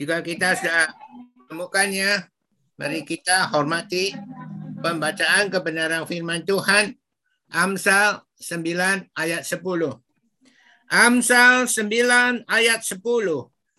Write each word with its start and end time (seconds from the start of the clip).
Jika 0.00 0.24
kita 0.24 0.56
sudah 0.56 0.96
menemukannya, 1.44 2.24
mari 2.80 3.04
kita 3.04 3.52
hormati 3.52 4.16
pembacaan 4.80 5.52
kebenaran 5.52 6.08
firman 6.08 6.40
Tuhan. 6.40 6.96
Amsal 7.52 8.24
9 8.40 9.12
ayat 9.12 9.44
10. 9.44 9.60
Amsal 10.88 11.68
9 11.68 12.48
ayat 12.48 12.80
10. 12.80 12.96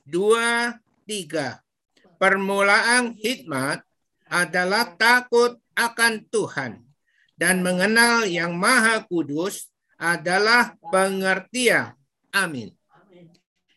2, 0.05 0.77
3. 1.09 1.57
Permulaan 2.21 3.17
hikmat 3.17 3.81
adalah 4.29 4.93
takut 4.93 5.57
akan 5.73 6.21
Tuhan 6.29 6.85
dan 7.33 7.65
mengenal 7.65 8.29
yang 8.29 8.53
maha 8.53 9.01
kudus 9.09 9.73
adalah 9.97 10.77
pengertian. 10.93 11.97
Amin. 12.29 12.77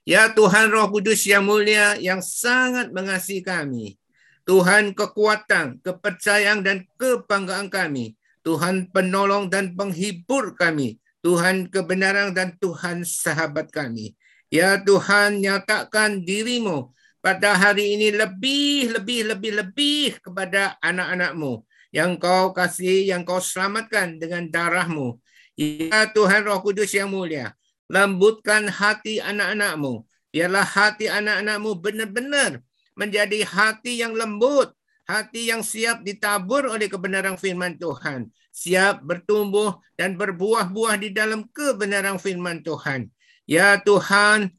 Ya 0.04 0.28
Tuhan 0.28 0.68
Roh 0.68 0.92
Kudus 0.92 1.24
yang 1.24 1.48
mulia 1.48 1.96
yang 1.96 2.20
sangat 2.20 2.92
mengasihi 2.92 3.40
kami. 3.40 3.96
Tuhan 4.44 4.92
kekuatan, 4.92 5.80
kepercayaan 5.80 6.60
dan 6.60 6.84
kebanggaan 7.00 7.72
kami. 7.72 8.12
Tuhan 8.44 8.92
penolong 8.92 9.48
dan 9.48 9.72
penghibur 9.72 10.52
kami. 10.52 11.00
Tuhan 11.24 11.72
kebenaran 11.72 12.36
dan 12.36 12.52
Tuhan 12.60 13.00
sahabat 13.00 13.72
kami. 13.72 14.12
Ya 14.52 14.76
Tuhan 14.76 15.40
nyatakan 15.40 16.20
dirimu 16.20 16.92
pada 17.24 17.56
hari 17.56 17.96
ini 17.96 18.12
lebih, 18.12 19.00
lebih, 19.00 19.32
lebih, 19.32 19.52
lebih 19.56 20.20
kepada 20.20 20.76
anak-anakmu 20.84 21.64
yang 21.96 22.20
kau 22.20 22.52
kasih, 22.52 23.08
yang 23.08 23.24
kau 23.24 23.40
selamatkan 23.40 24.20
dengan 24.20 24.44
darahmu. 24.52 25.16
Ya 25.56 26.12
Tuhan 26.12 26.44
Roh 26.44 26.60
Kudus 26.60 26.92
yang 26.92 27.08
mulia, 27.08 27.56
lembutkan 27.94 28.66
hati 28.66 29.22
anak-anakmu. 29.22 30.02
Biarlah 30.34 30.66
hati 30.66 31.06
anak-anakmu 31.06 31.78
benar-benar 31.78 32.58
menjadi 32.98 33.46
hati 33.46 34.02
yang 34.02 34.18
lembut, 34.18 34.74
hati 35.06 35.46
yang 35.54 35.62
siap 35.62 36.02
ditabur 36.02 36.66
oleh 36.66 36.90
kebenaran 36.90 37.38
firman 37.38 37.78
Tuhan, 37.78 38.34
siap 38.50 39.06
bertumbuh 39.06 39.78
dan 39.94 40.18
berbuah-buah 40.18 40.98
di 40.98 41.14
dalam 41.14 41.46
kebenaran 41.54 42.18
firman 42.18 42.66
Tuhan. 42.66 43.06
Ya 43.46 43.78
Tuhan, 43.78 44.50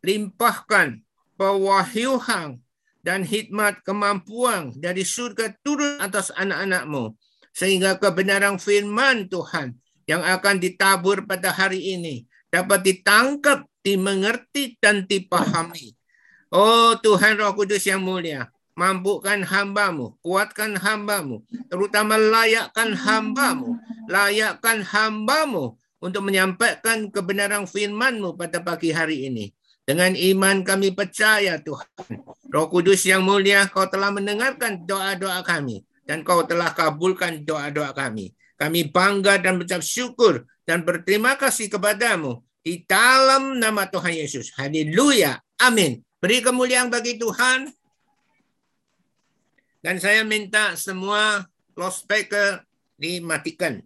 limpahkan 0.00 1.04
pewahyuhan 1.36 2.56
dan 3.04 3.20
hikmat 3.28 3.84
kemampuan 3.84 4.72
dari 4.72 5.04
surga 5.04 5.52
turun 5.60 6.00
atas 6.00 6.32
anak-anakmu 6.32 7.12
sehingga 7.52 8.00
kebenaran 8.00 8.56
firman 8.56 9.28
Tuhan 9.28 9.76
yang 10.06 10.22
akan 10.22 10.62
ditabur 10.62 11.26
pada 11.26 11.50
hari 11.50 11.98
ini 11.98 12.24
dapat 12.50 12.82
ditangkap, 12.86 13.66
dimengerti, 13.82 14.78
dan 14.78 15.04
dipahami. 15.04 15.92
Oh 16.48 16.94
Tuhan 16.96 17.36
Roh 17.42 17.52
Kudus 17.58 17.82
yang 17.84 18.06
mulia, 18.06 18.48
mampukan 18.78 19.42
hambamu, 19.42 20.14
kuatkan 20.22 20.78
hambamu, 20.78 21.42
terutama 21.66 22.14
layakkan 22.14 22.94
hambamu, 22.94 23.76
layakkan 24.06 24.86
hambamu 24.86 25.74
untuk 25.98 26.22
menyampaikan 26.22 27.10
kebenaran 27.10 27.66
firmanmu 27.66 28.38
pada 28.38 28.62
pagi 28.62 28.94
hari 28.94 29.26
ini. 29.26 29.50
Dengan 29.86 30.18
iman 30.18 30.66
kami 30.66 30.90
percaya 30.94 31.62
Tuhan. 31.62 31.86
Roh 32.50 32.66
Kudus 32.66 33.06
yang 33.06 33.22
mulia, 33.22 33.70
kau 33.70 33.86
telah 33.86 34.10
mendengarkan 34.10 34.82
doa-doa 34.82 35.46
kami. 35.46 35.86
Dan 36.06 36.22
kau 36.22 36.42
telah 36.46 36.70
kabulkan 36.70 37.42
doa-doa 37.42 37.90
kami. 37.90 38.34
Kami 38.56 38.88
bangga 38.88 39.36
dan 39.36 39.60
mengucap 39.60 39.84
syukur 39.84 40.48
dan 40.64 40.80
berterima 40.82 41.36
kasih 41.36 41.68
kepadamu 41.68 42.40
di 42.64 42.82
dalam 42.88 43.60
nama 43.60 43.84
Tuhan 43.86 44.16
Yesus. 44.16 44.50
Haleluya. 44.56 45.36
Amin. 45.60 46.00
Beri 46.18 46.40
kemuliaan 46.40 46.88
bagi 46.88 47.20
Tuhan. 47.20 47.68
Dan 49.84 50.02
saya 50.02 50.24
minta 50.24 50.74
semua 50.74 51.46
lost 51.76 52.08
dimatikan. 52.96 53.84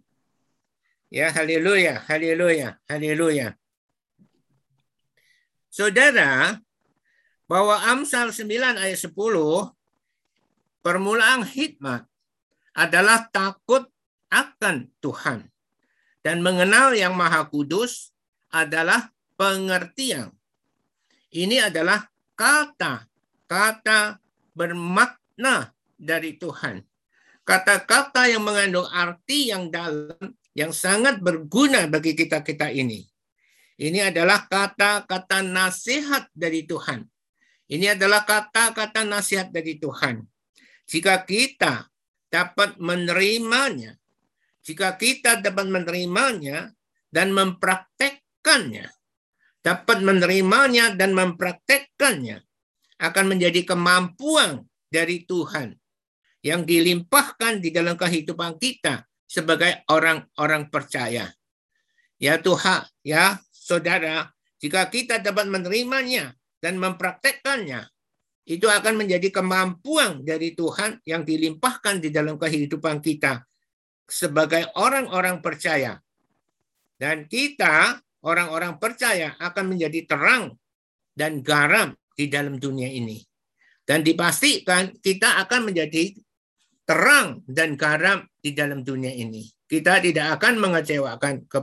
Ya, 1.11 1.27
haleluya, 1.27 1.99
haleluya, 2.07 2.79
haleluya. 2.87 3.59
Saudara, 5.67 6.55
bahwa 7.51 7.75
Amsal 7.83 8.31
9 8.31 8.79
ayat 8.79 8.95
10 8.95 9.11
permulaan 10.79 11.43
hikmat 11.43 12.07
adalah 12.71 13.27
takut 13.27 13.90
akan 14.31 14.89
Tuhan. 15.03 15.45
Dan 16.23 16.39
mengenal 16.39 16.95
yang 16.95 17.13
maha 17.17 17.45
kudus 17.49 18.13
adalah 18.53 19.11
pengertian. 19.35 20.31
Ini 21.31 21.71
adalah 21.71 22.05
kata-kata 22.37 24.21
bermakna 24.53 25.73
dari 25.97 26.37
Tuhan. 26.37 26.83
Kata-kata 27.41 28.29
yang 28.29 28.45
mengandung 28.45 28.85
arti 28.85 29.49
yang 29.49 29.73
dalam, 29.73 30.37
yang 30.53 30.69
sangat 30.69 31.19
berguna 31.19 31.89
bagi 31.89 32.13
kita-kita 32.13 32.69
ini. 32.69 33.01
Ini 33.81 34.13
adalah 34.13 34.45
kata-kata 34.45 35.41
nasihat 35.41 36.29
dari 36.37 36.69
Tuhan. 36.69 37.01
Ini 37.65 37.97
adalah 37.97 38.27
kata-kata 38.27 39.07
nasihat 39.07 39.49
dari 39.49 39.81
Tuhan. 39.81 40.21
Jika 40.85 41.23
kita 41.23 41.87
dapat 42.27 42.77
menerimanya, 42.77 44.00
jika 44.61 44.93
kita 44.93 45.41
dapat 45.41 45.67
menerimanya 45.69 46.69
dan 47.09 47.33
mempraktekkannya, 47.33 48.85
dapat 49.65 49.97
menerimanya 50.05 50.93
dan 50.93 51.17
mempraktekkannya, 51.17 52.45
akan 53.01 53.25
menjadi 53.25 53.65
kemampuan 53.65 54.69
dari 54.85 55.25
Tuhan 55.25 55.73
yang 56.45 56.61
dilimpahkan 56.65 57.57
di 57.57 57.73
dalam 57.73 57.97
kehidupan 57.97 58.61
kita 58.61 59.05
sebagai 59.25 59.81
orang-orang 59.89 60.69
percaya. 60.69 61.33
Ya 62.21 62.37
Tuhan, 62.37 62.85
ya 63.01 63.41
saudara, 63.49 64.29
jika 64.61 64.85
kita 64.93 65.17
dapat 65.17 65.49
menerimanya 65.49 66.37
dan 66.61 66.77
mempraktekkannya, 66.77 67.89
itu 68.45 68.69
akan 68.69 69.05
menjadi 69.05 69.33
kemampuan 69.33 70.21
dari 70.21 70.53
Tuhan 70.53 71.01
yang 71.05 71.25
dilimpahkan 71.25 71.97
di 71.97 72.13
dalam 72.13 72.37
kehidupan 72.37 73.01
kita 73.01 73.41
sebagai 74.07 74.67
orang-orang 74.77 75.39
percaya. 75.39 75.99
Dan 77.01 77.25
kita, 77.25 77.97
orang-orang 78.21 78.77
percaya, 78.77 79.33
akan 79.41 79.73
menjadi 79.73 80.05
terang 80.05 80.53
dan 81.17 81.41
garam 81.41 81.97
di 82.13 82.29
dalam 82.29 82.61
dunia 82.61 82.87
ini. 82.89 83.17
Dan 83.81 84.05
dipastikan 84.05 84.93
kita 85.01 85.41
akan 85.41 85.73
menjadi 85.73 86.13
terang 86.85 87.41
dan 87.49 87.73
garam 87.73 88.23
di 88.37 88.53
dalam 88.53 88.85
dunia 88.85 89.09
ini. 89.09 89.49
Kita 89.65 89.97
tidak 90.03 90.37
akan 90.37 90.59
mengecewakan 90.61 91.47
ke, 91.49 91.59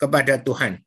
kepada 0.00 0.40
Tuhan. 0.42 0.80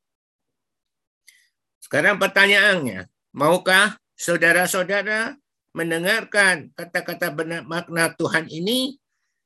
Sekarang 1.80 2.18
pertanyaannya, 2.18 3.06
maukah 3.38 3.96
saudara-saudara 4.18 5.38
mendengarkan 5.74 6.74
kata-kata 6.74 7.34
makna 7.66 8.14
Tuhan 8.14 8.50
ini 8.50 8.98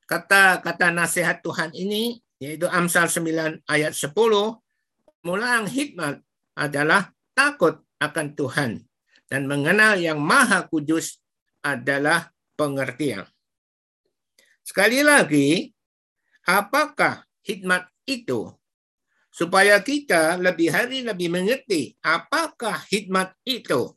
kata-kata 0.08 0.88
nasihat 0.88 1.44
Tuhan 1.44 1.76
ini, 1.76 2.16
yaitu 2.40 2.64
Amsal 2.64 3.12
9 3.12 3.60
ayat 3.68 3.92
10, 3.92 4.08
mulaan 5.22 5.68
hikmat 5.68 6.24
adalah 6.56 7.12
takut 7.36 7.84
akan 8.00 8.26
Tuhan 8.32 8.70
dan 9.28 9.44
mengenal 9.44 10.00
yang 10.00 10.16
maha 10.16 10.64
kudus 10.64 11.20
adalah 11.60 12.32
pengertian. 12.56 13.28
Sekali 14.64 15.04
lagi, 15.04 15.68
apakah 16.48 17.28
hikmat 17.44 17.88
itu? 18.08 18.48
Supaya 19.28 19.78
kita 19.84 20.40
lebih 20.40 20.72
hari 20.72 21.04
lebih 21.04 21.28
mengerti 21.30 21.94
apakah 22.02 22.80
hikmat 22.88 23.36
itu. 23.44 23.92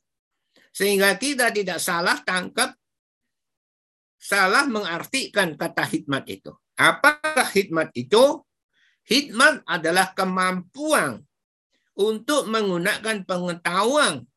Sehingga 0.71 1.15
kita 1.17 1.49
tidak 1.51 1.79
salah 1.81 2.19
tangkap 2.21 2.77
salah 4.21 4.69
mengartikan 4.69 5.57
kata 5.57 5.81
hikmat 5.89 6.29
itu. 6.29 6.53
Apakah 6.77 7.49
hikmat 7.49 7.89
itu? 7.97 8.45
Hikmat 9.09 9.65
adalah 9.65 10.13
kemampuan 10.13 11.25
untuk 11.97 12.45
menggunakan 12.45 13.25
pengetahuan 13.25 14.29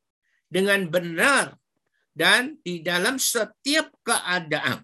dengan 0.49 0.89
benar 0.89 1.61
dan 2.17 2.57
di 2.65 2.81
dalam 2.81 3.21
setiap 3.21 3.93
keadaan. 4.01 4.81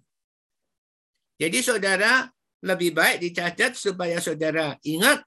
Jadi 1.41 1.65
saudara 1.65 2.29
lebih 2.61 2.93
baik 2.93 3.25
dicatat 3.25 3.73
supaya 3.73 4.21
saudara 4.21 4.77
ingat 4.85 5.25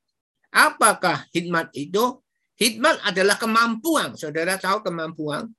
apakah 0.53 1.25
hikmat 1.33 1.73
itu? 1.73 2.21
Hikmat 2.53 3.01
adalah 3.01 3.41
kemampuan. 3.41 4.13
Saudara 4.13 4.61
tahu 4.61 4.85
kemampuan? 4.85 5.49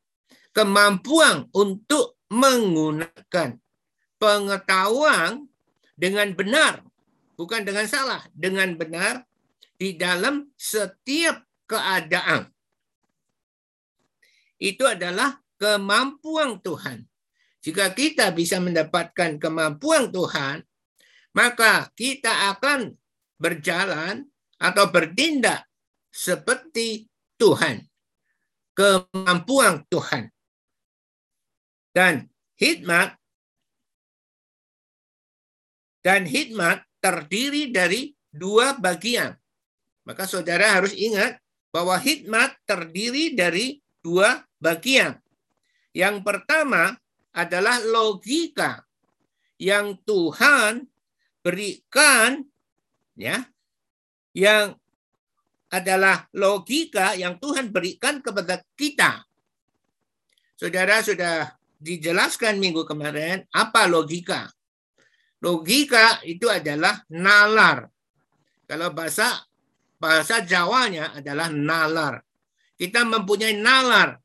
Kemampuan 0.54 1.50
untuk 1.50 2.14
menggunakan 2.30 3.58
pengetahuan 4.24 5.44
dengan 5.92 6.32
benar, 6.32 6.80
bukan 7.36 7.60
dengan 7.60 7.84
salah, 7.84 8.24
dengan 8.32 8.72
benar 8.72 9.28
di 9.76 10.00
dalam 10.00 10.48
setiap 10.56 11.44
keadaan. 11.68 12.48
Itu 14.56 14.88
adalah 14.88 15.44
kemampuan 15.60 16.56
Tuhan. 16.64 17.04
Jika 17.60 17.92
kita 17.92 18.32
bisa 18.32 18.56
mendapatkan 18.64 19.36
kemampuan 19.36 20.08
Tuhan, 20.08 20.64
maka 21.36 21.92
kita 21.92 22.56
akan 22.56 22.96
berjalan 23.36 24.24
atau 24.56 24.88
bertindak 24.88 25.68
seperti 26.08 27.12
Tuhan. 27.36 27.84
Kemampuan 28.72 29.84
Tuhan. 29.92 30.32
Dan 31.92 32.26
hikmat 32.56 33.20
dan 36.04 36.28
hikmat 36.28 36.84
terdiri 37.00 37.72
dari 37.72 38.12
dua 38.28 38.76
bagian. 38.76 39.32
Maka 40.04 40.28
saudara 40.28 40.76
harus 40.76 40.92
ingat 40.92 41.40
bahwa 41.72 41.96
hikmat 41.96 42.60
terdiri 42.68 43.32
dari 43.32 43.80
dua 44.04 44.44
bagian. 44.60 45.16
Yang 45.96 46.20
pertama 46.20 46.92
adalah 47.32 47.80
logika 47.80 48.84
yang 49.56 49.96
Tuhan 50.04 50.84
berikan 51.40 52.44
ya 53.16 53.48
yang 54.36 54.76
adalah 55.72 56.28
logika 56.36 57.16
yang 57.18 57.40
Tuhan 57.40 57.72
berikan 57.72 58.20
kepada 58.20 58.62
kita. 58.76 59.24
Saudara 60.54 61.02
sudah 61.02 61.50
dijelaskan 61.82 62.62
minggu 62.62 62.86
kemarin 62.86 63.42
apa 63.50 63.90
logika. 63.90 64.46
Logika 65.44 66.24
itu 66.24 66.48
adalah 66.48 67.04
nalar. 67.12 67.84
Kalau 68.64 68.96
bahasa 68.96 69.44
bahasa 70.00 70.40
Jawanya 70.40 71.12
adalah 71.12 71.52
nalar. 71.52 72.24
Kita 72.74 73.04
mempunyai 73.04 73.60
nalar 73.60 74.24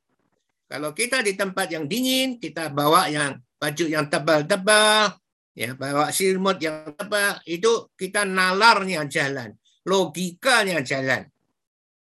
kalau 0.70 0.94
kita 0.94 1.26
di 1.26 1.34
tempat 1.34 1.74
yang 1.74 1.90
dingin, 1.90 2.38
kita 2.38 2.70
bawa 2.70 3.10
yang 3.10 3.42
baju 3.58 3.86
yang 3.90 4.06
tebal-tebal, 4.06 5.18
ya 5.58 5.74
bawa 5.74 6.14
selimut 6.14 6.62
yang 6.62 6.94
tebal, 6.94 7.42
itu 7.50 7.90
kita 7.98 8.22
nalarnya 8.22 9.02
jalan, 9.10 9.58
logikanya 9.82 10.86
jalan. 10.86 11.26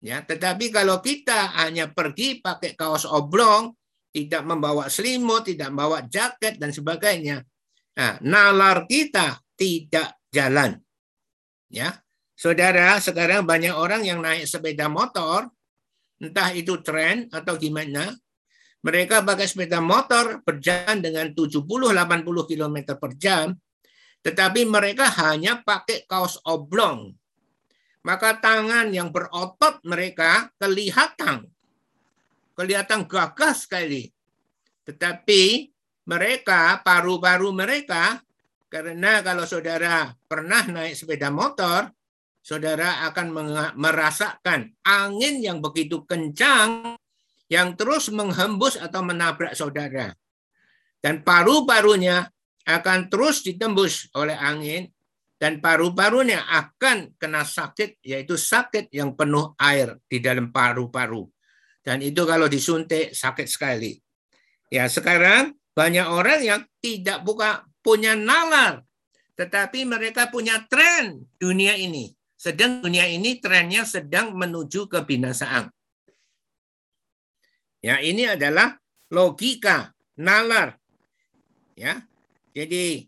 Ya, 0.05 0.21
tetapi 0.21 0.69
kalau 0.69 1.01
kita 1.01 1.57
hanya 1.57 1.89
pergi 1.89 2.45
pakai 2.45 2.77
kaos 2.77 3.09
oblong, 3.09 3.73
tidak 4.13 4.45
membawa 4.45 4.85
selimut, 4.85 5.49
tidak 5.49 5.73
membawa 5.73 6.05
jaket 6.05 6.61
dan 6.61 6.69
sebagainya, 6.69 7.41
nah, 7.99 8.15
nalar 8.23 8.87
kita 8.87 9.43
tidak 9.59 10.15
jalan. 10.31 10.79
Ya, 11.67 11.99
saudara, 12.39 12.95
sekarang 13.03 13.43
banyak 13.43 13.75
orang 13.75 14.07
yang 14.07 14.23
naik 14.23 14.47
sepeda 14.47 14.87
motor, 14.87 15.51
entah 16.23 16.55
itu 16.55 16.79
tren 16.79 17.27
atau 17.29 17.59
gimana, 17.59 18.15
mereka 18.79 19.19
pakai 19.19 19.43
sepeda 19.43 19.83
motor 19.83 20.39
berjalan 20.47 21.03
dengan 21.03 21.35
70-80 21.35 21.67
km 22.47 22.77
per 22.95 23.11
jam, 23.19 23.51
tetapi 24.23 24.63
mereka 24.63 25.11
hanya 25.19 25.59
pakai 25.59 26.07
kaos 26.07 26.39
oblong. 26.47 27.11
Maka 28.07 28.39
tangan 28.39 28.95
yang 28.95 29.11
berotot 29.11 29.83
mereka 29.83 30.47
kelihatan. 30.55 31.43
Kelihatan 32.55 33.03
gagah 33.03 33.51
sekali. 33.51 34.07
Tetapi 34.87 35.67
mereka, 36.09 36.81
paru-paru 36.81 37.53
mereka, 37.53 38.17
karena 38.65 39.21
kalau 39.21 39.45
saudara 39.45 40.09
pernah 40.25 40.65
naik 40.65 40.97
sepeda 40.97 41.29
motor, 41.29 41.89
saudara 42.41 43.05
akan 43.09 43.27
merasakan 43.77 44.73
angin 44.81 45.45
yang 45.45 45.61
begitu 45.61 46.01
kencang 46.09 46.97
yang 47.49 47.73
terus 47.77 48.09
menghembus 48.13 48.77
atau 48.77 49.05
menabrak 49.05 49.53
saudara. 49.53 50.13
Dan 50.97 51.25
paru-parunya 51.25 52.29
akan 52.65 53.09
terus 53.09 53.41
ditembus 53.41 54.09
oleh 54.13 54.37
angin 54.37 54.85
dan 55.39 55.57
paru-parunya 55.57 56.45
akan 56.45 57.15
kena 57.17 57.41
sakit, 57.47 58.01
yaitu 58.05 58.37
sakit 58.37 58.93
yang 58.93 59.17
penuh 59.17 59.57
air 59.57 59.97
di 60.05 60.21
dalam 60.21 60.53
paru-paru. 60.53 61.25
Dan 61.79 62.05
itu 62.05 62.21
kalau 62.27 62.45
disuntik 62.45 63.15
sakit 63.15 63.47
sekali. 63.49 63.97
Ya 64.69 64.85
sekarang 64.85 65.57
banyak 65.79 66.07
orang 66.11 66.43
yang 66.43 66.61
tidak 66.83 67.23
buka 67.23 67.63
punya 67.79 68.11
nalar, 68.11 68.83
tetapi 69.39 69.87
mereka 69.87 70.27
punya 70.27 70.59
tren 70.67 71.23
dunia 71.39 71.79
ini. 71.79 72.11
Sedang 72.35 72.83
dunia 72.83 73.07
ini 73.07 73.39
trennya 73.39 73.87
sedang 73.87 74.35
menuju 74.35 74.91
kebinasaan. 74.91 75.71
Ya, 77.79 78.03
ini 78.03 78.27
adalah 78.27 78.75
logika, 79.07 79.95
nalar. 80.19 80.75
Ya. 81.79 82.03
Jadi 82.51 83.07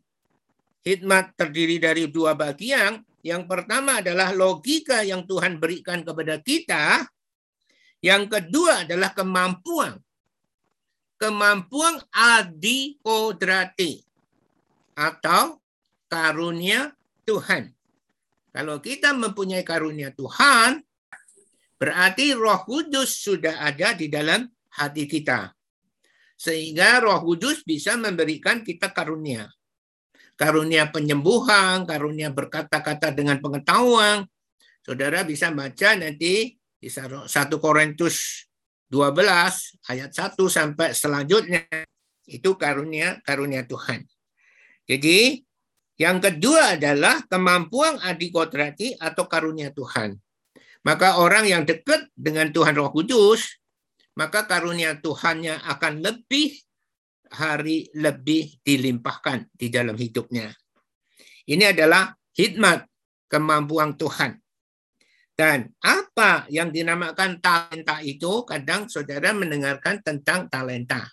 hikmat 0.87 1.35
terdiri 1.35 1.75
dari 1.75 2.07
dua 2.07 2.39
bagian. 2.39 3.03
Yang 3.19 3.51
pertama 3.51 3.99
adalah 3.99 4.31
logika 4.31 5.03
yang 5.03 5.27
Tuhan 5.27 5.59
berikan 5.59 6.07
kepada 6.07 6.39
kita. 6.39 7.03
Yang 7.99 8.23
kedua 8.31 8.87
adalah 8.87 9.11
kemampuan. 9.11 9.99
Kemampuan 11.21 12.01
adi 12.09 12.97
kodrati 12.97 14.01
atau 14.97 15.61
karunia 16.09 16.97
Tuhan. 17.29 17.69
Kalau 18.49 18.81
kita 18.81 19.13
mempunyai 19.13 19.61
karunia 19.61 20.09
Tuhan, 20.17 20.81
berarti 21.77 22.33
Roh 22.33 22.65
Kudus 22.65 23.21
sudah 23.21 23.61
ada 23.61 23.93
di 23.93 24.09
dalam 24.09 24.49
hati 24.73 25.05
kita. 25.05 25.53
Sehingga 26.41 27.05
Roh 27.05 27.21
Kudus 27.21 27.61
bisa 27.69 27.93
memberikan 28.01 28.65
kita 28.65 28.89
karunia. 28.89 29.45
Karunia 30.33 30.89
penyembuhan, 30.89 31.85
karunia 31.85 32.33
berkata-kata 32.33 33.13
dengan 33.13 33.37
pengetahuan. 33.37 34.25
Saudara 34.81 35.21
bisa 35.21 35.53
baca 35.53 35.93
nanti 35.93 36.57
di 36.81 36.89
1 36.89 37.29
Korintus 37.61 38.49
12 38.91 39.87
ayat 39.87 40.11
1 40.11 40.35
sampai 40.51 40.91
selanjutnya 40.91 41.63
itu 42.27 42.59
karunia 42.59 43.23
karunia 43.23 43.63
Tuhan. 43.63 44.03
Jadi 44.83 45.39
yang 45.95 46.19
kedua 46.19 46.75
adalah 46.75 47.23
kemampuan 47.31 48.03
adikodrati 48.03 48.99
atau 48.99 49.31
karunia 49.31 49.71
Tuhan. 49.71 50.19
Maka 50.83 51.21
orang 51.23 51.47
yang 51.47 51.63
dekat 51.63 52.09
dengan 52.17 52.51
Tuhan 52.51 52.75
Roh 52.75 52.91
Kudus 52.91 53.61
maka 54.19 54.43
karunia 54.43 54.99
Tuhannya 54.99 55.55
akan 55.63 56.03
lebih 56.03 56.59
hari 57.31 57.87
lebih 57.95 58.59
dilimpahkan 58.59 59.47
di 59.55 59.71
dalam 59.71 59.95
hidupnya. 59.95 60.51
Ini 61.47 61.71
adalah 61.71 62.11
hikmat 62.35 62.85
kemampuan 63.31 63.95
Tuhan. 63.95 64.35
Dan 65.41 65.65
apa 65.81 66.45
yang 66.53 66.69
dinamakan 66.69 67.41
talenta 67.41 67.97
itu, 68.05 68.45
kadang 68.45 68.85
saudara 68.85 69.33
mendengarkan 69.33 69.97
tentang 70.05 70.45
talenta. 70.53 71.09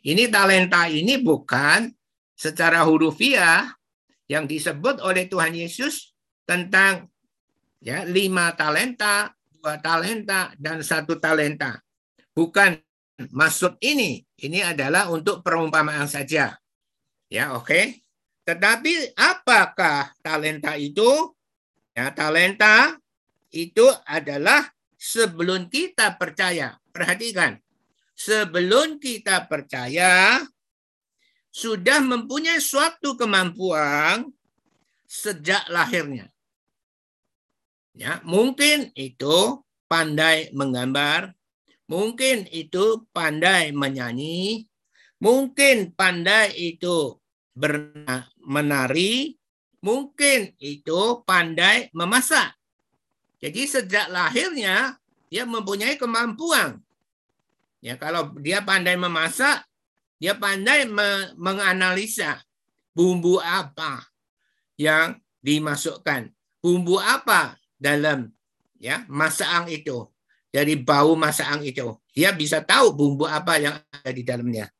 Ini 0.00 0.32
talenta 0.32 0.88
ini 0.88 1.20
bukan 1.20 1.92
secara 2.32 2.80
hurufiah 2.88 3.68
yang 4.24 4.48
disebut 4.48 5.04
oleh 5.04 5.28
Tuhan 5.28 5.52
Yesus 5.52 6.16
tentang 6.48 7.12
ya 7.84 8.08
lima 8.08 8.56
talenta, 8.56 9.36
dua 9.52 9.76
talenta, 9.84 10.56
dan 10.56 10.80
satu 10.80 11.20
talenta. 11.20 11.76
Bukan 12.32 12.72
maksud 13.36 13.76
ini. 13.84 14.24
Ini 14.40 14.64
adalah 14.64 15.12
untuk 15.12 15.44
perumpamaan 15.44 16.08
saja. 16.08 16.56
Ya, 17.28 17.52
oke. 17.52 17.68
Okay? 17.68 17.84
Tetapi 18.48 19.12
apakah 19.12 20.08
talenta 20.24 20.72
itu? 20.80 21.36
Ya, 21.92 22.08
talenta 22.16 22.96
itu 23.52 23.86
adalah 24.04 24.68
sebelum 24.98 25.68
kita 25.72 26.16
percaya. 26.16 26.76
Perhatikan. 26.92 27.58
Sebelum 28.18 28.98
kita 28.98 29.46
percaya, 29.46 30.42
sudah 31.54 32.02
mempunyai 32.02 32.58
suatu 32.58 33.14
kemampuan 33.14 34.26
sejak 35.06 35.70
lahirnya. 35.70 36.26
Ya, 37.94 38.18
mungkin 38.26 38.90
itu 38.98 39.62
pandai 39.86 40.50
menggambar, 40.50 41.38
Mungkin 41.88 42.44
itu 42.52 43.08
pandai 43.16 43.72
menyanyi, 43.72 44.68
mungkin 45.24 45.96
pandai 45.96 46.52
itu 46.52 47.16
menari, 48.44 49.40
mungkin 49.80 50.52
itu 50.60 51.24
pandai 51.24 51.88
memasak. 51.96 52.57
Jadi 53.38 53.70
sejak 53.70 54.10
lahirnya 54.10 54.98
dia 55.30 55.46
mempunyai 55.46 55.94
kemampuan. 55.94 56.82
Ya 57.78 57.94
kalau 57.94 58.34
dia 58.42 58.58
pandai 58.64 58.98
memasak, 58.98 59.62
dia 60.18 60.34
pandai 60.34 60.88
me 60.90 61.30
menganalisa 61.38 62.42
bumbu 62.90 63.38
apa 63.38 64.02
yang 64.74 65.22
dimasukkan, 65.38 66.34
bumbu 66.58 66.98
apa 66.98 67.54
dalam 67.78 68.34
ya 68.82 69.06
masakan 69.06 69.70
itu. 69.70 70.10
dari 70.48 70.80
bau 70.80 71.12
masakan 71.12 71.60
itu. 71.60 71.92
Dia 72.16 72.32
bisa 72.32 72.64
tahu 72.64 72.96
bumbu 72.96 73.28
apa 73.28 73.60
yang 73.60 73.76
ada 73.92 74.10
di 74.10 74.24
dalamnya. 74.24 74.72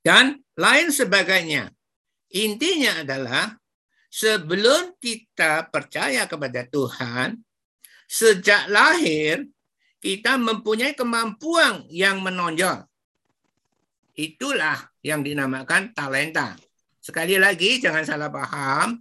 Dan 0.00 0.40
lain 0.56 0.88
sebagainya. 0.88 1.68
Intinya 2.32 3.04
adalah 3.04 3.59
sebelum 4.10 4.98
kita 4.98 5.70
percaya 5.70 6.26
kepada 6.26 6.66
Tuhan, 6.66 7.38
sejak 8.10 8.66
lahir 8.66 9.46
kita 10.02 10.34
mempunyai 10.34 10.98
kemampuan 10.98 11.86
yang 11.86 12.18
menonjol. 12.18 12.82
Itulah 14.18 14.90
yang 15.06 15.22
dinamakan 15.22 15.94
talenta. 15.94 16.58
Sekali 17.00 17.38
lagi 17.40 17.80
jangan 17.80 18.04
salah 18.04 18.28
paham, 18.28 19.00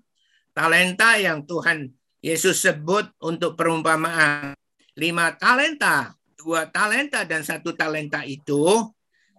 talenta 0.54 1.20
yang 1.20 1.44
Tuhan 1.44 1.92
Yesus 2.22 2.62
sebut 2.62 3.10
untuk 3.26 3.58
perumpamaan 3.58 4.56
lima 4.96 5.36
talenta, 5.36 6.14
dua 6.38 6.68
talenta 6.70 7.24
dan 7.24 7.44
satu 7.44 7.76
talenta 7.76 8.24
itu 8.24 8.88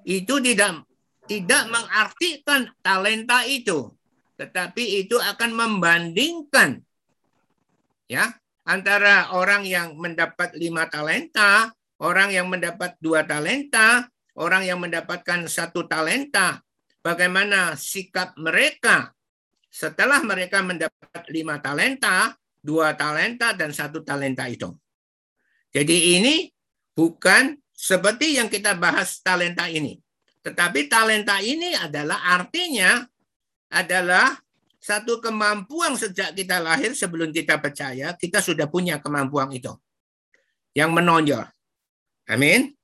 itu 0.05 0.35
tidak 0.41 0.85
tidak 1.29 1.63
mengartikan 1.71 2.67
talenta 2.81 3.45
itu, 3.47 3.93
tetapi 4.41 5.05
itu 5.05 5.21
akan 5.21 5.53
membandingkan 5.53 6.81
ya 8.09 8.33
antara 8.65 9.37
orang 9.37 9.69
yang 9.69 10.01
mendapat 10.01 10.57
lima 10.57 10.89
talenta, 10.89 11.69
orang 12.01 12.33
yang 12.33 12.49
mendapat 12.49 12.97
dua 13.05 13.29
talenta, 13.29 14.09
orang 14.41 14.65
yang 14.65 14.81
mendapatkan 14.81 15.45
satu 15.45 15.85
talenta, 15.85 16.65
bagaimana 17.05 17.77
sikap 17.77 18.33
mereka 18.41 19.13
setelah 19.69 20.25
mereka 20.25 20.65
mendapat 20.65 21.23
lima 21.29 21.61
talenta, 21.61 22.33
dua 22.65 22.97
talenta, 22.97 23.53
dan 23.53 23.77
satu 23.77 24.01
talenta 24.01 24.49
itu. 24.49 24.73
Jadi 25.71 26.17
ini 26.17 26.49
bukan 26.97 27.61
seperti 27.71 28.41
yang 28.41 28.49
kita 28.49 28.73
bahas 28.73 29.21
talenta 29.21 29.69
ini. 29.69 30.01
Tetapi 30.41 30.89
talenta 30.89 31.39
ini 31.45 31.77
adalah 31.77 32.25
artinya 32.41 33.05
adalah 33.71 34.37
satu 34.81 35.21
kemampuan 35.23 35.95
sejak 35.95 36.35
kita 36.35 36.59
lahir 36.59 36.97
sebelum 36.97 37.31
kita 37.31 37.61
percaya, 37.61 38.17
kita 38.17 38.43
sudah 38.43 38.67
punya 38.67 38.99
kemampuan 38.99 39.53
itu. 39.55 39.71
Yang 40.75 40.91
menonjol. 40.91 41.45
Amin. 42.31 42.75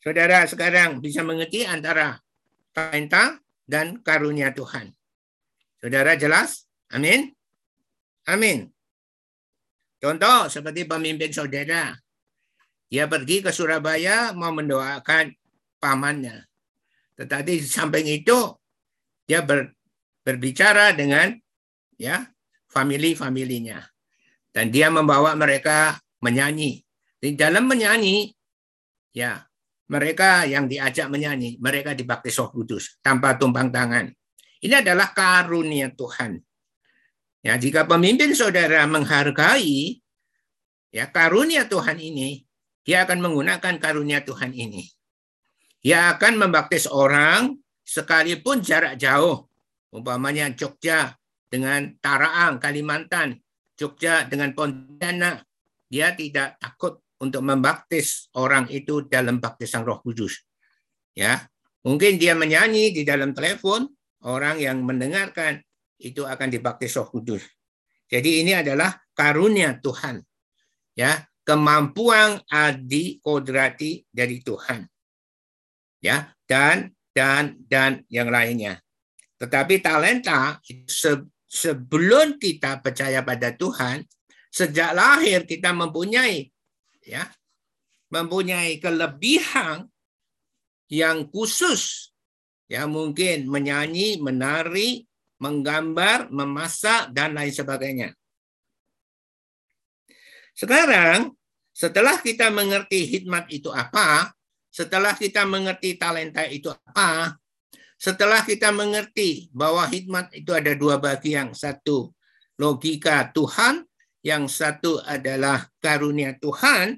Saudara 0.00 0.48
sekarang 0.48 1.04
bisa 1.04 1.20
mengerti 1.20 1.68
antara 1.68 2.16
talenta 2.72 3.36
dan 3.68 4.00
karunia 4.00 4.54
Tuhan. 4.56 4.94
Saudara 5.80 6.16
jelas? 6.16 6.64
Amin. 6.92 7.32
Amin. 8.28 8.68
Contoh 10.00 10.48
seperti 10.48 10.88
pemimpin 10.88 11.28
saudara. 11.28 11.92
Dia 12.90 13.06
pergi 13.06 13.44
ke 13.44 13.52
Surabaya 13.52 14.32
mau 14.32 14.50
mendoakan 14.50 15.30
pamannya. 15.78 16.48
Tetapi 17.14 17.60
di 17.60 17.66
samping 17.68 18.08
itu 18.08 18.59
dia 19.30 19.46
ber, 19.46 19.70
berbicara 20.26 20.90
dengan 20.90 21.30
ya 21.94 22.26
family-familinya. 22.66 23.78
Dan 24.50 24.74
dia 24.74 24.90
membawa 24.90 25.38
mereka 25.38 26.02
menyanyi. 26.18 26.82
Di 27.22 27.38
dalam 27.38 27.70
menyanyi 27.70 28.34
ya 29.14 29.38
mereka 29.86 30.50
yang 30.50 30.66
diajak 30.66 31.06
menyanyi, 31.06 31.62
mereka 31.62 31.94
dibaptis 31.94 32.42
Roh 32.42 32.50
Kudus 32.50 32.98
tanpa 32.98 33.38
tumpang 33.38 33.70
tangan. 33.70 34.10
Ini 34.58 34.82
adalah 34.82 35.14
karunia 35.14 35.94
Tuhan. 35.94 36.42
Ya, 37.46 37.54
jika 37.54 37.86
pemimpin 37.86 38.34
saudara 38.34 38.82
menghargai 38.90 40.02
ya 40.90 41.06
karunia 41.06 41.70
Tuhan 41.70 42.02
ini, 42.02 42.42
dia 42.82 43.06
akan 43.06 43.22
menggunakan 43.22 43.78
karunia 43.78 44.26
Tuhan 44.26 44.50
ini. 44.50 44.90
Dia 45.80 46.18
akan 46.18 46.36
membaptis 46.36 46.90
orang 46.90 47.54
sekalipun 47.90 48.62
jarak 48.62 48.94
jauh. 48.94 49.50
Umpamanya 49.90 50.54
Jogja 50.54 51.10
dengan 51.50 51.98
Taraang, 51.98 52.62
Kalimantan, 52.62 53.34
Jogja 53.74 54.30
dengan 54.30 54.54
Pontianak. 54.54 55.42
Dia 55.90 56.14
tidak 56.14 56.62
takut 56.62 57.02
untuk 57.18 57.42
membaptis 57.42 58.30
orang 58.38 58.70
itu 58.70 59.10
dalam 59.10 59.42
baptisan 59.42 59.82
Roh 59.82 59.98
Kudus. 59.98 60.46
Ya, 61.18 61.50
mungkin 61.82 62.14
dia 62.22 62.38
menyanyi 62.38 62.94
di 62.94 63.02
dalam 63.02 63.34
telepon, 63.34 63.90
orang 64.22 64.62
yang 64.62 64.86
mendengarkan 64.86 65.58
itu 65.98 66.22
akan 66.22 66.48
dibaptis 66.54 66.94
Roh 66.94 67.10
Kudus. 67.10 67.42
Jadi 68.06 68.46
ini 68.46 68.54
adalah 68.54 68.94
karunia 69.10 69.74
Tuhan. 69.82 70.22
Ya, 70.94 71.26
kemampuan 71.42 72.38
adi 72.46 73.18
kodrati 73.18 74.06
dari 74.06 74.38
Tuhan. 74.38 74.86
Ya, 75.98 76.30
dan 76.46 76.94
dan 77.10 77.58
dan 77.66 78.06
yang 78.12 78.30
lainnya. 78.30 78.78
Tetapi 79.40 79.80
talenta 79.80 80.60
sebelum 81.48 82.36
kita 82.36 82.84
percaya 82.84 83.24
pada 83.24 83.50
Tuhan, 83.56 84.04
sejak 84.52 84.94
lahir 84.94 85.46
kita 85.46 85.70
mempunyai 85.74 86.50
ya 87.06 87.24
mempunyai 88.10 88.82
kelebihan 88.82 89.86
yang 90.90 91.30
khusus 91.30 92.10
ya 92.70 92.86
mungkin 92.86 93.50
menyanyi, 93.50 94.18
menari, 94.22 95.06
menggambar, 95.42 96.30
memasak 96.30 97.10
dan 97.10 97.34
lain 97.34 97.50
sebagainya. 97.50 98.10
Sekarang 100.54 101.34
setelah 101.74 102.20
kita 102.20 102.52
mengerti 102.52 103.08
hikmat 103.08 103.48
itu 103.48 103.72
apa, 103.72 104.34
setelah 104.70 105.18
kita 105.18 105.42
mengerti 105.44 105.98
talenta 105.98 106.46
itu 106.46 106.70
apa, 106.70 107.36
setelah 108.00 108.40
kita 108.46 108.72
mengerti 108.72 109.50
bahwa 109.52 109.84
hikmat 109.84 110.32
itu 110.32 110.54
ada 110.56 110.72
dua 110.72 110.96
bagian, 110.96 111.52
satu 111.52 112.14
logika 112.56 113.28
Tuhan, 113.34 113.84
yang 114.20 114.48
satu 114.48 115.00
adalah 115.04 115.68
karunia 115.80 116.36
Tuhan, 116.36 116.96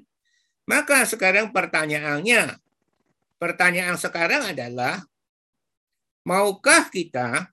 maka 0.67 1.03
sekarang 1.03 1.51
pertanyaannya, 1.51 2.55
pertanyaan 3.35 3.99
sekarang 3.99 4.55
adalah, 4.55 5.03
maukah 6.23 6.87
kita 6.87 7.51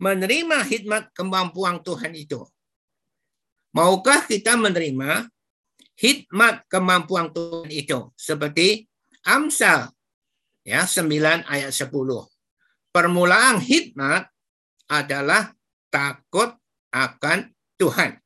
menerima 0.00 0.64
hikmat 0.64 1.12
kemampuan 1.12 1.80
Tuhan 1.80 2.12
itu? 2.16 2.44
Maukah 3.76 4.24
kita 4.24 4.56
menerima 4.56 5.28
hikmat 5.96 6.64
kemampuan 6.68 7.28
Tuhan 7.32 7.68
itu? 7.68 8.12
Seperti 8.16 8.87
Amsal 9.28 9.92
ya 10.64 10.88
9 10.88 11.44
ayat 11.44 11.72
10. 11.72 11.92
Permulaan 12.88 13.60
hikmat 13.60 14.24
adalah 14.88 15.52
takut 15.92 16.56
akan 16.88 17.52
Tuhan. 17.76 18.16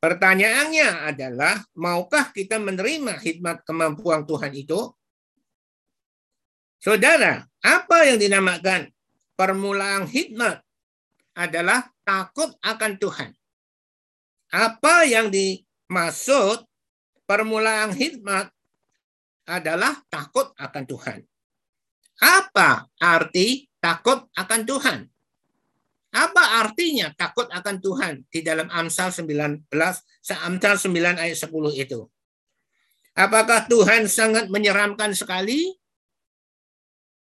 Pertanyaannya 0.00 1.12
adalah, 1.12 1.60
maukah 1.76 2.32
kita 2.32 2.56
menerima 2.56 3.20
hikmat 3.20 3.64
kemampuan 3.68 4.24
Tuhan 4.24 4.52
itu? 4.56 4.96
Saudara, 6.80 7.44
apa 7.60 8.08
yang 8.08 8.16
dinamakan 8.16 8.88
permulaan 9.36 10.08
hikmat 10.08 10.64
adalah 11.36 11.92
takut 12.00 12.56
akan 12.64 12.96
Tuhan. 12.96 13.30
Apa 14.48 15.04
yang 15.04 15.28
dimaksud 15.28 16.64
permulaan 17.28 17.92
hikmat 17.92 18.48
adalah 19.50 19.98
takut 20.06 20.54
akan 20.54 20.84
Tuhan. 20.86 21.18
Apa 22.22 22.86
arti 23.02 23.66
takut 23.82 24.30
akan 24.38 24.60
Tuhan? 24.62 24.98
Apa 26.10 26.62
artinya 26.62 27.14
takut 27.14 27.46
akan 27.50 27.76
Tuhan 27.78 28.14
di 28.30 28.42
dalam 28.42 28.66
Amsal 28.70 29.14
19 29.14 29.66
Amsal 30.42 30.74
9 30.78 31.22
ayat 31.22 31.38
10 31.38 31.50
itu? 31.74 32.00
Apakah 33.14 33.66
Tuhan 33.66 34.06
sangat 34.06 34.46
menyeramkan 34.50 35.14
sekali? 35.14 35.74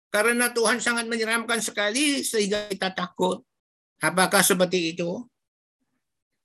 Karena 0.08 0.50
Tuhan 0.50 0.80
sangat 0.80 1.04
menyeramkan 1.10 1.60
sekali 1.60 2.24
sehingga 2.24 2.70
kita 2.70 2.94
takut. 2.94 3.44
Apakah 3.98 4.40
seperti 4.40 4.94
itu? 4.96 5.26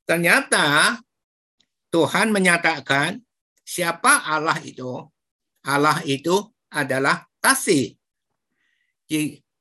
Ternyata 0.03 0.99
Tuhan 1.93 2.33
menyatakan 2.33 3.21
siapa 3.61 4.25
Allah 4.25 4.57
itu? 4.65 5.12
Allah 5.63 6.03
itu 6.03 6.51
adalah 6.69 7.25
kasih. 7.39 7.95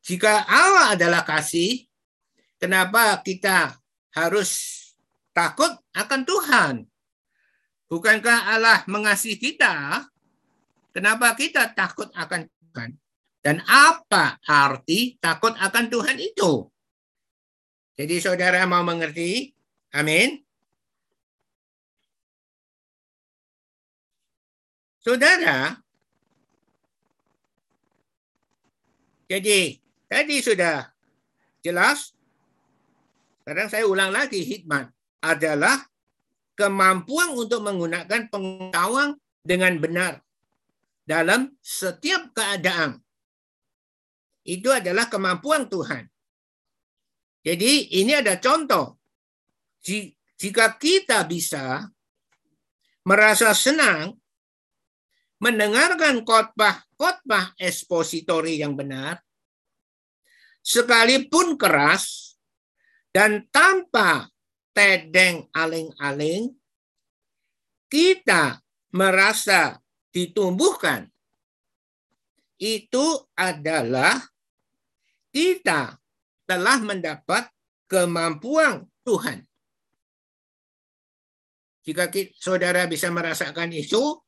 Jika 0.03 0.47
Allah 0.49 0.99
adalah 0.99 1.23
kasih, 1.23 1.87
Kenapa 2.63 3.19
kita 3.27 3.75
harus 4.15 4.79
takut 5.35 5.75
akan 5.91 6.23
Tuhan? 6.23 6.75
Bukankah 7.91 8.55
Allah 8.55 8.87
mengasihi 8.87 9.35
kita? 9.35 10.07
Kenapa 10.95 11.35
kita 11.35 11.75
takut 11.75 12.07
akan 12.15 12.47
Tuhan? 12.47 12.95
Dan 13.43 13.67
apa 13.67 14.39
arti 14.47 15.19
takut 15.19 15.59
akan 15.59 15.91
Tuhan 15.91 16.23
itu? 16.23 16.71
Jadi 17.99 18.23
saudara 18.23 18.63
mau 18.63 18.87
mengerti? 18.87 19.51
Amin. 19.91 20.39
Saudara, 25.03 25.82
jadi 29.33 29.81
tadi 30.13 30.45
sudah 30.45 30.93
jelas. 31.65 32.13
Sekarang 33.41 33.73
saya 33.73 33.89
ulang 33.89 34.13
lagi 34.13 34.45
hikmat 34.45 34.93
adalah 35.25 35.89
kemampuan 36.53 37.33
untuk 37.33 37.65
menggunakan 37.65 38.29
pengetahuan 38.29 39.17
dengan 39.41 39.81
benar 39.81 40.21
dalam 41.09 41.57
setiap 41.65 42.37
keadaan. 42.37 43.01
Itu 44.45 44.69
adalah 44.69 45.09
kemampuan 45.09 45.67
Tuhan. 45.67 46.07
Jadi 47.43 47.99
ini 47.99 48.13
ada 48.15 48.39
contoh. 48.39 49.01
Jika 50.39 50.79
kita 50.79 51.27
bisa 51.27 51.91
merasa 53.03 53.51
senang 53.51 54.15
mendengarkan 55.43 56.23
khotbah-khotbah 56.23 57.59
ekspositori 57.59 58.63
yang 58.63 58.79
benar, 58.79 59.19
sekalipun 60.63 61.59
keras 61.59 62.39
dan 63.11 63.51
tanpa 63.51 64.31
tedeng 64.71 65.51
aling-aling, 65.51 66.55
kita 67.91 68.63
merasa 68.95 69.83
ditumbuhkan. 70.15 71.11
Itu 72.63 73.27
adalah 73.35 74.23
kita 75.35 75.99
telah 76.47 76.79
mendapat 76.79 77.51
kemampuan 77.91 78.87
Tuhan. 79.03 79.43
Jika 81.83 82.07
saudara 82.39 82.87
bisa 82.87 83.11
merasakan 83.11 83.75
itu, 83.75 84.22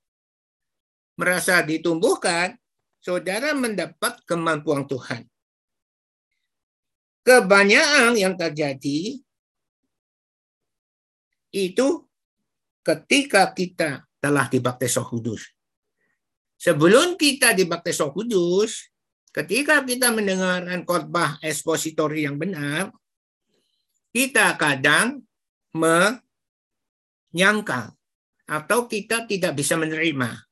merasa 1.14 1.62
ditumbuhkan, 1.62 2.58
saudara 2.98 3.52
mendapat 3.54 4.22
kemampuan 4.24 4.88
Tuhan. 4.88 5.28
Kebanyakan 7.24 8.20
yang 8.20 8.36
terjadi 8.36 9.16
itu 11.54 11.88
ketika 12.84 13.48
kita 13.54 14.04
telah 14.20 14.48
dibaptis 14.50 14.96
Roh 15.00 15.08
Kudus. 15.08 15.48
Sebelum 16.60 17.16
kita 17.16 17.56
dibaptis 17.56 18.00
Roh 18.00 18.12
Kudus, 18.12 18.92
ketika 19.32 19.80
kita 19.84 20.12
mendengarkan 20.12 20.84
khotbah 20.84 21.40
ekspositori 21.40 22.28
yang 22.28 22.36
benar, 22.36 22.92
kita 24.12 24.54
kadang 24.60 25.24
menyangkal 27.32 27.92
atau 28.44 28.84
kita 28.84 29.24
tidak 29.24 29.56
bisa 29.56 29.74
menerima. 29.80 30.44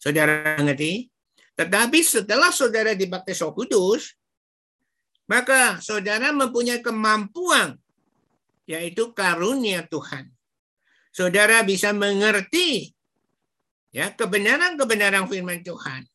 Saudara 0.00 0.56
mengerti? 0.56 1.12
Tetapi 1.60 2.00
setelah 2.00 2.48
saudara 2.48 2.96
dibaptis 2.96 3.44
Roh 3.44 3.52
Kudus, 3.52 4.16
maka 5.28 5.76
saudara 5.84 6.32
mempunyai 6.32 6.80
kemampuan 6.80 7.76
yaitu 8.64 9.12
karunia 9.12 9.84
Tuhan. 9.84 10.32
Saudara 11.12 11.60
bisa 11.60 11.92
mengerti 11.92 12.96
ya 13.92 14.08
kebenaran-kebenaran 14.16 15.28
firman 15.28 15.60
Tuhan 15.60 16.08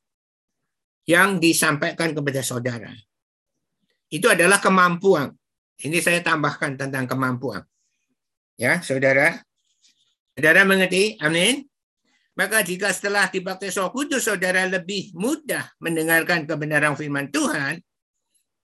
yang 1.06 1.38
disampaikan 1.38 2.16
kepada 2.18 2.42
saudara. 2.42 2.90
Itu 4.10 4.32
adalah 4.32 4.58
kemampuan. 4.58 5.30
Ini 5.78 6.00
saya 6.02 6.24
tambahkan 6.26 6.80
tentang 6.80 7.06
kemampuan. 7.06 7.62
Ya, 8.56 8.80
saudara. 8.80 9.44
Saudara 10.34 10.64
mengerti? 10.64 11.20
Amin. 11.20 11.68
Maka 12.36 12.68
jika 12.68 12.92
setelah 12.92 13.32
dibaptis 13.32 13.80
Roh 13.80 13.96
Kudus 13.96 14.28
saudara 14.28 14.68
lebih 14.68 15.16
mudah 15.16 15.72
mendengarkan 15.80 16.44
kebenaran 16.44 17.00
firman 17.00 17.32
Tuhan, 17.32 17.80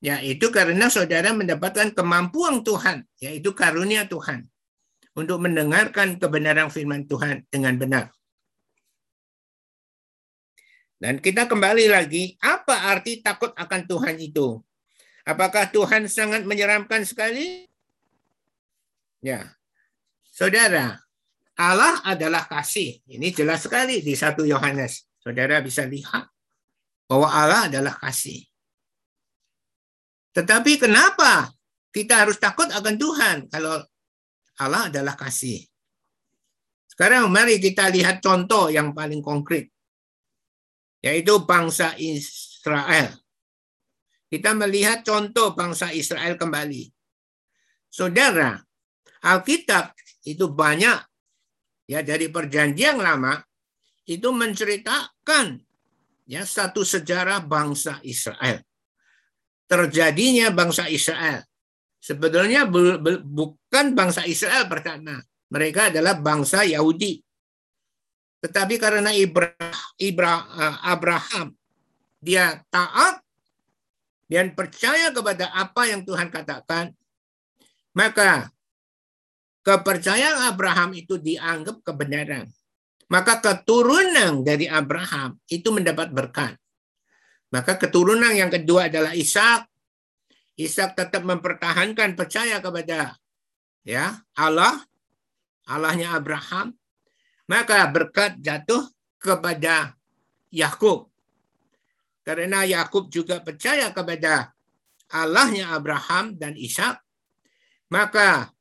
yaitu 0.04 0.52
karena 0.52 0.92
saudara 0.92 1.32
mendapatkan 1.32 1.96
kemampuan 1.96 2.68
Tuhan, 2.68 3.08
yaitu 3.24 3.56
karunia 3.56 4.12
Tuhan 4.12 4.52
untuk 5.16 5.40
mendengarkan 5.40 6.20
kebenaran 6.20 6.68
firman 6.68 7.08
Tuhan 7.08 7.48
dengan 7.48 7.80
benar. 7.80 8.06
Dan 11.02 11.18
kita 11.18 11.50
kembali 11.50 11.90
lagi, 11.90 12.38
apa 12.38 12.94
arti 12.94 13.26
takut 13.26 13.50
akan 13.58 13.82
Tuhan 13.90 14.22
itu? 14.22 14.62
Apakah 15.26 15.74
Tuhan 15.74 16.06
sangat 16.06 16.46
menyeramkan 16.46 17.02
sekali? 17.02 17.66
Ya. 19.18 19.58
Saudara, 20.30 21.01
Allah 21.62 22.02
adalah 22.02 22.50
kasih. 22.50 23.06
Ini 23.06 23.30
jelas 23.30 23.70
sekali 23.70 24.02
di 24.02 24.18
satu 24.18 24.42
Yohanes. 24.50 25.06
Saudara 25.22 25.62
bisa 25.62 25.86
lihat 25.86 26.26
bahwa 27.06 27.30
Allah 27.30 27.70
adalah 27.70 27.94
kasih. 28.02 28.42
Tetapi 30.34 30.82
kenapa 30.82 31.54
kita 31.94 32.26
harus 32.26 32.42
takut 32.42 32.66
akan 32.66 32.96
Tuhan 32.98 33.38
kalau 33.54 33.78
Allah 34.58 34.90
adalah 34.90 35.14
kasih? 35.14 35.62
Sekarang 36.90 37.30
mari 37.30 37.62
kita 37.62 37.94
lihat 37.94 38.26
contoh 38.26 38.74
yang 38.74 38.98
paling 38.98 39.22
konkret. 39.22 39.70
Yaitu 41.06 41.46
bangsa 41.46 41.94
Israel. 42.02 43.22
Kita 44.34 44.58
melihat 44.58 45.06
contoh 45.06 45.54
bangsa 45.54 45.94
Israel 45.94 46.40
kembali. 46.42 46.90
Saudara, 47.92 48.58
Alkitab 49.22 49.94
itu 50.26 50.48
banyak 50.50 51.11
ya 51.92 52.00
dari 52.08 52.32
perjanjian 52.32 53.04
lama 53.04 53.36
itu 54.08 54.32
menceritakan 54.32 55.60
ya 56.24 56.48
satu 56.48 56.88
sejarah 56.88 57.44
bangsa 57.44 58.00
Israel. 58.08 58.64
Terjadinya 59.68 60.48
bangsa 60.56 60.88
Israel. 60.88 61.44
Sebetulnya 62.00 62.64
bukan 63.28 63.92
bangsa 63.92 64.24
Israel 64.24 64.72
pertama. 64.72 65.20
Mereka 65.52 65.92
adalah 65.92 66.16
bangsa 66.16 66.64
Yahudi. 66.64 67.20
Tetapi 68.40 68.80
karena 68.80 69.12
Abraham 70.88 71.54
dia 72.24 72.64
taat 72.72 73.20
dan 74.32 74.56
percaya 74.56 75.12
kepada 75.12 75.52
apa 75.52 75.92
yang 75.92 76.08
Tuhan 76.08 76.32
katakan, 76.32 76.96
maka 77.94 78.50
kepercayaan 79.62 80.50
Abraham 80.52 80.98
itu 80.98 81.18
dianggap 81.18 81.86
kebenaran. 81.86 82.50
Maka 83.12 83.44
keturunan 83.44 84.42
dari 84.42 84.72
Abraham 84.72 85.36
itu 85.52 85.68
mendapat 85.70 86.16
berkat. 86.16 86.56
Maka 87.52 87.76
keturunan 87.76 88.32
yang 88.32 88.48
kedua 88.48 88.88
adalah 88.88 89.12
Ishak. 89.12 89.68
Ishak 90.56 90.96
tetap 90.96 91.28
mempertahankan 91.28 92.16
percaya 92.16 92.64
kepada 92.64 93.20
ya 93.84 94.16
Allah, 94.40 94.80
Allahnya 95.68 96.16
Abraham. 96.16 96.72
Maka 97.52 97.84
berkat 97.92 98.40
jatuh 98.40 98.88
kepada 99.20 100.00
Yakub. 100.48 101.12
Karena 102.24 102.64
Yakub 102.64 103.12
juga 103.12 103.44
percaya 103.44 103.92
kepada 103.92 104.56
Allahnya 105.12 105.76
Abraham 105.76 106.40
dan 106.40 106.56
Ishak, 106.56 107.04
maka 107.92 108.56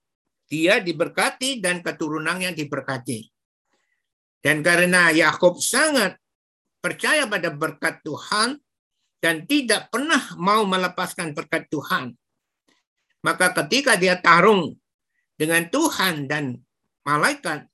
dia 0.51 0.83
diberkati 0.83 1.63
dan 1.63 1.79
keturunannya 1.79 2.51
diberkati. 2.59 3.23
Dan 4.43 4.67
karena 4.67 5.15
Yakub 5.15 5.63
sangat 5.63 6.19
percaya 6.83 7.31
pada 7.31 7.55
berkat 7.55 8.03
Tuhan 8.03 8.59
dan 9.23 9.47
tidak 9.47 9.93
pernah 9.95 10.19
mau 10.41 10.67
melepaskan 10.67 11.37
berkat 11.37 11.71
Tuhan, 11.71 12.17
maka 13.21 13.53
ketika 13.63 14.01
dia 14.01 14.17
tarung 14.17 14.75
dengan 15.37 15.69
Tuhan 15.69 16.25
dan 16.25 16.57
malaikat, 17.05 17.69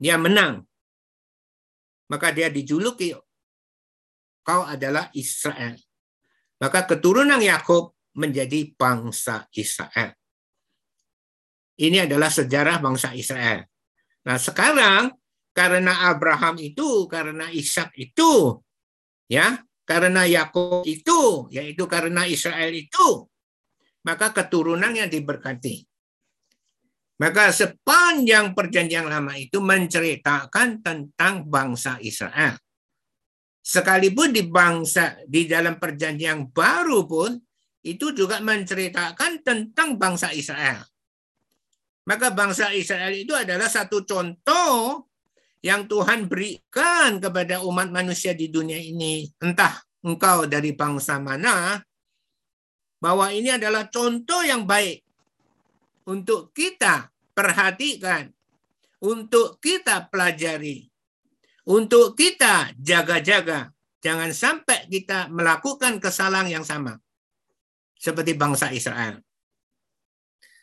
dia 0.00 0.16
menang. 0.16 0.64
Maka 2.08 2.32
dia 2.32 2.48
dijuluki 2.48 3.12
kau 4.40 4.62
adalah 4.64 5.12
Israel. 5.12 5.76
Maka 6.56 6.88
keturunan 6.88 7.42
Yakub 7.44 7.92
menjadi 8.16 8.72
bangsa 8.72 9.44
Israel. 9.52 10.15
Ini 11.76 12.08
adalah 12.08 12.32
sejarah 12.32 12.80
bangsa 12.80 13.12
Israel. 13.12 13.68
Nah, 14.24 14.40
sekarang 14.40 15.12
karena 15.52 16.08
Abraham 16.08 16.56
itu, 16.60 17.04
karena 17.08 17.52
Ishak 17.52 17.92
itu, 18.00 18.60
ya, 19.28 19.60
karena 19.84 20.24
Yakub 20.24 20.82
itu, 20.88 21.46
yaitu 21.52 21.84
karena 21.84 22.24
Israel 22.24 22.72
itu, 22.72 23.28
maka 24.02 24.32
keturunannya 24.32 25.06
diberkati. 25.06 25.84
Maka 27.16 27.48
sepanjang 27.48 28.52
perjanjian 28.52 29.08
lama 29.08 29.32
itu 29.40 29.56
menceritakan 29.60 30.84
tentang 30.84 31.48
bangsa 31.48 31.96
Israel. 32.04 32.60
Sekalipun 33.64 34.36
di 34.36 34.44
bangsa 34.46 35.16
di 35.24 35.48
dalam 35.48 35.80
perjanjian 35.80 36.52
baru 36.52 37.08
pun 37.08 37.34
itu 37.82 38.12
juga 38.12 38.38
menceritakan 38.44 39.42
tentang 39.42 39.96
bangsa 39.96 40.30
Israel. 40.36 40.84
Maka 42.06 42.30
bangsa 42.30 42.70
Israel 42.70 43.10
itu 43.10 43.34
adalah 43.34 43.66
satu 43.66 44.06
contoh 44.06 45.10
yang 45.58 45.90
Tuhan 45.90 46.30
berikan 46.30 47.18
kepada 47.18 47.58
umat 47.66 47.90
manusia 47.90 48.30
di 48.30 48.46
dunia 48.46 48.78
ini, 48.78 49.26
entah 49.42 49.82
engkau 50.06 50.46
dari 50.46 50.70
bangsa 50.70 51.18
mana, 51.18 51.82
bahwa 53.02 53.34
ini 53.34 53.50
adalah 53.50 53.90
contoh 53.90 54.46
yang 54.46 54.62
baik 54.62 55.02
untuk 56.06 56.54
kita 56.54 57.10
perhatikan, 57.34 58.30
untuk 59.02 59.58
kita 59.58 60.06
pelajari, 60.06 60.86
untuk 61.66 62.14
kita 62.14 62.70
jaga-jaga. 62.78 63.74
Jangan 63.98 64.30
sampai 64.30 64.86
kita 64.86 65.26
melakukan 65.34 65.98
kesalahan 65.98 66.46
yang 66.46 66.62
sama 66.62 66.94
seperti 67.98 68.38
bangsa 68.38 68.70
Israel. 68.70 69.18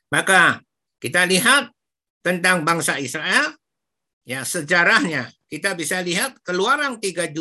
Maka 0.08 0.63
kita 1.03 1.27
lihat 1.27 1.67
tentang 2.23 2.63
bangsa 2.63 2.95
Israel 2.95 3.59
Ya, 4.23 4.47
sejarahnya 4.47 5.27
kita 5.51 5.75
bisa 5.75 5.99
lihat 5.99 6.39
Keluaran 6.47 6.95
32 7.03 7.35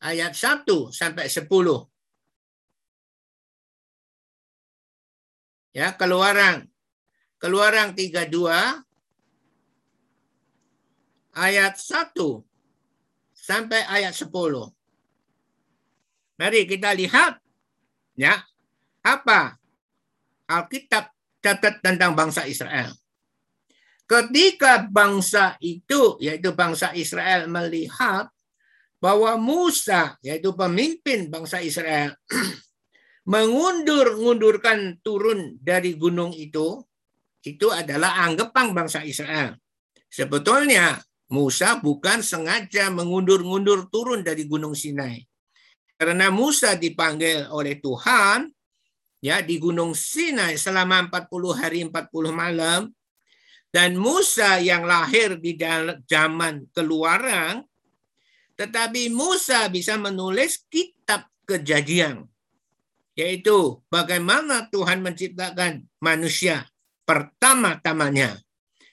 ayat 0.00 0.32
1 0.32 0.64
sampai 0.88 1.28
10. 1.28 1.44
Ya, 5.76 5.92
Keluaran 5.92 6.64
Keluaran 7.36 7.92
32 7.92 8.32
ayat 11.36 11.76
1 11.76 12.16
sampai 13.36 13.84
ayat 13.84 14.16
10. 14.16 14.32
Mari 16.40 16.64
kita 16.64 16.96
lihat 16.96 17.36
ya, 18.16 18.48
apa 19.04 19.60
Alkitab 20.48 21.12
catat 21.38 21.80
tentang 21.82 22.14
bangsa 22.14 22.44
Israel. 22.44 22.90
Ketika 24.08 24.88
bangsa 24.88 25.60
itu, 25.60 26.16
yaitu 26.24 26.56
bangsa 26.56 26.96
Israel 26.96 27.44
melihat 27.44 28.32
bahwa 28.98 29.36
Musa, 29.36 30.16
yaitu 30.24 30.56
pemimpin 30.56 31.28
bangsa 31.28 31.60
Israel, 31.60 32.16
mengundur-ngundurkan 33.32 35.04
turun 35.04 35.60
dari 35.60 36.00
gunung 36.00 36.32
itu, 36.32 36.80
itu 37.44 37.68
adalah 37.68 38.24
anggapan 38.24 38.72
bangsa 38.72 39.04
Israel. 39.04 39.60
Sebetulnya 40.08 40.96
Musa 41.28 41.76
bukan 41.76 42.24
sengaja 42.24 42.88
mengundur-ngundur 42.88 43.92
turun 43.92 44.24
dari 44.24 44.48
gunung 44.48 44.72
Sinai. 44.72 45.20
Karena 46.00 46.32
Musa 46.32 46.72
dipanggil 46.72 47.52
oleh 47.52 47.76
Tuhan 47.76 48.48
ya 49.18 49.42
di 49.42 49.58
gunung 49.58 49.94
Sinai 49.94 50.54
selama 50.54 51.10
40 51.10 51.60
hari 51.60 51.78
40 51.86 52.30
malam 52.30 52.92
dan 53.68 54.00
Musa 54.00 54.56
yang 54.64 54.88
lahir 54.88 55.36
di 55.36 55.52
zaman 56.08 56.72
keluaran, 56.72 57.60
tetapi 58.56 59.12
Musa 59.12 59.68
bisa 59.68 60.00
menulis 60.00 60.64
kitab 60.72 61.28
kejadian. 61.44 62.24
Yaitu 63.12 63.82
bagaimana 63.92 64.70
Tuhan 64.72 65.04
menciptakan 65.04 65.84
manusia 66.00 66.64
pertama-tamanya. 67.04 68.40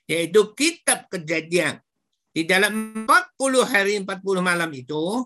Yaitu 0.10 0.52
kitab 0.58 1.08
kejadian. 1.08 1.80
Di 2.36 2.44
dalam 2.44 3.08
40 3.08 3.64
hari 3.64 3.96
40 4.04 4.44
malam 4.44 4.68
itu, 4.76 5.24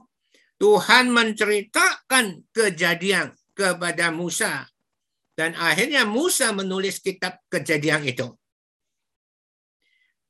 Tuhan 0.61 1.09
menceritakan 1.09 2.53
kejadian 2.53 3.33
kepada 3.57 4.13
Musa. 4.13 4.69
Dan 5.39 5.55
akhirnya 5.55 6.03
Musa 6.03 6.51
menulis 6.51 6.99
kitab 6.99 7.39
kejadian 7.47 8.03
itu. 8.03 8.27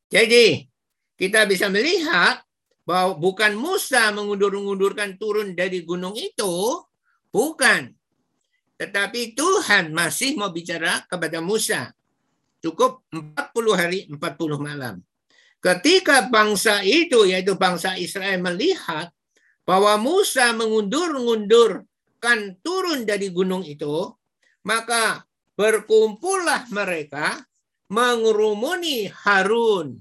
Jadi 0.05 0.69
kita 1.17 1.49
bisa 1.49 1.65
melihat 1.65 2.45
bahwa 2.85 3.17
bukan 3.17 3.57
Musa 3.57 4.13
mengundur-undurkan 4.13 5.17
turun 5.17 5.57
dari 5.57 5.81
gunung 5.81 6.13
itu, 6.13 6.85
bukan. 7.33 7.89
Tetapi 8.77 9.33
Tuhan 9.33 9.97
masih 9.97 10.37
mau 10.37 10.53
bicara 10.53 11.01
kepada 11.09 11.41
Musa. 11.41 11.89
Cukup 12.61 13.01
40 13.09 13.33
hari, 13.73 14.05
40 14.13 14.61
malam. 14.61 15.01
Ketika 15.57 16.29
bangsa 16.29 16.85
itu, 16.85 17.25
yaitu 17.25 17.57
bangsa 17.57 17.97
Israel 17.97 18.45
melihat 18.45 19.09
bahwa 19.65 19.97
Musa 19.97 20.53
mengundur-undurkan 20.53 22.61
turun 22.61 23.09
dari 23.09 23.33
gunung 23.33 23.65
itu, 23.65 24.18
maka 24.63 25.23
berkumpullah 25.59 26.67
mereka 26.71 27.43
mengerumuni 27.91 29.09
Harun. 29.11 29.99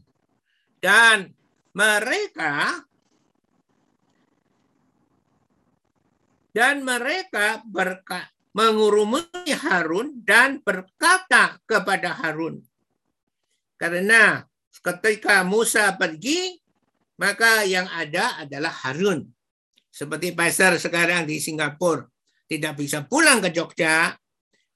Dan 0.78 1.34
mereka 1.74 2.86
dan 6.54 6.86
mereka 6.86 7.62
berka, 7.66 8.30
mengurumuni 8.54 9.50
Harun 9.58 10.22
dan 10.22 10.62
berkata 10.62 11.58
kepada 11.66 12.14
Harun. 12.14 12.62
Karena 13.78 14.42
ketika 14.82 15.42
Musa 15.42 15.90
pergi 15.98 16.58
maka 17.18 17.66
yang 17.66 17.90
ada 17.90 18.46
adalah 18.46 18.70
Harun. 18.70 19.26
Seperti 19.90 20.30
pasar 20.30 20.78
sekarang 20.78 21.26
di 21.26 21.42
Singapura. 21.42 22.06
Tidak 22.48 22.72
bisa 22.78 23.02
pulang 23.04 23.42
ke 23.42 23.50
Jogja 23.50 24.14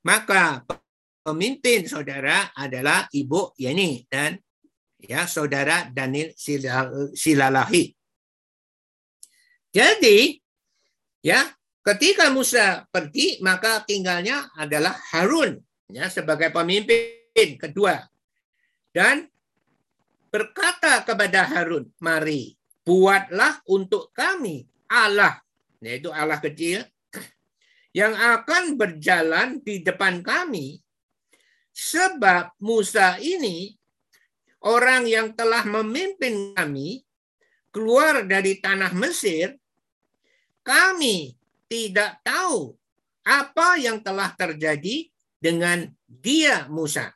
maka 0.03 0.67
pemimpin 1.23 1.87
saudara 1.87 2.51
adalah 2.55 3.07
Ibu 3.11 3.59
Yeni 3.59 4.03
dan 4.11 4.38
ya 4.99 5.27
saudara 5.27 5.91
Daniel 5.91 6.35
Silalahi. 7.15 7.95
Jadi 9.73 10.37
ya 11.25 11.41
ketika 11.83 12.29
Musa 12.29 12.85
pergi 12.93 13.41
maka 13.41 13.83
tinggalnya 13.83 14.53
adalah 14.59 14.93
Harun 15.15 15.57
ya 15.88 16.11
sebagai 16.12 16.53
pemimpin 16.53 17.57
kedua 17.57 18.05
dan 18.93 19.33
berkata 20.33 21.05
kepada 21.05 21.45
Harun, 21.49 21.88
mari 22.01 22.57
buatlah 22.85 23.65
untuk 23.69 24.12
kami 24.12 24.65
Allah, 24.88 25.41
yaitu 25.81 26.12
Allah 26.12 26.41
kecil, 26.41 26.85
yang 27.92 28.16
akan 28.16 28.81
berjalan 28.81 29.61
di 29.61 29.85
depan 29.85 30.24
kami 30.24 30.83
Sebab 31.72 32.61
Musa 32.61 33.16
ini 33.16 33.72
orang 34.68 35.09
yang 35.09 35.33
telah 35.33 35.64
memimpin 35.64 36.52
kami 36.52 37.00
keluar 37.72 38.28
dari 38.28 38.61
tanah 38.61 38.92
Mesir, 38.92 39.57
kami 40.61 41.33
tidak 41.72 42.20
tahu 42.20 42.76
apa 43.24 43.81
yang 43.81 44.05
telah 44.05 44.28
terjadi 44.37 45.09
dengan 45.40 45.88
dia 46.05 46.68
Musa. 46.68 47.09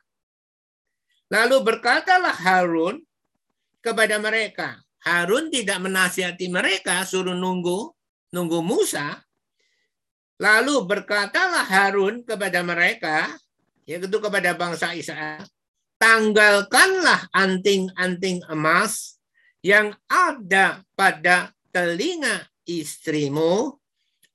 Lalu 1.29 1.61
berkatalah 1.61 2.33
Harun 2.33 3.05
kepada 3.85 4.17
mereka. 4.17 4.81
Harun 5.05 5.53
tidak 5.53 5.77
menasihati 5.85 6.49
mereka, 6.49 7.05
suruh 7.05 7.37
nunggu, 7.37 7.93
nunggu 8.33 8.59
Musa. 8.65 9.21
Lalu 10.37 10.85
berkatalah 10.85 11.65
Harun 11.65 12.21
kepada 12.21 12.61
mereka, 12.61 13.33
yaitu 13.89 14.21
kepada 14.21 14.53
bangsa 14.53 14.93
Israel, 14.93 15.41
tanggalkanlah 15.97 17.25
anting-anting 17.33 18.45
emas 18.45 19.17
yang 19.65 19.97
ada 20.05 20.85
pada 20.93 21.53
telinga 21.73 22.45
istrimu, 22.69 23.81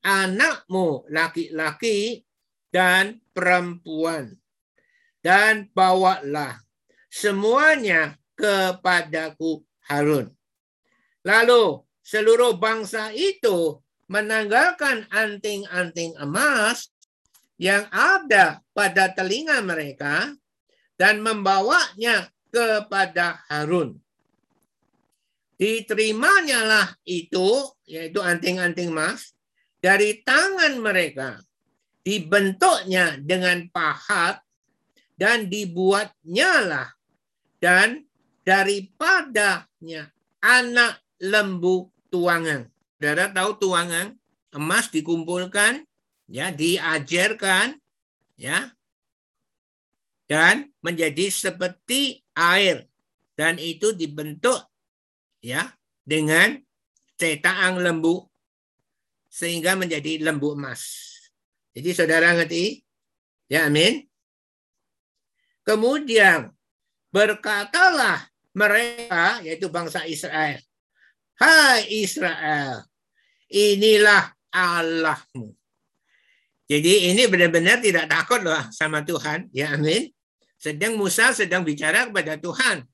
anakmu 0.02 1.06
laki-laki 1.06 2.26
dan 2.74 3.22
perempuan. 3.30 4.34
Dan 5.22 5.70
bawalah 5.70 6.58
semuanya 7.06 8.18
kepadaku 8.34 9.62
Harun. 9.86 10.34
Lalu 11.22 11.86
seluruh 12.02 12.58
bangsa 12.58 13.14
itu 13.14 13.78
menanggalkan 14.12 15.08
anting-anting 15.08 16.12
emas 16.20 16.92
yang 17.56 17.88
ada 17.88 18.60
pada 18.76 19.08
telinga 19.08 19.64
mereka 19.64 20.36
dan 21.00 21.24
membawanya 21.24 22.28
kepada 22.52 23.40
Harun. 23.48 23.96
Diterimanya 25.56 26.60
lah 26.60 26.86
itu, 27.08 27.64
yaitu 27.88 28.20
anting-anting 28.20 28.92
emas, 28.92 29.32
dari 29.80 30.20
tangan 30.20 30.76
mereka. 30.76 31.40
Dibentuknya 32.02 33.14
dengan 33.22 33.70
pahat 33.70 34.42
dan 35.14 35.46
dibuatnya 35.46 36.52
lah 36.66 36.88
dan 37.62 38.02
daripadanya 38.42 40.10
anak 40.42 40.98
lembu 41.22 41.94
tuangan. 42.10 42.71
Saudara 43.02 43.34
tahu 43.34 43.58
tuangan 43.58 44.14
emas 44.54 44.86
dikumpulkan 44.94 45.82
ya 46.30 46.54
diajarkan 46.54 47.74
ya 48.38 48.70
dan 50.30 50.70
menjadi 50.78 51.26
seperti 51.26 52.22
air 52.30 52.86
dan 53.34 53.58
itu 53.58 53.90
dibentuk 53.90 54.62
ya 55.42 55.74
dengan 56.06 56.62
cetakan 57.18 57.82
lembu 57.82 58.22
sehingga 59.26 59.74
menjadi 59.74 60.22
lembu 60.22 60.54
emas. 60.54 60.86
Jadi 61.74 61.98
saudara 61.98 62.38
ngerti? 62.38 62.86
Ya 63.50 63.66
amin. 63.66 64.06
Kemudian 65.66 66.54
berkatalah 67.10 68.30
mereka 68.54 69.42
yaitu 69.42 69.66
bangsa 69.66 70.06
Israel. 70.06 70.62
Hai 71.34 71.82
Israel, 71.90 72.91
inilah 73.52 74.32
Allahmu. 74.48 75.52
Jadi 76.72 77.12
ini 77.12 77.28
benar-benar 77.28 77.84
tidak 77.84 78.08
takut 78.08 78.40
loh 78.40 78.64
sama 78.72 79.04
Tuhan. 79.04 79.52
Ya 79.52 79.76
amin. 79.76 80.08
Sedang 80.56 80.96
Musa 80.96 81.36
sedang 81.36 81.60
bicara 81.60 82.08
kepada 82.08 82.40
Tuhan. 82.40 82.88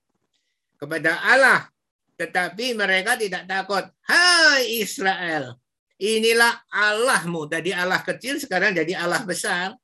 Kepada 0.74 1.22
Allah. 1.22 1.70
Tetapi 2.18 2.74
mereka 2.74 3.14
tidak 3.14 3.46
takut. 3.46 3.86
Hai 4.02 4.82
Israel, 4.82 5.54
inilah 6.02 6.58
Allahmu. 6.74 7.46
Tadi 7.46 7.70
Allah 7.70 8.02
kecil, 8.02 8.42
sekarang 8.42 8.74
jadi 8.74 8.98
Allah 8.98 9.22
besar. 9.22 9.78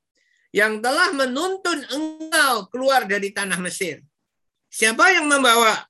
Yang 0.50 0.82
telah 0.82 1.10
menuntun 1.14 1.78
engkau 1.86 2.66
keluar 2.74 3.06
dari 3.06 3.30
tanah 3.30 3.58
Mesir. 3.62 4.02
Siapa 4.70 5.14
yang 5.14 5.30
membawa 5.30 5.86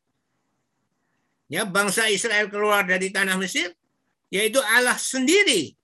ya 1.48 1.64
bangsa 1.64 2.08
Israel 2.12 2.52
keluar 2.52 2.84
dari 2.84 3.08
tanah 3.08 3.40
Mesir? 3.40 3.72
Yaitu 4.34 4.58
Allah 4.58 4.98
sendiri. 4.98 5.78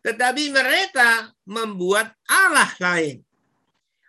Tetapi 0.00 0.48
mereka 0.48 1.36
membuat 1.44 2.16
Allah 2.24 2.72
lain. 2.80 3.20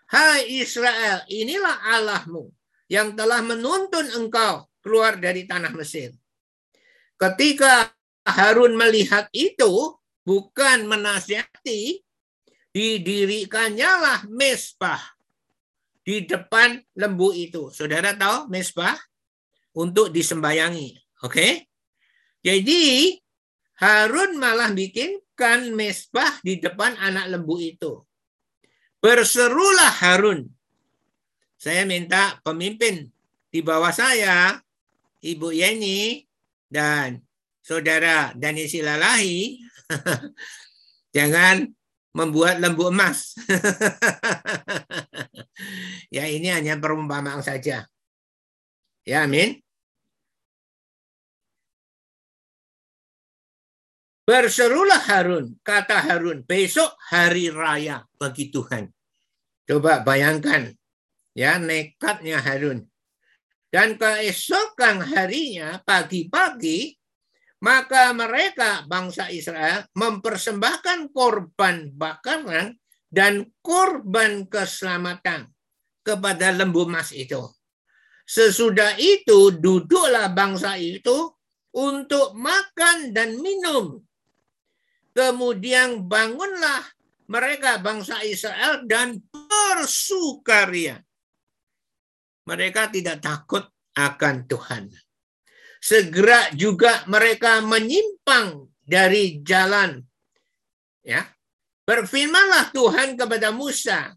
Hai 0.08 0.64
Israel, 0.64 1.28
inilah 1.28 1.76
Allahmu 2.00 2.48
yang 2.88 3.14
telah 3.20 3.44
menuntun 3.44 4.08
engkau 4.16 4.66
keluar 4.80 5.20
dari 5.20 5.44
tanah 5.44 5.76
Mesir. 5.76 6.16
Ketika 7.20 7.92
Harun 8.24 8.80
melihat 8.80 9.28
itu, 9.36 10.00
bukan 10.24 10.88
menasihati, 10.88 12.00
didirikannya 12.72 13.92
lah 14.00 14.20
mesbah 14.32 15.02
di 16.02 16.26
depan 16.26 16.80
lembu 16.98 17.36
itu. 17.36 17.70
Saudara 17.70 18.16
tahu 18.16 18.50
mesbah? 18.50 18.98
Untuk 19.70 20.10
disembayangi. 20.10 21.22
Oke? 21.22 21.30
Okay? 21.30 21.52
Jadi, 22.42 23.14
Harun 23.80 24.36
malah 24.36 24.76
bikinkan 24.76 25.72
mesbah 25.72 26.44
di 26.44 26.60
depan 26.60 27.00
anak 27.00 27.32
lembu 27.32 27.56
itu. 27.64 28.04
Berserulah 29.00 30.04
Harun. 30.04 30.52
Saya 31.56 31.88
minta 31.88 32.44
pemimpin 32.44 33.08
di 33.48 33.64
bawah 33.64 33.96
saya, 33.96 34.60
Ibu 35.24 35.56
Yeni 35.56 36.28
dan 36.68 37.24
Saudara 37.64 38.36
Dani 38.36 38.68
Silalahi, 38.68 39.64
jangan 41.16 41.64
membuat 42.12 42.60
lembu 42.60 42.92
emas. 42.92 43.40
ya 46.16 46.28
ini 46.28 46.52
hanya 46.52 46.76
perumpamaan 46.76 47.40
saja. 47.40 47.88
Ya 49.08 49.24
amin. 49.24 49.56
Berserulah 54.30 55.10
Harun, 55.10 55.58
kata 55.66 56.06
Harun, 56.06 56.46
besok 56.46 56.94
hari 57.10 57.50
raya 57.50 58.06
bagi 58.14 58.54
Tuhan. 58.54 58.86
Coba 59.66 60.06
bayangkan, 60.06 60.70
ya 61.34 61.58
nekatnya 61.58 62.38
Harun. 62.38 62.86
Dan 63.74 63.98
keesokan 63.98 65.02
harinya, 65.02 65.82
pagi-pagi, 65.82 66.94
maka 67.66 68.14
mereka 68.14 68.86
bangsa 68.86 69.34
Israel 69.34 69.90
mempersembahkan 69.98 71.10
korban 71.10 71.90
bakaran 71.98 72.78
dan 73.10 73.50
korban 73.66 74.46
keselamatan 74.46 75.50
kepada 76.06 76.54
lembu 76.54 76.86
emas 76.86 77.10
itu. 77.18 77.50
Sesudah 78.30 78.94
itu 79.02 79.58
duduklah 79.58 80.30
bangsa 80.30 80.78
itu 80.78 81.34
untuk 81.74 82.38
makan 82.38 83.10
dan 83.10 83.34
minum 83.42 84.06
Kemudian 85.14 86.06
bangunlah 86.06 86.86
mereka 87.30 87.78
bangsa 87.78 88.22
Israel 88.26 88.86
dan 88.90 89.22
bersukaria. 89.30 91.02
Mereka 92.50 92.90
tidak 92.90 93.22
takut 93.22 93.70
akan 93.94 94.50
Tuhan. 94.50 94.90
Segera 95.78 96.50
juga 96.58 97.06
mereka 97.06 97.62
menyimpang 97.62 98.66
dari 98.82 99.40
jalan. 99.46 100.02
Ya. 101.06 101.30
Berfirmanlah 101.86 102.74
Tuhan 102.74 103.14
kepada 103.18 103.54
Musa. 103.54 104.14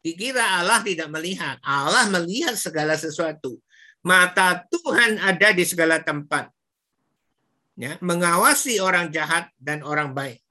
Dikira 0.00 0.60
Allah 0.60 0.80
tidak 0.84 1.08
melihat. 1.12 1.60
Allah 1.64 2.08
melihat 2.08 2.56
segala 2.56 2.96
sesuatu. 2.96 3.60
Mata 4.00 4.64
Tuhan 4.68 5.20
ada 5.20 5.52
di 5.52 5.64
segala 5.64 6.00
tempat 6.00 6.48
ya, 7.80 7.96
mengawasi 8.04 8.76
orang 8.76 9.08
jahat 9.08 9.48
dan 9.56 9.80
orang 9.80 10.12
baik. 10.12 10.44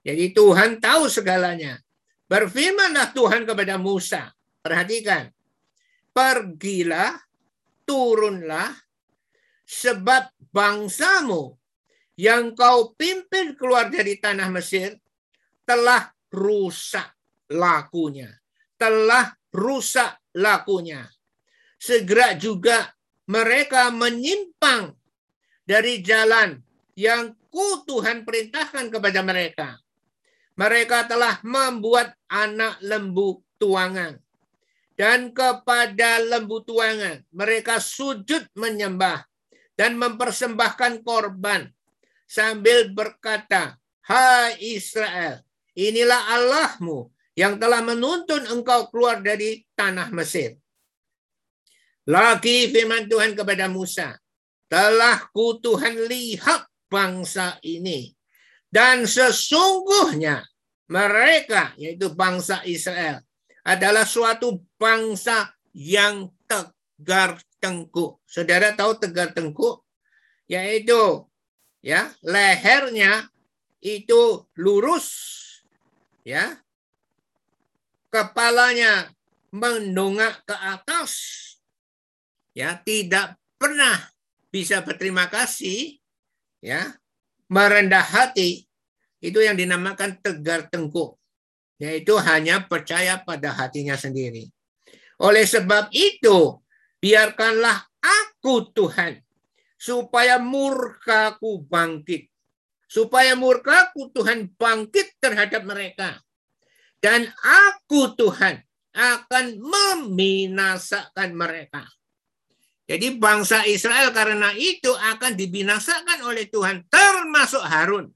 Jadi 0.00 0.32
Tuhan 0.32 0.80
tahu 0.80 1.12
segalanya. 1.12 1.76
Berfirmanlah 2.24 3.12
Tuhan 3.12 3.44
kepada 3.44 3.76
Musa. 3.76 4.32
Perhatikan. 4.64 5.28
Pergilah, 6.16 7.20
turunlah, 7.84 8.72
sebab 9.68 10.32
bangsamu 10.52 11.56
yang 12.16 12.52
kau 12.56 12.92
pimpin 12.96 13.52
keluar 13.56 13.88
dari 13.88 14.16
tanah 14.16 14.48
Mesir 14.52 14.96
telah 15.68 16.12
rusak 16.32 17.12
lakunya. 17.52 18.32
Telah 18.80 19.32
rusak 19.52 20.20
lakunya. 20.36 21.04
Segera 21.76 22.34
juga 22.36 22.92
mereka 23.28 23.92
menyimpang 23.92 25.01
dari 25.62 26.02
jalan 26.02 26.58
yang 26.98 27.32
ku 27.48 27.84
Tuhan 27.86 28.26
perintahkan 28.26 28.92
kepada 28.92 29.20
mereka. 29.24 29.68
Mereka 30.56 31.08
telah 31.08 31.40
membuat 31.40 32.12
anak 32.28 32.76
lembu 32.84 33.40
tuangan. 33.56 34.20
Dan 34.92 35.32
kepada 35.32 36.20
lembu 36.20 36.60
tuangan 36.60 37.24
mereka 37.32 37.80
sujud 37.80 38.44
menyembah 38.52 39.24
dan 39.72 39.96
mempersembahkan 39.96 41.00
korban 41.00 41.72
sambil 42.28 42.92
berkata, 42.92 43.80
Hai 44.04 44.60
Israel, 44.60 45.40
inilah 45.72 46.36
Allahmu 46.36 47.08
yang 47.32 47.56
telah 47.56 47.80
menuntun 47.80 48.44
engkau 48.52 48.92
keluar 48.92 49.24
dari 49.24 49.64
tanah 49.72 50.12
Mesir. 50.12 50.60
Lagi 52.04 52.68
firman 52.68 53.08
Tuhan 53.08 53.32
kepada 53.32 53.70
Musa, 53.72 54.21
telah 54.72 55.28
ku 55.36 55.60
Tuhan 55.60 56.08
lihat 56.08 56.64
bangsa 56.88 57.60
ini. 57.60 58.16
Dan 58.72 59.04
sesungguhnya 59.04 60.48
mereka, 60.88 61.76
yaitu 61.76 62.08
bangsa 62.16 62.64
Israel, 62.64 63.20
adalah 63.68 64.08
suatu 64.08 64.64
bangsa 64.80 65.52
yang 65.76 66.32
tegar 66.48 67.36
tengkuk. 67.60 68.16
Saudara 68.24 68.72
tahu 68.72 68.96
tegar 68.96 69.36
tengkuk? 69.36 69.84
Yaitu 70.48 71.28
ya 71.84 72.08
lehernya 72.24 73.28
itu 73.84 74.48
lurus, 74.56 75.12
ya 76.24 76.56
kepalanya 78.08 79.12
mendongak 79.52 80.44
ke 80.48 80.56
atas, 80.56 81.12
ya 82.56 82.76
tidak 82.80 83.36
pernah 83.60 84.11
bisa 84.52 84.84
berterima 84.84 85.32
kasih, 85.32 85.96
ya, 86.60 86.92
merendah 87.48 88.04
hati, 88.04 88.68
itu 89.24 89.38
yang 89.40 89.56
dinamakan 89.56 90.20
tegar 90.20 90.68
tengkuk, 90.68 91.16
yaitu 91.80 92.12
hanya 92.20 92.68
percaya 92.68 93.16
pada 93.24 93.56
hatinya 93.56 93.96
sendiri. 93.96 94.52
Oleh 95.16 95.48
sebab 95.48 95.88
itu, 95.96 96.60
biarkanlah 97.00 97.88
aku 98.04 98.68
Tuhan, 98.76 99.24
supaya 99.80 100.36
murkaku 100.38 101.64
bangkit. 101.66 102.30
Supaya 102.92 103.32
murkaku 103.32 104.12
Tuhan 104.12 104.52
bangkit 104.52 105.16
terhadap 105.16 105.64
mereka. 105.64 106.20
Dan 107.00 107.24
aku 107.40 108.12
Tuhan 108.14 108.60
akan 108.92 109.46
membinasakan 109.56 111.32
mereka. 111.32 111.88
Jadi 112.82 113.14
bangsa 113.14 113.62
Israel 113.64 114.10
karena 114.10 114.50
itu 114.58 114.90
akan 114.90 115.38
dibinasakan 115.38 116.26
oleh 116.26 116.50
Tuhan 116.50 116.82
termasuk 116.90 117.62
Harun. 117.62 118.10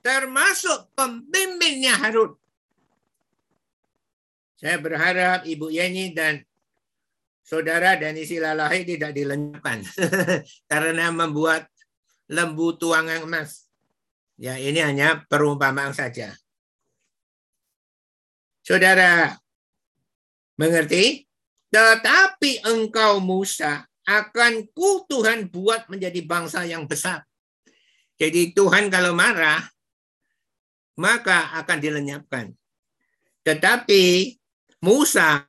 Termasuk 0.00 0.88
pemimpinnya 0.96 1.94
Harun. 2.00 2.32
Saya 4.58 4.80
berharap 4.80 5.46
Ibu 5.46 5.70
Yeni 5.70 6.16
dan 6.16 6.42
saudara 7.44 7.94
dan 7.94 8.18
istilah 8.18 8.56
lahir 8.56 8.82
tidak 8.82 9.14
dilenyapkan 9.14 9.84
karena 10.70 11.14
membuat 11.14 11.70
lembu 12.26 12.74
tuangan 12.74 13.22
emas. 13.22 13.68
Ya, 14.38 14.58
ini 14.58 14.82
hanya 14.82 15.22
perumpamaan 15.28 15.94
saja. 15.94 16.34
Saudara 18.66 19.38
mengerti? 20.58 21.27
Tetapi 21.68 22.64
engkau 22.64 23.20
Musa 23.20 23.84
akan 24.08 24.72
ku 24.72 25.04
Tuhan 25.04 25.52
buat 25.52 25.84
menjadi 25.92 26.24
bangsa 26.24 26.64
yang 26.64 26.88
besar. 26.88 27.28
Jadi 28.16 28.56
Tuhan 28.56 28.88
kalau 28.88 29.12
marah, 29.12 29.62
maka 30.96 31.52
akan 31.60 31.78
dilenyapkan. 31.78 32.50
Tetapi 33.44 34.34
Musa 34.82 35.44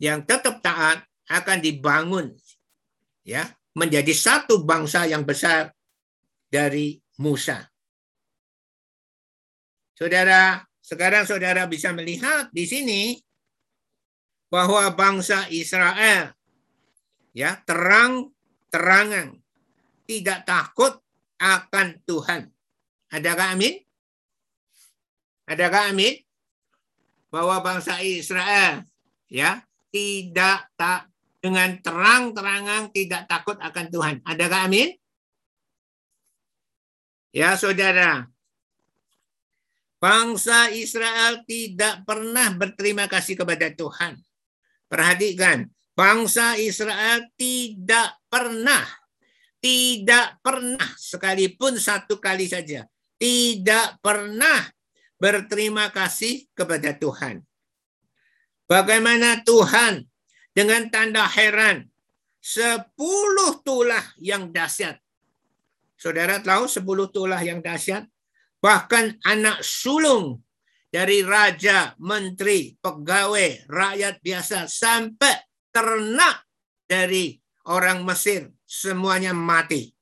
yang 0.00 0.24
tetap 0.24 0.64
taat 0.64 1.04
akan 1.26 1.58
dibangun 1.58 2.30
ya 3.26 3.50
menjadi 3.76 4.12
satu 4.14 4.64
bangsa 4.64 5.04
yang 5.04 5.26
besar 5.26 5.74
dari 6.48 6.96
Musa. 7.20 7.66
Saudara, 9.96 10.60
sekarang 10.80 11.24
saudara 11.26 11.66
bisa 11.66 11.90
melihat 11.90 12.52
di 12.52 12.68
sini 12.68 13.00
bahwa 14.46 14.86
bangsa 14.94 15.50
Israel 15.50 16.32
ya 17.36 17.58
terang-terangan 17.66 19.36
tidak 20.06 20.46
takut 20.46 20.96
akan 21.36 22.00
Tuhan. 22.06 22.48
Adakah 23.12 23.58
amin? 23.58 23.74
Adakah 25.46 25.92
amin? 25.92 26.14
Bahwa 27.28 27.60
bangsa 27.60 28.00
Israel 28.00 28.86
ya 29.28 29.62
tidak 29.90 30.70
tak 30.78 31.10
dengan 31.42 31.78
terang-terangan 31.78 32.90
tidak 32.90 33.28
takut 33.30 33.58
akan 33.60 33.86
Tuhan. 33.92 34.16
Adakah 34.26 34.66
amin? 34.66 34.94
Ya 37.36 37.52
saudara, 37.60 38.32
bangsa 40.00 40.72
Israel 40.72 41.44
tidak 41.44 42.08
pernah 42.08 42.48
berterima 42.56 43.04
kasih 43.04 43.36
kepada 43.36 43.68
Tuhan. 43.76 44.16
Perhatikan, 44.86 45.66
bangsa 45.92 46.54
Israel 46.56 47.26
tidak 47.34 48.22
pernah, 48.30 48.86
tidak 49.58 50.38
pernah 50.40 50.86
sekalipun 50.94 51.76
satu 51.76 52.22
kali 52.22 52.46
saja, 52.46 52.86
tidak 53.18 53.98
pernah 53.98 54.66
berterima 55.18 55.90
kasih 55.90 56.46
kepada 56.54 56.94
Tuhan. 56.94 57.42
Bagaimana 58.66 59.42
Tuhan 59.46 60.06
dengan 60.54 60.90
tanda 60.90 61.26
heran 61.26 61.86
sepuluh 62.42 63.58
tulah 63.62 64.02
yang 64.18 64.50
dahsyat 64.50 64.98
Saudara 65.96 66.38
tahu 66.44 66.68
sepuluh 66.68 67.08
tulah 67.08 67.40
yang 67.40 67.64
dahsyat? 67.64 68.04
Bahkan 68.60 69.24
anak 69.24 69.64
sulung 69.64 70.44
dari 70.96 71.20
raja, 71.20 71.92
menteri, 72.00 72.72
pegawai, 72.80 73.68
rakyat 73.68 74.16
biasa 74.24 74.64
sampai 74.64 75.44
ternak 75.68 76.48
dari 76.88 77.36
orang 77.68 78.00
Mesir 78.00 78.48
semuanya 78.64 79.36
mati. 79.36 79.92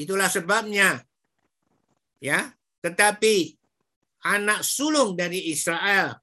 Itulah 0.00 0.32
sebabnya 0.32 0.96
ya, 2.24 2.56
tetapi 2.80 3.52
anak 4.24 4.64
sulung 4.64 5.12
dari 5.12 5.52
Israel 5.52 6.16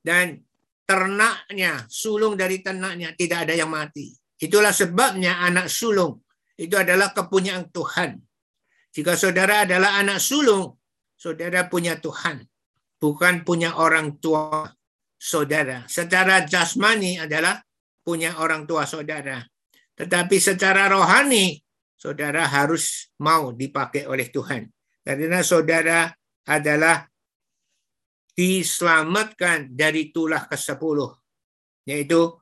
dan 0.00 0.40
ternaknya, 0.88 1.84
sulung 1.92 2.40
dari 2.40 2.64
ternaknya 2.64 3.12
tidak 3.20 3.44
ada 3.44 3.52
yang 3.52 3.68
mati. 3.68 4.16
Itulah 4.40 4.72
sebabnya 4.72 5.44
anak 5.44 5.68
sulung 5.68 6.24
itu 6.56 6.72
adalah 6.72 7.12
kepunyaan 7.12 7.68
Tuhan. 7.68 8.16
Jika 8.96 9.12
saudara 9.12 9.68
adalah 9.68 10.00
anak 10.00 10.24
sulung, 10.24 10.72
saudara 11.20 11.68
punya 11.68 12.00
Tuhan, 12.00 12.48
bukan 13.02 13.42
punya 13.42 13.74
orang 13.82 14.22
tua 14.22 14.70
saudara. 15.18 15.82
Secara 15.90 16.46
jasmani 16.46 17.18
adalah 17.18 17.58
punya 18.06 18.38
orang 18.38 18.62
tua 18.62 18.86
saudara. 18.86 19.42
Tetapi 19.98 20.38
secara 20.38 20.86
rohani, 20.86 21.58
saudara 21.98 22.46
harus 22.46 23.10
mau 23.18 23.50
dipakai 23.50 24.06
oleh 24.06 24.30
Tuhan. 24.30 24.70
Karena 25.02 25.42
saudara 25.42 26.06
adalah 26.46 27.02
diselamatkan 28.38 29.74
dari 29.74 30.14
tulah 30.14 30.46
ke-10, 30.46 30.98
yaitu 31.90 32.38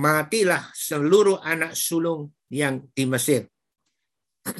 matilah 0.00 0.72
seluruh 0.72 1.44
anak 1.44 1.76
sulung 1.76 2.32
yang 2.48 2.88
di 2.96 3.04
Mesir. 3.04 3.44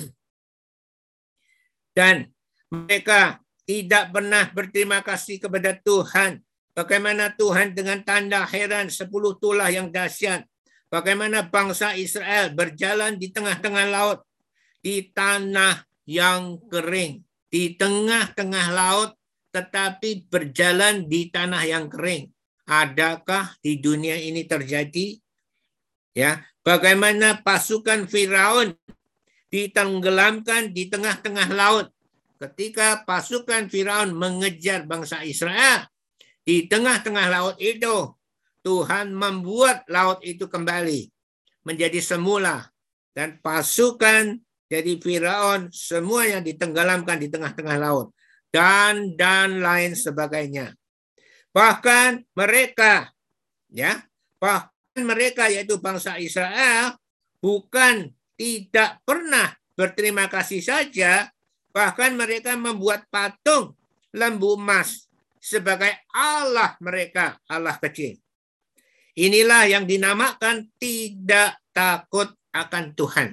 Dan 1.96 2.28
mereka 2.70 3.42
tidak 3.70 4.10
pernah 4.10 4.50
berterima 4.50 4.98
kasih 4.98 5.38
kepada 5.38 5.78
Tuhan. 5.78 6.42
Bagaimana 6.74 7.30
Tuhan 7.38 7.70
dengan 7.70 8.02
tanda 8.02 8.42
heran 8.42 8.90
sepuluh 8.90 9.38
tulah 9.38 9.70
yang 9.70 9.94
dahsyat. 9.94 10.42
Bagaimana 10.90 11.46
bangsa 11.46 11.94
Israel 11.94 12.50
berjalan 12.50 13.14
di 13.14 13.30
tengah-tengah 13.30 13.86
laut. 13.86 14.26
Di 14.82 15.14
tanah 15.14 15.86
yang 16.02 16.58
kering. 16.66 17.22
Di 17.46 17.78
tengah-tengah 17.78 18.66
laut 18.74 19.14
tetapi 19.54 20.26
berjalan 20.26 21.06
di 21.06 21.30
tanah 21.30 21.62
yang 21.62 21.86
kering. 21.86 22.26
Adakah 22.66 23.54
di 23.62 23.78
dunia 23.78 24.18
ini 24.18 24.50
terjadi? 24.50 25.14
Ya, 26.10 26.42
bagaimana 26.66 27.38
pasukan 27.38 28.10
Firaun 28.10 28.74
ditenggelamkan 29.54 30.74
di 30.74 30.90
tengah-tengah 30.90 31.54
laut. 31.54 31.86
Ketika 32.40 33.04
pasukan 33.04 33.68
Firaun 33.68 34.16
mengejar 34.16 34.88
bangsa 34.88 35.20
Israel 35.28 35.84
di 36.40 36.64
tengah-tengah 36.64 37.28
laut 37.28 37.56
itu, 37.60 38.16
Tuhan 38.64 39.12
membuat 39.12 39.84
laut 39.92 40.24
itu 40.24 40.48
kembali 40.48 41.12
menjadi 41.68 42.00
semula 42.00 42.72
dan 43.12 43.36
pasukan 43.44 44.40
dari 44.64 44.96
Firaun 44.96 45.68
semuanya 45.68 46.40
ditenggelamkan 46.40 47.20
di 47.20 47.28
tengah-tengah 47.28 47.76
laut 47.76 48.16
dan 48.48 49.12
dan 49.20 49.60
lain 49.60 49.92
sebagainya. 49.92 50.72
Bahkan 51.52 52.24
mereka 52.32 53.12
ya, 53.68 54.00
bahkan 54.40 55.02
mereka 55.04 55.52
yaitu 55.52 55.76
bangsa 55.76 56.16
Israel 56.16 56.96
bukan 57.44 58.08
tidak 58.40 58.96
pernah 59.04 59.52
berterima 59.76 60.24
kasih 60.32 60.64
saja, 60.64 61.28
bahkan 61.70 62.14
mereka 62.14 62.54
membuat 62.58 63.06
patung 63.08 63.74
lembu 64.14 64.58
emas 64.58 65.10
sebagai 65.40 65.90
Allah 66.12 66.76
mereka, 66.84 67.40
Allah 67.48 67.78
kecil. 67.80 68.20
Inilah 69.16 69.66
yang 69.66 69.84
dinamakan 69.88 70.70
tidak 70.78 71.58
takut 71.74 72.30
akan 72.54 72.94
Tuhan. 72.94 73.28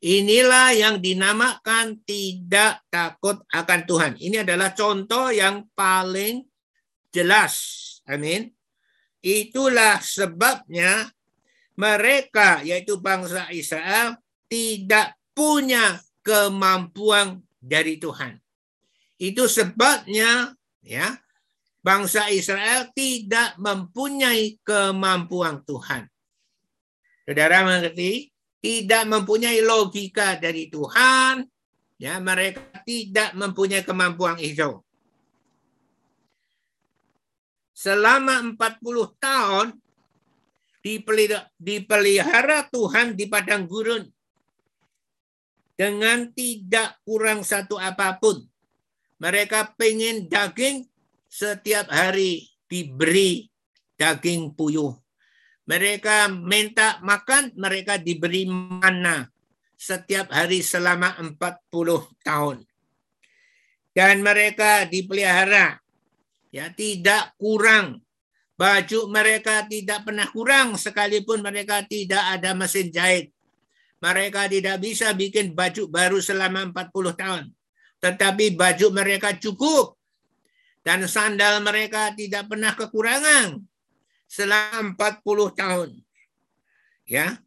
Inilah 0.00 0.72
yang 0.72 0.96
dinamakan 0.96 2.00
tidak 2.08 2.80
takut 2.88 3.40
akan 3.52 3.80
Tuhan. 3.84 4.12
Ini 4.16 4.48
adalah 4.48 4.72
contoh 4.72 5.28
yang 5.28 5.68
paling 5.76 6.44
jelas. 7.12 7.54
Amin. 8.08 8.48
Itulah 9.20 10.00
sebabnya 10.00 11.12
mereka 11.76 12.64
yaitu 12.64 12.96
bangsa 12.96 13.52
Israel 13.52 14.16
tidak 14.48 15.16
punya 15.36 16.00
kemampuan 16.24 17.44
dari 17.60 18.00
Tuhan. 18.00 18.40
Itu 19.20 19.46
sebabnya 19.46 20.56
ya 20.80 21.14
bangsa 21.84 22.32
Israel 22.32 22.88
tidak 22.96 23.60
mempunyai 23.60 24.56
kemampuan 24.64 25.60
Tuhan. 25.62 26.08
Saudara 27.28 27.62
mengerti? 27.62 28.32
Tidak 28.60 29.08
mempunyai 29.08 29.64
logika 29.64 30.36
dari 30.36 30.68
Tuhan, 30.68 31.48
ya 31.96 32.20
mereka 32.20 32.60
tidak 32.84 33.32
mempunyai 33.32 33.80
kemampuan 33.80 34.36
itu 34.36 34.84
selama 37.80 38.44
40 38.60 39.16
tahun 39.16 39.66
dipelihara 41.56 42.68
Tuhan 42.68 43.16
di 43.16 43.24
padang 43.24 43.64
gurun 43.64 44.04
dengan 45.80 46.28
tidak 46.36 47.00
kurang 47.08 47.40
satu 47.40 47.80
apa 47.80 48.20
pun. 48.20 48.44
Mereka 49.16 49.80
pengen 49.80 50.28
daging 50.28 50.84
setiap 51.24 51.88
hari 51.88 52.44
diberi 52.68 53.48
daging 53.96 54.52
puyuh. 54.52 54.92
Mereka 55.64 56.28
minta 56.28 57.00
makan, 57.00 57.56
mereka 57.56 57.96
diberi 57.96 58.44
mana 58.44 59.24
setiap 59.80 60.28
hari 60.28 60.60
selama 60.60 61.16
40 61.16 61.40
tahun. 62.20 62.60
Dan 63.96 64.20
mereka 64.20 64.84
dipelihara 64.84 65.80
ya 66.52 66.68
tidak 66.76 67.32
kurang 67.40 68.04
Baju 68.60 69.08
mereka 69.08 69.64
tidak 69.64 70.04
pernah 70.04 70.28
kurang 70.28 70.76
sekalipun 70.76 71.40
mereka 71.40 71.80
tidak 71.88 72.20
ada 72.36 72.52
mesin 72.52 72.92
jahit. 72.92 73.32
Mereka 74.00 74.48
tidak 74.48 74.80
bisa 74.80 75.12
bikin 75.12 75.52
baju 75.52 75.84
baru 75.92 76.18
selama 76.24 76.72
40 76.72 77.20
tahun. 77.20 77.44
Tetapi 78.00 78.56
baju 78.56 78.86
mereka 78.96 79.36
cukup. 79.36 79.96
Dan 80.80 81.04
sandal 81.04 81.60
mereka 81.60 82.16
tidak 82.16 82.48
pernah 82.48 82.72
kekurangan 82.72 83.60
selama 84.24 84.96
40 84.96 85.52
tahun. 85.52 85.90
Ya. 87.04 87.44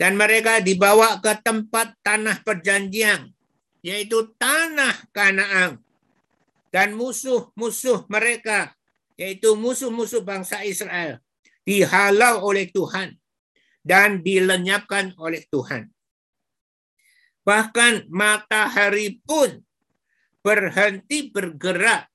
Dan 0.00 0.16
mereka 0.16 0.64
dibawa 0.64 1.20
ke 1.20 1.36
tempat 1.44 1.94
tanah 2.00 2.40
perjanjian, 2.42 3.28
yaitu 3.84 4.32
tanah 4.40 4.96
Kanaan. 5.12 5.78
Dan 6.72 6.96
musuh-musuh 6.96 8.08
mereka 8.08 8.72
yaitu 9.20 9.54
musuh-musuh 9.54 10.24
bangsa 10.24 10.64
Israel, 10.66 11.20
dihalau 11.62 12.42
oleh 12.42 12.66
Tuhan 12.72 13.14
dan 13.82 14.22
dilenyapkan 14.22 15.14
oleh 15.18 15.42
Tuhan. 15.50 15.90
Bahkan 17.42 18.06
matahari 18.06 19.18
pun 19.26 19.62
berhenti 20.42 21.30
bergerak 21.30 22.06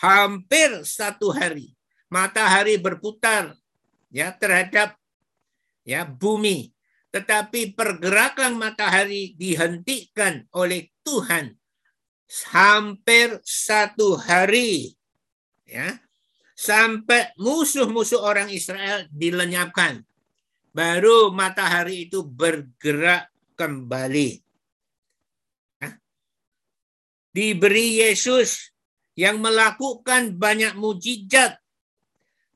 hampir 0.00 0.84
satu 0.84 1.32
hari. 1.32 1.72
Matahari 2.12 2.76
berputar 2.76 3.56
ya 4.12 4.36
terhadap 4.36 5.00
ya 5.80 6.04
bumi, 6.04 6.68
tetapi 7.08 7.72
pergerakan 7.72 8.60
matahari 8.60 9.32
dihentikan 9.40 10.44
oleh 10.52 10.92
Tuhan 11.00 11.56
hampir 12.52 13.40
satu 13.40 14.20
hari. 14.20 14.92
Ya, 15.64 15.96
sampai 16.52 17.32
musuh-musuh 17.40 18.20
orang 18.20 18.52
Israel 18.52 19.08
dilenyapkan. 19.08 20.04
Baru 20.72 21.28
matahari 21.36 22.08
itu 22.08 22.24
bergerak 22.24 23.28
kembali. 23.60 24.40
Diberi 27.32 28.00
Yesus 28.00 28.72
yang 29.16 29.40
melakukan 29.40 30.36
banyak 30.36 30.76
mujizat. 30.76 31.60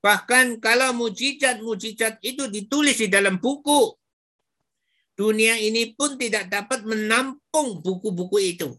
Bahkan 0.00 0.60
kalau 0.60 0.96
mujizat-mujizat 0.96 2.20
itu 2.24 2.48
ditulis 2.48 2.96
di 3.00 3.08
dalam 3.08 3.40
buku, 3.40 3.96
dunia 5.16 5.56
ini 5.60 5.92
pun 5.96 6.16
tidak 6.20 6.48
dapat 6.52 6.84
menampung 6.84 7.80
buku-buku 7.80 8.56
itu. 8.56 8.70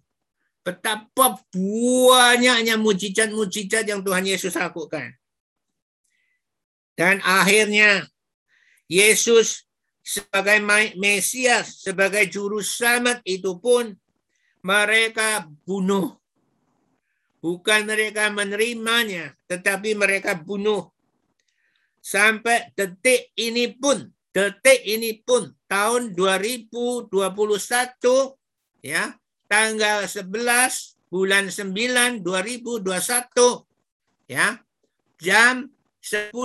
Betapa 0.65 1.41
banyaknya 1.53 2.77
mujizat-mujizat 2.77 3.85
yang 3.85 4.01
Tuhan 4.01 4.25
Yesus 4.25 4.53
lakukan. 4.57 5.13
Dan 6.97 7.21
akhirnya 7.21 8.09
Yesus 8.87 9.67
sebagai 10.03 10.63
Mesias, 10.95 11.83
sebagai 11.83 12.27
juru 12.31 12.63
selamat 12.63 13.19
itu 13.27 13.59
pun 13.59 13.91
mereka 14.63 15.47
bunuh. 15.67 16.15
Bukan 17.43 17.85
mereka 17.85 18.31
menerimanya, 18.33 19.35
tetapi 19.45 19.93
mereka 19.93 20.33
bunuh. 20.35 20.89
Sampai 22.01 22.71
detik 22.73 23.35
ini 23.35 23.75
pun, 23.75 24.07
detik 24.31 24.81
ini 24.87 25.19
pun 25.21 25.51
tahun 25.67 26.15
2021 26.15 27.11
ya, 28.83 29.15
tanggal 29.47 30.07
11 30.07 30.97
bulan 31.07 31.47
9 31.47 32.23
2021 32.23 32.91
ya 34.27 34.59
jam 35.23 35.71
10.46 36.03 36.35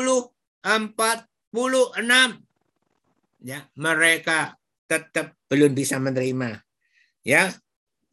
ya 3.45 3.69
mereka 3.77 4.57
tetap 4.89 5.37
belum 5.47 5.77
bisa 5.77 6.01
menerima. 6.01 6.59
Ya 7.23 7.53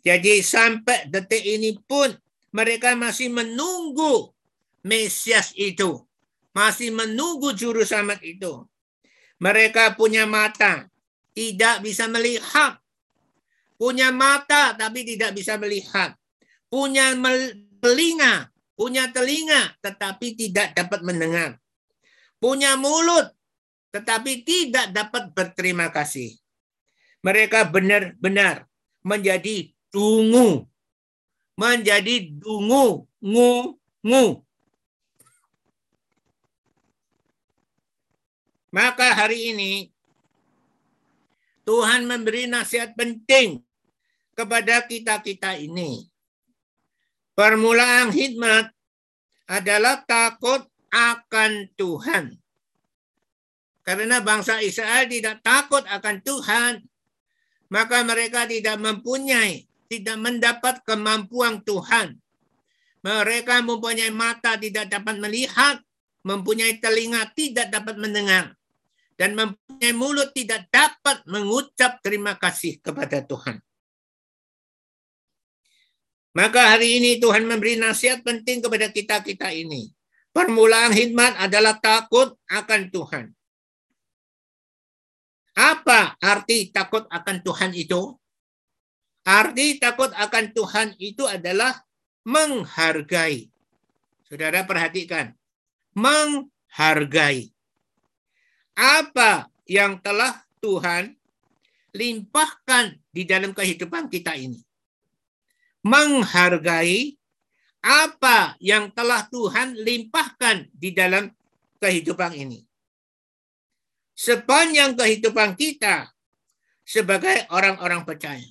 jadi 0.04 0.44
sampai 0.44 1.08
detik 1.08 1.42
ini 1.44 1.80
pun 1.80 2.12
mereka 2.52 2.94
masih 2.94 3.32
menunggu 3.32 4.32
Mesias 4.80 5.52
itu. 5.60 6.04
Masih 6.56 6.92
menunggu 6.92 7.52
juru 7.56 7.84
selamat 7.84 8.20
itu. 8.24 8.64
Mereka 9.40 9.96
punya 9.96 10.28
mata 10.28 10.88
tidak 11.32 11.84
bisa 11.84 12.08
melihat. 12.08 12.80
Punya 13.80 14.12
mata 14.12 14.76
tapi 14.76 15.08
tidak 15.08 15.40
bisa 15.40 15.56
melihat, 15.56 16.12
punya 16.68 17.16
telinga, 17.80 18.52
punya 18.76 19.08
telinga 19.08 19.72
tetapi 19.80 20.36
tidak 20.36 20.76
dapat 20.76 21.00
mendengar, 21.00 21.56
punya 22.40 22.80
mulut 22.80 23.36
tetapi 23.90 24.46
tidak 24.46 24.94
dapat 24.94 25.34
berterima 25.34 25.90
kasih. 25.90 26.38
Mereka 27.26 27.68
benar-benar 27.68 28.70
menjadi 29.04 29.74
dungu, 29.90 30.70
menjadi 31.58 32.30
dungu, 32.32 33.10
ngu, 33.20 33.54
ngu. 34.06 34.26
Maka 38.70 39.18
hari 39.18 39.58
ini 39.58 39.74
Tuhan 41.66 42.06
memberi 42.06 42.46
nasihat 42.46 42.94
penting 42.94 43.66
kepada 44.38 44.86
kita-kita 44.86 45.58
ini. 45.58 46.06
Permulaan 47.34 48.14
hikmat 48.14 48.70
adalah 49.50 50.06
takut 50.06 50.69
akan 50.92 51.72
Tuhan. 51.74 52.38
Karena 53.82 54.22
bangsa 54.22 54.62
Israel 54.62 55.10
tidak 55.10 55.42
takut 55.42 55.82
akan 55.90 56.22
Tuhan, 56.22 56.74
maka 57.74 58.06
mereka 58.06 58.46
tidak 58.46 58.78
mempunyai, 58.78 59.66
tidak 59.90 60.18
mendapat 60.22 60.82
kemampuan 60.86 61.66
Tuhan. 61.66 62.18
Mereka 63.02 63.66
mempunyai 63.66 64.14
mata 64.14 64.60
tidak 64.60 64.92
dapat 64.94 65.18
melihat, 65.18 65.82
mempunyai 66.22 66.78
telinga 66.78 67.32
tidak 67.34 67.74
dapat 67.74 67.96
mendengar, 67.98 68.54
dan 69.18 69.34
mempunyai 69.34 69.94
mulut 69.96 70.36
tidak 70.38 70.68
dapat 70.70 71.24
mengucap 71.26 71.98
terima 72.06 72.36
kasih 72.38 72.78
kepada 72.84 73.24
Tuhan. 73.26 73.58
Maka 76.38 76.78
hari 76.78 77.02
ini 77.02 77.18
Tuhan 77.18 77.50
memberi 77.50 77.74
nasihat 77.74 78.22
penting 78.22 78.62
kepada 78.62 78.94
kita-kita 78.94 79.50
ini. 79.50 79.90
Permulaan 80.40 80.96
hikmat 80.96 81.36
adalah 81.36 81.76
takut 81.84 82.32
akan 82.48 82.88
Tuhan. 82.88 83.36
Apa 85.52 86.16
arti 86.24 86.72
takut 86.72 87.04
akan 87.12 87.44
Tuhan 87.44 87.76
itu? 87.76 88.16
Arti 89.28 89.84
takut 89.84 90.16
akan 90.16 90.56
Tuhan 90.56 90.96
itu 90.96 91.28
adalah 91.28 91.84
menghargai. 92.24 93.52
Saudara 94.24 94.64
perhatikan. 94.64 95.36
Menghargai. 95.92 97.52
Apa 98.80 99.52
yang 99.68 100.00
telah 100.00 100.40
Tuhan 100.64 101.20
limpahkan 101.92 102.96
di 103.12 103.28
dalam 103.28 103.52
kehidupan 103.52 104.08
kita 104.08 104.40
ini 104.40 104.64
menghargai 105.84 107.19
apa 107.80 108.60
yang 108.60 108.92
telah 108.92 109.24
Tuhan 109.32 109.76
limpahkan 109.80 110.68
di 110.76 110.92
dalam 110.92 111.32
kehidupan 111.80 112.36
ini. 112.36 112.60
Sepanjang 114.20 115.00
kehidupan 115.00 115.56
kita 115.56 116.12
sebagai 116.84 117.48
orang-orang 117.56 118.04
percaya. 118.04 118.44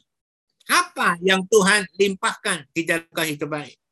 Apa 0.68 1.16
yang 1.20 1.44
Tuhan 1.48 1.88
limpahkan 1.96 2.68
di 2.72 2.88
dalam 2.88 3.08
kehidupan 3.12 3.68
ini? 3.68 3.86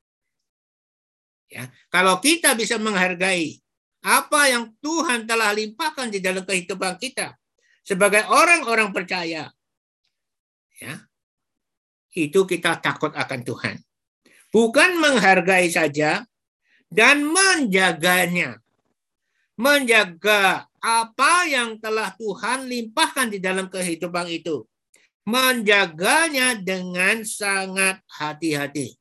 Ya, 1.47 1.71
kalau 1.89 2.19
kita 2.19 2.59
bisa 2.59 2.77
menghargai 2.77 3.61
apa 4.03 4.51
yang 4.51 4.75
Tuhan 4.83 5.25
telah 5.31 5.55
limpahkan 5.55 6.11
di 6.11 6.19
dalam 6.19 6.43
kehidupan 6.43 6.99
kita 6.99 7.39
sebagai 7.87 8.27
orang-orang 8.27 8.91
percaya, 8.91 9.47
ya, 10.83 10.95
itu 12.19 12.41
kita 12.49 12.83
takut 12.83 13.15
akan 13.15 13.41
Tuhan. 13.47 13.86
Bukan 14.57 14.97
menghargai 14.97 15.69
saja 15.69 16.25
dan 16.89 17.29
menjaganya. 17.29 18.57
Menjaga 19.61 20.65
apa 20.81 21.45
yang 21.45 21.77
telah 21.77 22.17
Tuhan 22.17 22.65
limpahkan 22.65 23.29
di 23.29 23.37
dalam 23.37 23.69
kehidupan 23.69 24.33
itu. 24.33 24.65
Menjaganya 25.29 26.57
dengan 26.57 27.21
sangat 27.29 28.01
hati-hati. 28.09 28.97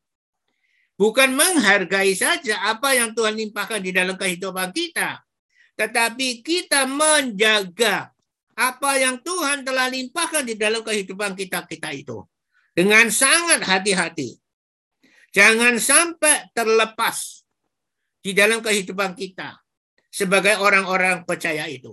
Bukan 1.00 1.32
menghargai 1.32 2.12
saja 2.20 2.60
apa 2.76 2.92
yang 2.92 3.16
Tuhan 3.16 3.40
limpahkan 3.40 3.80
di 3.80 3.96
dalam 3.96 4.20
kehidupan 4.20 4.76
kita. 4.76 5.24
Tetapi 5.80 6.44
kita 6.44 6.84
menjaga 6.84 8.12
apa 8.60 8.92
yang 9.00 9.24
Tuhan 9.24 9.64
telah 9.64 9.88
limpahkan 9.88 10.44
di 10.44 10.60
dalam 10.60 10.84
kehidupan 10.84 11.32
kita 11.36 11.64
kita 11.64 11.96
itu 11.96 12.28
dengan 12.76 13.08
sangat 13.08 13.64
hati-hati. 13.64 14.45
Jangan 15.36 15.76
sampai 15.76 16.48
terlepas 16.56 17.44
di 18.24 18.32
dalam 18.32 18.64
kehidupan 18.64 19.20
kita. 19.20 19.60
sebagai 20.16 20.56
orang-orang 20.64 21.28
percaya 21.28 21.68
itu. 21.68 21.92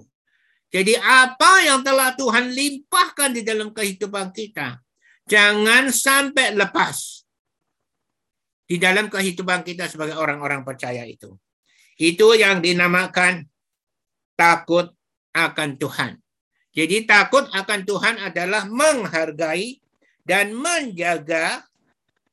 Jadi 0.70 0.94
apa 0.94 1.66
yang 1.66 1.82
telah 1.82 2.14
Tuhan 2.14 2.54
limpahkan 2.54 3.34
di 3.34 3.42
dalam 3.42 3.74
kehidupan 3.74 4.30
kita, 4.30 4.78
jangan 5.26 5.90
sampai 5.90 6.54
lepas 6.54 7.26
di 8.62 8.78
dalam 8.78 9.10
kehidupan 9.10 9.66
kita 9.66 9.90
sebagai 9.90 10.14
orang-orang 10.14 10.62
percaya 10.62 11.02
itu. 11.02 11.34
Itu 11.98 12.38
yang 12.38 12.62
dinamakan 12.62 13.42
takut 14.38 14.94
akan 15.34 15.76
Tuhan. 15.82 16.22
Jadi 16.72 17.04
takut 17.04 17.50
akan 17.50 17.80
Tuhan 17.84 18.16
adalah 18.22 18.64
menghargai 18.70 19.82
dan 20.24 20.54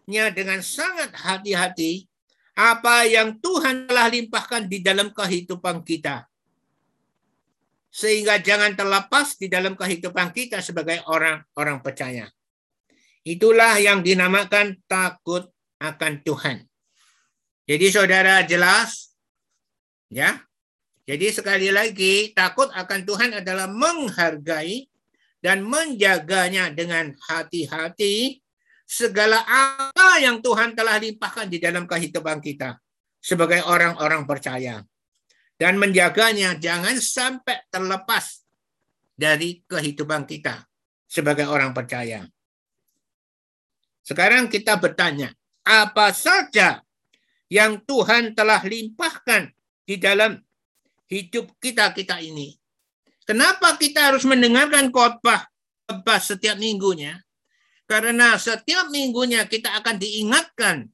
menjaganya 0.10 0.34
dengan 0.34 0.60
sangat 0.66 1.14
hati-hati 1.14 2.10
apa 2.58 3.06
yang 3.06 3.38
Tuhan 3.38 3.86
telah 3.86 4.10
limpahkan 4.10 4.66
di 4.66 4.82
dalam 4.82 5.14
kehidupan 5.14 5.86
kita. 5.86 6.26
Sehingga 7.94 8.42
jangan 8.42 8.74
terlepas 8.74 9.38
di 9.38 9.46
dalam 9.50 9.78
kehidupan 9.78 10.34
kita 10.34 10.62
sebagai 10.66 11.02
orang-orang 11.06 11.78
percaya. 11.86 12.26
Itulah 13.22 13.78
yang 13.78 14.02
dinamakan 14.02 14.82
takut 14.90 15.46
akan 15.78 16.14
Tuhan. 16.26 16.66
Jadi 17.70 17.86
saudara 17.94 18.42
jelas 18.50 19.14
ya 20.10 20.42
jadi 21.06 21.34
sekali 21.34 21.74
lagi, 21.74 22.38
takut 22.38 22.70
akan 22.70 23.02
Tuhan 23.02 23.42
adalah 23.42 23.66
menghargai 23.66 24.86
dan 25.42 25.66
menjaganya 25.66 26.70
dengan 26.70 27.18
hati-hati 27.26 28.46
segala 28.90 29.46
apa 29.46 30.18
yang 30.18 30.42
Tuhan 30.42 30.74
telah 30.74 30.98
limpahkan 30.98 31.46
di 31.46 31.62
dalam 31.62 31.86
kehidupan 31.86 32.42
kita 32.42 32.82
sebagai 33.22 33.62
orang-orang 33.70 34.26
percaya. 34.26 34.82
Dan 35.60 35.78
menjaganya 35.78 36.58
jangan 36.58 36.98
sampai 36.98 37.70
terlepas 37.70 38.42
dari 39.14 39.62
kehidupan 39.68 40.26
kita 40.26 40.66
sebagai 41.06 41.46
orang 41.46 41.76
percaya. 41.76 42.26
Sekarang 44.02 44.50
kita 44.50 44.80
bertanya, 44.80 45.30
apa 45.68 46.10
saja 46.16 46.82
yang 47.52 47.78
Tuhan 47.84 48.34
telah 48.34 48.64
limpahkan 48.64 49.54
di 49.86 50.00
dalam 50.00 50.40
hidup 51.12 51.52
kita 51.62 51.92
kita 51.94 52.24
ini. 52.24 52.56
Kenapa 53.28 53.76
kita 53.78 54.10
harus 54.10 54.26
mendengarkan 54.26 54.90
khotbah 54.90 55.46
setiap 56.24 56.58
minggunya? 56.58 57.20
Karena 57.90 58.38
setiap 58.38 58.94
minggunya 58.94 59.50
kita 59.50 59.74
akan 59.82 59.98
diingatkan. 59.98 60.86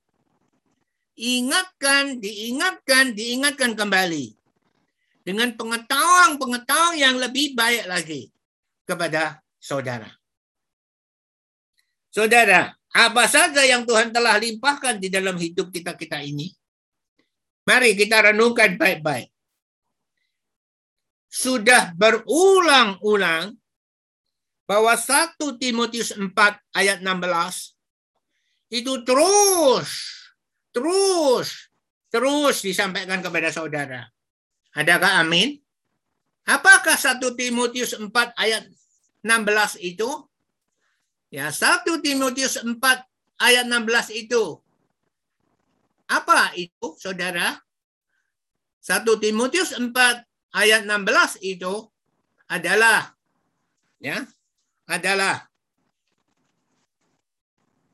Ingatkan, 1.20 2.24
diingatkan, 2.24 3.12
diingatkan 3.12 3.76
kembali. 3.76 4.32
Dengan 5.28 5.52
pengetahuan-pengetahuan 5.60 6.96
yang 6.96 7.16
lebih 7.20 7.52
baik 7.52 7.84
lagi 7.92 8.32
kepada 8.88 9.44
saudara. 9.60 10.08
Saudara, 12.16 12.72
apa 12.96 13.28
saja 13.28 13.60
yang 13.68 13.84
Tuhan 13.84 14.16
telah 14.16 14.40
limpahkan 14.40 15.04
di 15.04 15.12
dalam 15.12 15.36
hidup 15.36 15.68
kita-kita 15.76 16.24
ini? 16.24 16.48
Mari 17.68 17.98
kita 18.00 18.32
renungkan 18.32 18.80
baik-baik 18.80 19.36
sudah 21.36 21.92
berulang-ulang 22.00 23.60
bahwa 24.66 24.94
1 24.98 25.38
Timotius 25.62 26.14
4 26.18 26.34
ayat 26.74 27.00
16 27.02 27.78
itu 28.74 28.94
terus, 29.06 29.90
terus, 30.74 31.70
terus 32.10 32.56
disampaikan 32.66 33.22
kepada 33.22 33.54
saudara. 33.54 34.10
Adakah 34.74 35.22
amin? 35.22 35.62
Apakah 36.46 36.98
1 36.98 37.22
Timotius 37.38 37.94
4 37.98 38.10
ayat 38.38 38.66
16 39.22 39.82
itu? 39.82 40.10
Ya, 41.30 41.50
1 41.50 41.86
Timotius 42.02 42.62
4 42.62 42.78
ayat 43.42 43.66
16 43.70 44.14
itu. 44.14 44.62
Apa 46.06 46.54
itu, 46.54 46.88
saudara? 47.02 47.62
1 48.82 49.02
Timotius 49.18 49.74
4 49.74 49.90
ayat 50.54 50.86
16 50.86 51.42
itu 51.42 51.90
adalah 52.46 53.18
ya 53.98 54.22
adalah 54.86 55.46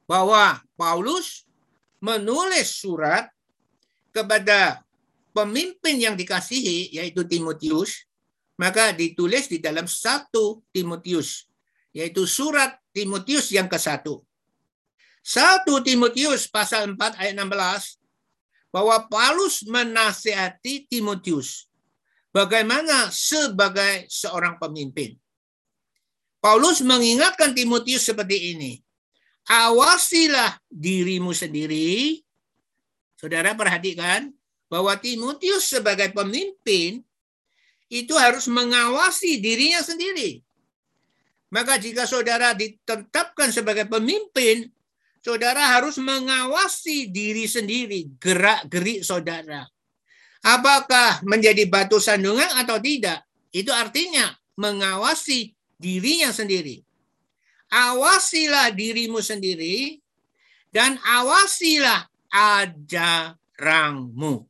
bahwa 0.08 0.60
Paulus 0.76 1.48
menulis 2.04 2.84
surat 2.84 3.32
kepada 4.12 4.84
pemimpin 5.32 5.96
yang 5.96 6.16
dikasihi 6.20 6.92
yaitu 6.92 7.24
Timotius 7.24 8.04
maka 8.60 8.92
ditulis 8.92 9.48
di 9.48 9.64
dalam 9.64 9.88
satu 9.88 10.60
Timotius 10.76 11.48
yaitu 11.96 12.28
surat 12.28 12.76
Timotius 12.92 13.52
yang 13.52 13.72
ke-1. 13.72 14.04
1 14.04 15.88
Timotius 15.88 16.52
pasal 16.52 16.92
4 16.92 17.20
ayat 17.22 17.36
16 17.38 18.00
bahwa 18.72 18.96
Paulus 19.08 19.64
menasihati 19.64 20.88
Timotius 20.92 21.72
Bagaimana 22.32 23.12
sebagai 23.12 24.08
seorang 24.08 24.56
pemimpin? 24.56 25.20
Paulus 26.42 26.82
mengingatkan 26.82 27.54
Timotius 27.54 28.02
seperti 28.02 28.58
ini. 28.58 28.82
Awasilah 29.46 30.58
dirimu 30.68 31.38
sendiri. 31.38 32.18
Saudara 33.14 33.54
perhatikan 33.54 34.34
bahwa 34.66 34.98
Timotius 34.98 35.70
sebagai 35.70 36.10
pemimpin 36.10 37.06
itu 37.94 38.18
harus 38.18 38.50
mengawasi 38.50 39.38
dirinya 39.38 39.86
sendiri. 39.86 40.42
Maka 41.54 41.78
jika 41.78 42.10
saudara 42.10 42.58
ditetapkan 42.58 43.54
sebagai 43.54 43.86
pemimpin, 43.86 44.72
saudara 45.22 45.78
harus 45.78 46.02
mengawasi 46.02 47.12
diri 47.12 47.46
sendiri, 47.46 48.10
gerak-gerik 48.18 49.06
saudara. 49.06 49.70
Apakah 50.42 51.22
menjadi 51.22 51.70
batu 51.70 52.02
sandungan 52.02 52.50
atau 52.58 52.82
tidak? 52.82 53.22
Itu 53.54 53.70
artinya 53.70 54.34
mengawasi 54.58 55.54
dirinya 55.82 56.30
sendiri. 56.30 56.86
Awasilah 57.74 58.70
dirimu 58.70 59.18
sendiri 59.18 59.98
dan 60.70 61.02
awasilah 61.02 62.06
ajaranmu. 62.30 64.46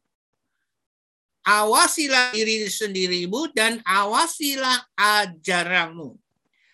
Awasilah 1.41 2.35
diri 2.35 2.69
sendirimu 2.69 3.55
dan 3.55 3.79
awasilah 3.87 4.91
ajaranmu. 4.99 6.19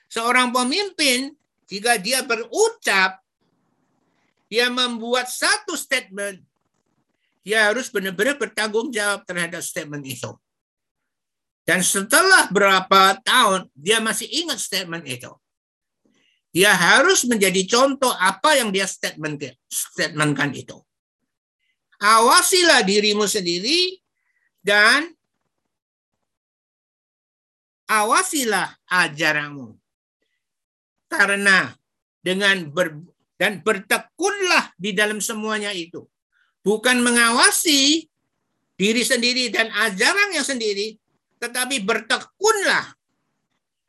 Seorang 0.10 0.51
pemimpin 0.51 1.32
jika 1.70 2.01
dia 2.01 2.26
berucap 2.26 3.22
dia 4.47 4.72
membuat 4.72 5.28
satu 5.28 5.76
statement 5.76 6.39
dia 7.47 7.72
harus 7.72 7.88
benar-benar 7.88 8.36
bertanggung 8.36 8.91
jawab 8.91 9.24
terhadap 9.24 9.64
statement 9.64 10.03
itu. 10.03 10.28
Dan 11.68 11.84
setelah 11.84 12.47
berapa 12.47 13.20
tahun, 13.28 13.68
dia 13.76 13.99
masih 13.99 14.24
ingat 14.32 14.63
statement 14.63 15.03
itu. 15.03 15.28
Dia 16.55 16.72
harus 16.72 17.28
menjadi 17.28 17.68
contoh 17.68 18.09
apa 18.15 18.55
yang 18.55 18.72
dia 18.72 18.88
statement 18.88 19.43
statementkan 19.68 20.55
itu. 20.55 20.80
Awasilah 21.99 22.88
dirimu 22.88 23.28
sendiri 23.28 23.99
dan 24.63 25.11
awasilah 27.91 28.72
ajaranmu. 28.88 29.76
Karena 31.11 31.76
dengan 32.24 32.72
ber, 32.72 32.95
dan 33.36 33.59
bertekunlah 33.59 34.72
di 34.80 34.95
dalam 34.95 35.20
semuanya 35.20 35.76
itu 35.76 36.07
bukan 36.63 36.99
mengawasi 36.99 38.07
diri 38.76 39.03
sendiri 39.07 39.47
dan 39.47 39.72
ajaran 39.72 40.36
yang 40.36 40.43
sendiri, 40.43 40.99
tetapi 41.38 41.82
bertekunlah. 41.82 42.94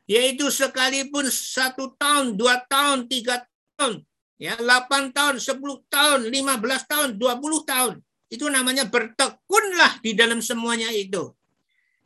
Yaitu 0.09 0.49
sekalipun 0.49 1.29
satu 1.29 1.93
tahun, 1.93 2.33
dua 2.33 2.65
tahun, 2.65 3.05
tiga 3.05 3.45
tahun, 3.77 4.01
ya, 4.41 4.57
delapan 4.57 5.13
tahun, 5.13 5.37
sepuluh 5.37 5.85
tahun, 5.85 6.33
lima 6.33 6.57
belas 6.57 6.81
tahun, 6.89 7.21
dua 7.21 7.37
puluh 7.37 7.61
tahun. 7.61 8.01
Itu 8.25 8.49
namanya 8.49 8.89
bertekunlah 8.89 10.01
di 10.01 10.17
dalam 10.17 10.41
semuanya 10.41 10.89
itu. 10.89 11.29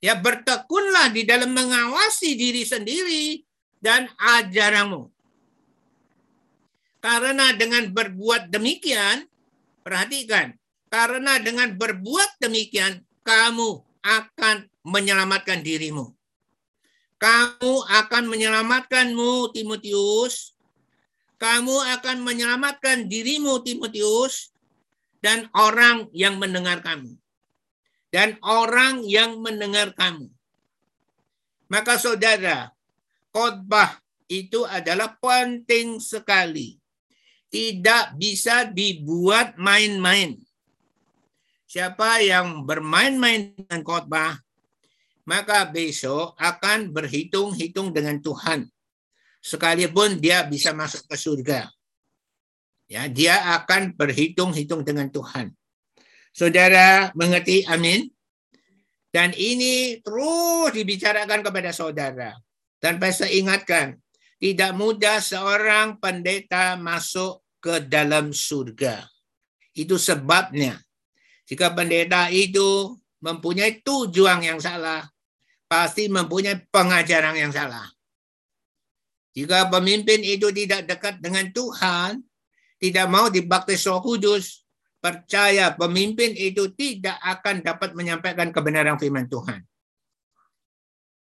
Ya, 0.04 0.20
bertekunlah 0.20 1.16
di 1.16 1.24
dalam 1.24 1.56
mengawasi 1.56 2.36
diri 2.36 2.68
sendiri 2.68 3.48
dan 3.80 4.12
ajaranmu. 4.20 5.08
Karena 7.00 7.56
dengan 7.56 7.88
berbuat 7.88 8.52
demikian, 8.52 9.28
perhatikan, 9.80 10.60
karena 10.92 11.40
dengan 11.40 11.72
berbuat 11.76 12.36
demikian, 12.44 13.00
kamu 13.24 13.80
akan 14.04 14.68
menyelamatkan 14.84 15.64
dirimu. 15.64 16.12
Kamu 17.20 17.74
akan 17.88 18.24
menyelamatkanmu, 18.28 19.56
Timotius. 19.56 20.56
Kamu 21.40 21.76
akan 22.00 22.24
menyelamatkan 22.24 23.08
dirimu, 23.08 23.64
Timotius, 23.64 24.52
dan 25.24 25.48
orang 25.56 26.12
yang 26.12 26.36
mendengar 26.36 26.84
kamu. 26.84 27.16
dan 28.14 28.38
orang 28.46 29.02
yang 29.10 29.42
mendengar 29.42 29.90
kamu. 29.98 30.30
Maka 31.66 31.98
saudara, 31.98 32.70
khotbah 33.34 33.98
itu 34.30 34.62
adalah 34.70 35.18
penting 35.18 35.98
sekali. 35.98 36.78
Tidak 37.50 38.14
bisa 38.14 38.70
dibuat 38.70 39.58
main-main. 39.58 40.38
Siapa 41.66 42.22
yang 42.22 42.70
bermain-main 42.70 43.58
dengan 43.58 43.82
khotbah, 43.82 44.43
maka 45.24 45.68
besok 45.68 46.36
akan 46.40 46.92
berhitung-hitung 46.92 47.96
dengan 47.96 48.20
Tuhan. 48.20 48.68
Sekalipun 49.44 50.24
dia 50.24 50.48
bisa 50.48 50.72
masuk 50.72 51.04
ke 51.08 51.16
surga. 51.20 51.68
Ya, 52.88 53.08
dia 53.08 53.60
akan 53.60 53.96
berhitung-hitung 53.96 54.84
dengan 54.84 55.08
Tuhan. 55.12 55.52
Saudara 56.36 57.12
mengerti? 57.16 57.64
Amin. 57.68 58.12
Dan 59.14 59.30
ini 59.38 60.02
terus 60.02 60.74
dibicarakan 60.74 61.46
kepada 61.46 61.70
saudara. 61.70 62.34
Dan 62.82 63.00
saya 63.14 63.32
ingatkan, 63.32 64.02
tidak 64.42 64.74
mudah 64.76 65.22
seorang 65.22 66.02
pendeta 66.02 66.76
masuk 66.76 67.46
ke 67.62 67.86
dalam 67.88 68.34
surga. 68.36 69.06
Itu 69.72 69.96
sebabnya. 69.96 70.82
Jika 71.48 71.72
pendeta 71.72 72.28
itu 72.34 72.98
mempunyai 73.24 73.80
tujuan 73.86 74.44
yang 74.44 74.60
salah, 74.60 75.13
pasti 75.74 76.06
mempunyai 76.06 76.70
pengajaran 76.70 77.34
yang 77.34 77.50
salah. 77.50 77.90
Jika 79.34 79.74
pemimpin 79.74 80.22
itu 80.22 80.54
tidak 80.54 80.86
dekat 80.86 81.18
dengan 81.18 81.50
Tuhan, 81.50 82.22
tidak 82.78 83.10
mau 83.10 83.34
dibaptis 83.34 83.82
Roh 83.90 83.98
Kudus, 84.06 84.62
percaya 85.02 85.74
pemimpin 85.74 86.38
itu 86.38 86.70
tidak 86.78 87.18
akan 87.26 87.66
dapat 87.66 87.98
menyampaikan 87.98 88.54
kebenaran 88.54 89.02
firman 89.02 89.26
Tuhan. 89.26 89.66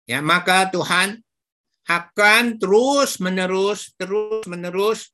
Ya, 0.08 0.24
maka 0.24 0.72
Tuhan 0.72 1.20
akan 1.84 2.56
terus 2.56 3.20
menerus 3.20 3.92
terus 4.00 4.48
menerus 4.48 5.12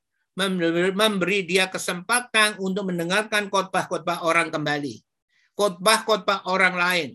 memberi 0.94 1.42
dia 1.42 1.66
kesempatan 1.66 2.62
untuk 2.62 2.86
mendengarkan 2.94 3.50
khotbah-khotbah 3.50 4.22
orang 4.22 4.54
kembali. 4.54 5.02
Khotbah-khotbah 5.58 6.46
orang 6.46 6.78
lain 6.78 7.10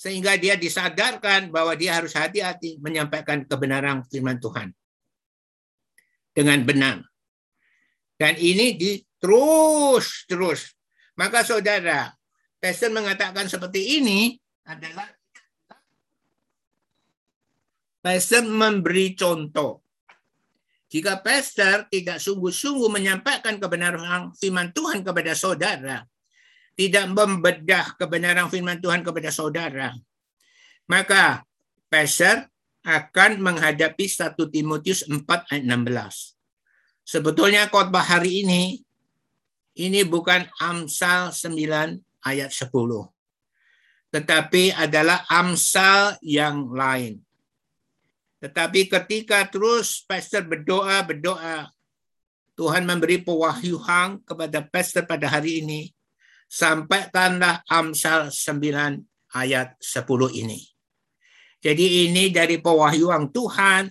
sehingga 0.00 0.40
dia 0.40 0.56
disadarkan 0.56 1.52
bahwa 1.52 1.76
dia 1.76 2.00
harus 2.00 2.16
hati-hati 2.16 2.80
menyampaikan 2.80 3.44
kebenaran 3.44 4.00
firman 4.08 4.40
Tuhan 4.40 4.72
dengan 6.32 6.64
benar. 6.64 7.04
Dan 8.16 8.40
ini 8.40 8.80
di 8.80 8.96
terus 9.20 10.24
terus. 10.24 10.72
Maka 11.20 11.44
saudara, 11.44 12.08
pastor 12.56 12.96
mengatakan 12.96 13.44
seperti 13.44 14.00
ini 14.00 14.40
adalah 14.64 15.04
pastor 18.00 18.48
memberi 18.48 19.12
contoh. 19.12 19.84
Jika 20.88 21.20
pastor 21.20 21.92
tidak 21.92 22.24
sungguh-sungguh 22.24 22.88
menyampaikan 22.88 23.60
kebenaran 23.60 24.32
firman 24.32 24.72
Tuhan 24.72 25.04
kepada 25.04 25.36
saudara, 25.36 26.08
tidak 26.80 27.12
membedah 27.12 27.92
kebenaran 28.00 28.48
firman 28.48 28.80
Tuhan 28.80 29.04
kepada 29.04 29.28
saudara, 29.28 29.92
maka 30.88 31.44
pastor 31.92 32.48
akan 32.80 33.36
menghadapi 33.44 34.08
1 34.08 34.32
Timotius 34.48 35.04
4 35.04 35.20
ayat 35.52 35.64
16. 35.68 36.40
Sebetulnya 37.04 37.68
khotbah 37.68 38.00
hari 38.00 38.48
ini 38.48 38.80
ini 39.76 40.00
bukan 40.08 40.48
Amsal 40.56 41.36
9 41.36 42.00
ayat 42.24 42.48
10. 42.48 42.72
Tetapi 44.16 44.72
adalah 44.72 45.28
Amsal 45.28 46.16
yang 46.24 46.72
lain. 46.72 47.20
Tetapi 48.40 48.88
ketika 48.88 49.44
terus 49.52 50.00
pastor 50.08 50.48
berdoa, 50.48 51.04
berdoa, 51.04 51.68
Tuhan 52.56 52.88
memberi 52.88 53.20
pewahyuan 53.20 54.24
kepada 54.24 54.64
pastor 54.64 55.04
pada 55.04 55.28
hari 55.28 55.60
ini, 55.60 55.92
sampaikanlah 56.50 57.62
Amsal 57.70 58.34
9 58.34 59.38
ayat 59.38 59.78
10 59.78 60.02
ini. 60.34 60.66
Jadi 61.62 62.10
ini 62.10 62.34
dari 62.34 62.58
pewahyuan 62.58 63.30
Tuhan, 63.30 63.86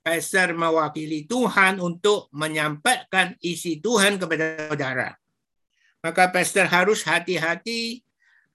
pastor 0.00 0.56
mewakili 0.56 1.28
Tuhan 1.28 1.84
untuk 1.84 2.32
menyampaikan 2.32 3.36
isi 3.44 3.84
Tuhan 3.84 4.16
kepada 4.16 4.72
saudara. 4.72 5.12
Maka 6.00 6.32
pastor 6.32 6.64
harus 6.72 7.04
hati-hati, 7.04 8.00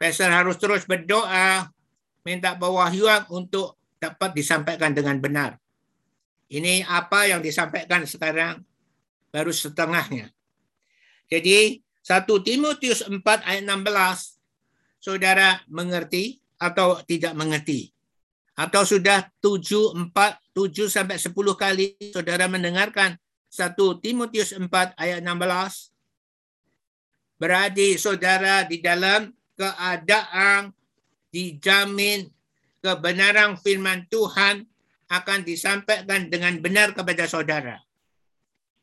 pastor 0.02 0.34
harus 0.34 0.58
terus 0.58 0.90
berdoa, 0.90 1.70
minta 2.26 2.58
pewahyuan 2.58 3.30
untuk 3.30 3.78
dapat 4.02 4.34
disampaikan 4.34 4.96
dengan 4.96 5.22
benar. 5.22 5.60
Ini 6.50 6.82
apa 6.90 7.30
yang 7.30 7.46
disampaikan 7.46 8.10
sekarang 8.10 8.66
baru 9.30 9.54
setengahnya. 9.54 10.34
Jadi 11.30 11.84
1 12.10 12.26
Timotius 12.42 13.06
4 13.06 13.22
ayat 13.22 13.70
16, 13.70 14.42
saudara 14.98 15.62
mengerti 15.70 16.42
atau 16.58 16.98
tidak 17.06 17.38
mengerti? 17.38 17.94
Atau 18.58 18.82
sudah 18.82 19.30
7, 19.38 20.10
4, 20.10 20.10
7 20.58 20.90
sampai 20.90 21.22
10 21.22 21.30
kali 21.54 21.94
saudara 22.10 22.50
mendengarkan 22.50 23.14
1 23.54 23.78
Timotius 24.02 24.58
4 24.58 24.66
ayat 24.98 25.22
16? 25.22 25.94
Berarti 27.38 27.94
saudara 28.02 28.66
di 28.66 28.82
dalam 28.82 29.30
keadaan 29.54 30.74
dijamin 31.30 32.26
kebenaran 32.82 33.54
firman 33.54 34.10
Tuhan 34.10 34.66
akan 35.14 35.40
disampaikan 35.46 36.26
dengan 36.26 36.58
benar 36.58 36.98
kepada 36.98 37.30
saudara. 37.30 37.78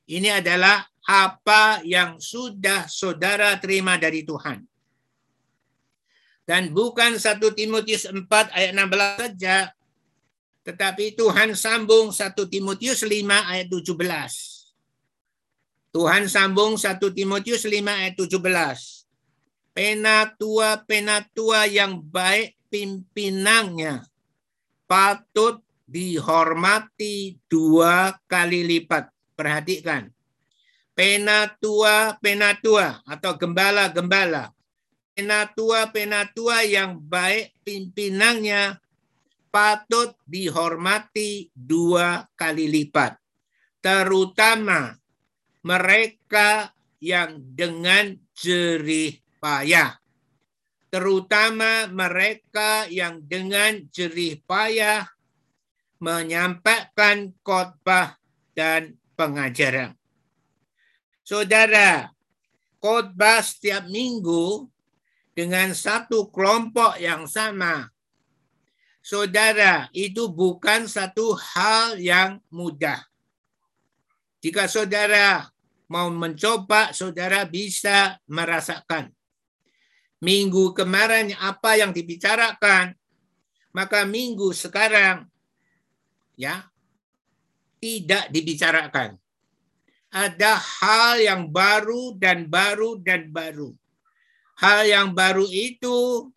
Ini 0.07 0.39
adalah 0.39 0.87
apa 1.07 1.87
yang 1.87 2.19
sudah 2.19 2.91
saudara 2.91 3.55
terima 3.63 3.95
dari 3.95 4.27
Tuhan. 4.27 4.67
Dan 6.43 6.75
bukan 6.75 7.19
1 7.19 7.39
Timotius 7.55 8.11
4 8.11 8.27
ayat 8.55 8.71
16 8.75 9.23
saja, 9.23 9.71
tetapi 10.67 11.15
Tuhan 11.15 11.55
sambung 11.55 12.11
1 12.11 12.35
Timotius 12.51 13.07
5 13.07 13.23
ayat 13.23 13.71
17. 13.71 15.95
Tuhan 15.95 16.27
sambung 16.27 16.75
1 16.75 16.99
Timotius 17.15 17.63
5 17.63 17.87
ayat 17.87 18.15
17. 18.19 19.07
Penatua-penatua 19.75 21.71
yang 21.71 22.03
baik 22.03 22.59
pimpinannya 22.71 24.03
patut 24.91 25.63
dihormati 25.87 27.39
dua 27.47 28.19
kali 28.27 28.67
lipat. 28.67 29.11
Perhatikan 29.37 30.16
penatua-penatua 30.97 33.05
atau 33.05 33.33
gembala-gembala. 33.37 34.49
Penatua-penatua 35.17 36.69
yang 36.69 37.01
baik 37.01 37.57
pimpinannya 37.65 38.77
patut 39.49 40.13
dihormati 40.29 41.49
dua 41.57 42.29
kali 42.37 42.69
lipat. 42.69 43.17
Terutama 43.81 44.93
mereka 45.65 46.69
yang 47.01 47.41
dengan 47.41 48.13
jerih 48.37 49.17
payah. 49.41 49.97
Terutama 50.93 51.89
mereka 51.89 52.85
yang 52.93 53.25
dengan 53.25 53.89
jerih 53.89 54.37
payah 54.45 55.09
menyampaikan 55.97 57.33
khotbah 57.41 58.21
dan 58.53 59.01
pengajaran. 59.17 59.96
Saudara, 61.27 62.07
khotbah 62.79 63.43
setiap 63.43 63.91
minggu 63.91 64.71
dengan 65.35 65.75
satu 65.75 66.31
kelompok 66.31 67.03
yang 67.03 67.27
sama. 67.27 67.91
Saudara, 69.03 69.91
itu 69.91 70.31
bukan 70.31 70.87
satu 70.87 71.35
hal 71.35 71.99
yang 71.99 72.39
mudah. 72.47 73.03
Jika 74.39 74.71
saudara 74.71 75.51
mau 75.91 76.15
mencoba, 76.15 76.95
saudara 76.95 77.43
bisa 77.43 78.23
merasakan. 78.31 79.11
Minggu 80.23 80.79
kemarin 80.79 81.35
apa 81.43 81.75
yang 81.75 81.91
dibicarakan, 81.91 82.95
maka 83.75 84.07
minggu 84.07 84.55
sekarang 84.55 85.27
ya 86.39 86.71
tidak 87.83 88.31
dibicarakan 88.31 89.19
ada 90.17 90.57
hal 90.57 91.21
yang 91.21 91.53
baru 91.53 92.17
dan 92.17 92.49
baru 92.49 92.97
dan 93.05 93.29
baru. 93.29 93.77
Hal 94.57 94.89
yang 94.89 95.09
baru 95.13 95.45
itu 95.45 96.33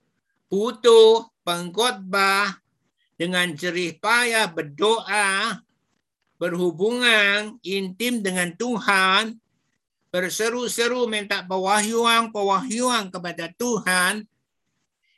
butuh 0.51 1.31
pengkhotbah 1.47 2.59
dengan 3.15 3.55
jerih 3.55 3.95
payah 3.95 4.51
berdoa, 4.51 5.63
berhubungan 6.35 7.55
intim 7.63 8.19
dengan 8.19 8.51
Tuhan, 8.59 9.39
berseru-seru 10.11 11.07
minta 11.07 11.47
pewahyuan-pewahyuan 11.47 13.07
kepada 13.07 13.47
Tuhan. 13.55 14.27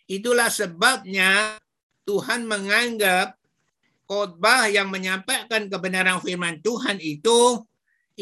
Itulah 0.06 0.54
sebabnya 0.54 1.58
Tuhan 2.06 2.46
menganggap 2.46 3.42
khotbah 4.06 4.70
yang 4.70 4.94
menyampaikan 4.94 5.66
kebenaran 5.66 6.22
firman 6.22 6.62
Tuhan 6.62 7.02
itu 7.02 7.66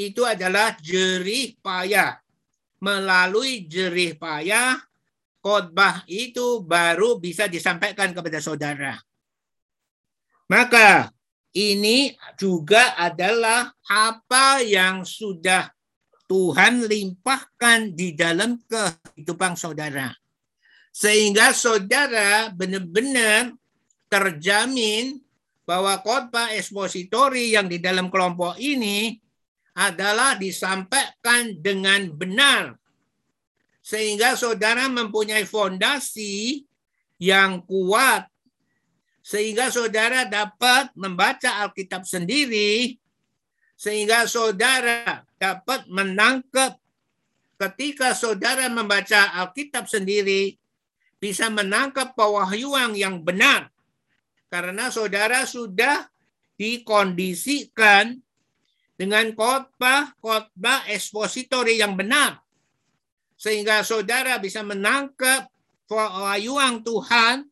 itu 0.07 0.23
adalah 0.23 0.79
jerih 0.79 1.59
payah. 1.59 2.15
Melalui 2.79 3.67
jerih 3.67 4.15
payah, 4.15 4.79
khotbah 5.43 6.07
itu 6.07 6.63
baru 6.63 7.19
bisa 7.19 7.51
disampaikan 7.51 8.15
kepada 8.15 8.39
saudara. 8.39 8.95
Maka 10.47 11.11
ini 11.51 12.15
juga 12.39 12.95
adalah 12.95 13.75
apa 13.91 14.63
yang 14.63 15.03
sudah 15.03 15.67
Tuhan 16.29 16.87
limpahkan 16.87 17.91
di 17.91 18.15
dalam 18.15 18.61
kehidupan 18.69 19.59
saudara. 19.59 20.13
Sehingga 20.93 21.51
saudara 21.51 22.53
benar-benar 22.53 23.51
terjamin 24.09 25.19
bahwa 25.65 25.97
khotbah 26.01 26.53
ekspositori 26.57 27.53
yang 27.53 27.69
di 27.69 27.77
dalam 27.77 28.09
kelompok 28.09 28.57
ini 28.57 29.21
adalah 29.79 30.35
disampaikan 30.35 31.55
dengan 31.55 32.11
benar. 32.11 32.75
Sehingga 33.79 34.35
saudara 34.35 34.91
mempunyai 34.91 35.47
fondasi 35.47 36.67
yang 37.15 37.63
kuat. 37.63 38.27
Sehingga 39.23 39.71
saudara 39.71 40.27
dapat 40.27 40.91
membaca 40.99 41.63
Alkitab 41.63 42.03
sendiri. 42.03 42.99
Sehingga 43.79 44.27
saudara 44.27 45.23
dapat 45.39 45.87
menangkap 45.87 46.75
ketika 47.55 48.11
saudara 48.11 48.67
membaca 48.67 49.31
Alkitab 49.39 49.87
sendiri 49.87 50.59
bisa 51.19 51.47
menangkap 51.47 52.15
pewahyuan 52.15 52.95
yang 52.95 53.23
benar 53.23 53.71
karena 54.47 54.87
saudara 54.87 55.43
sudah 55.43 56.07
dikondisikan 56.55 58.19
dengan 58.99 59.31
khotbah-khotbah 59.31 60.91
ekspositori 60.91 61.79
yang 61.79 61.95
benar 61.95 62.43
sehingga 63.39 63.79
saudara 63.87 64.35
bisa 64.43 64.59
menangkap 64.59 65.47
pewahyuan 65.87 66.83
Tuhan 66.83 67.47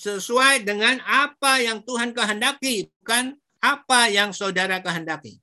sesuai 0.00 0.64
dengan 0.64 0.96
apa 1.04 1.60
yang 1.60 1.84
Tuhan 1.84 2.16
kehendaki 2.16 2.88
bukan 3.04 3.36
apa 3.60 4.08
yang 4.08 4.32
saudara 4.32 4.80
kehendaki. 4.80 5.36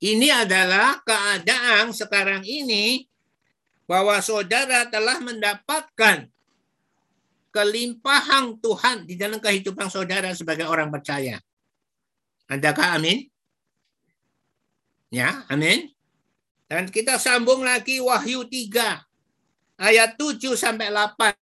Ini 0.00 0.48
adalah 0.48 1.00
keadaan 1.04 1.92
sekarang 1.92 2.44
ini 2.44 3.04
bahwa 3.84 4.20
saudara 4.24 4.88
telah 4.88 5.20
mendapatkan 5.20 6.28
kelimpahan 7.52 8.56
Tuhan 8.60 9.04
di 9.04 9.14
dalam 9.16 9.40
kehidupan 9.40 9.92
saudara 9.92 10.32
sebagai 10.32 10.68
orang 10.68 10.88
percaya. 10.88 11.40
Adakah 12.48 13.00
amin? 13.00 13.33
Ya, 15.14 15.46
amin. 15.46 15.94
Dan 16.66 16.90
kita 16.90 17.22
sambung 17.22 17.62
lagi 17.62 18.02
Wahyu 18.02 18.42
3 18.50 18.98
ayat 19.78 20.18
7 20.18 20.58
sampai 20.58 20.90
8. 20.90 21.38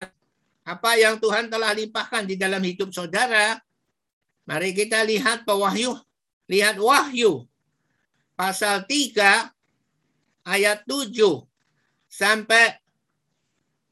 Apa 0.65 0.97
yang 0.97 1.21
Tuhan 1.21 1.53
telah 1.53 1.77
limpahkan 1.77 2.25
di 2.25 2.33
dalam 2.33 2.65
hidup 2.65 2.89
saudara. 2.89 3.61
Mari 4.49 4.73
kita 4.73 5.05
lihat 5.05 5.45
pewahyu, 5.45 5.93
lihat 6.49 6.81
Wahyu 6.81 7.45
pasal 8.33 8.89
3 8.89 9.53
ayat 10.49 10.81
7 10.89 11.45
sampai 12.09 12.73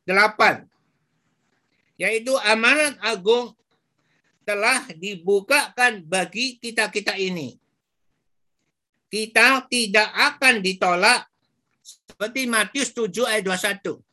8. 0.09 0.65
Yaitu 2.01 2.33
amanat 2.41 2.97
agung 3.05 3.53
telah 4.41 4.89
dibukakan 4.97 6.01
bagi 6.01 6.57
kita-kita 6.57 7.13
ini. 7.13 7.61
Kita 9.07 9.63
tidak 9.71 10.11
akan 10.11 10.59
ditolak 10.59 11.27
seperti 11.79 12.43
Matius 12.43 12.91
7 12.91 13.23
ayat 13.23 13.43
21. 13.47 14.03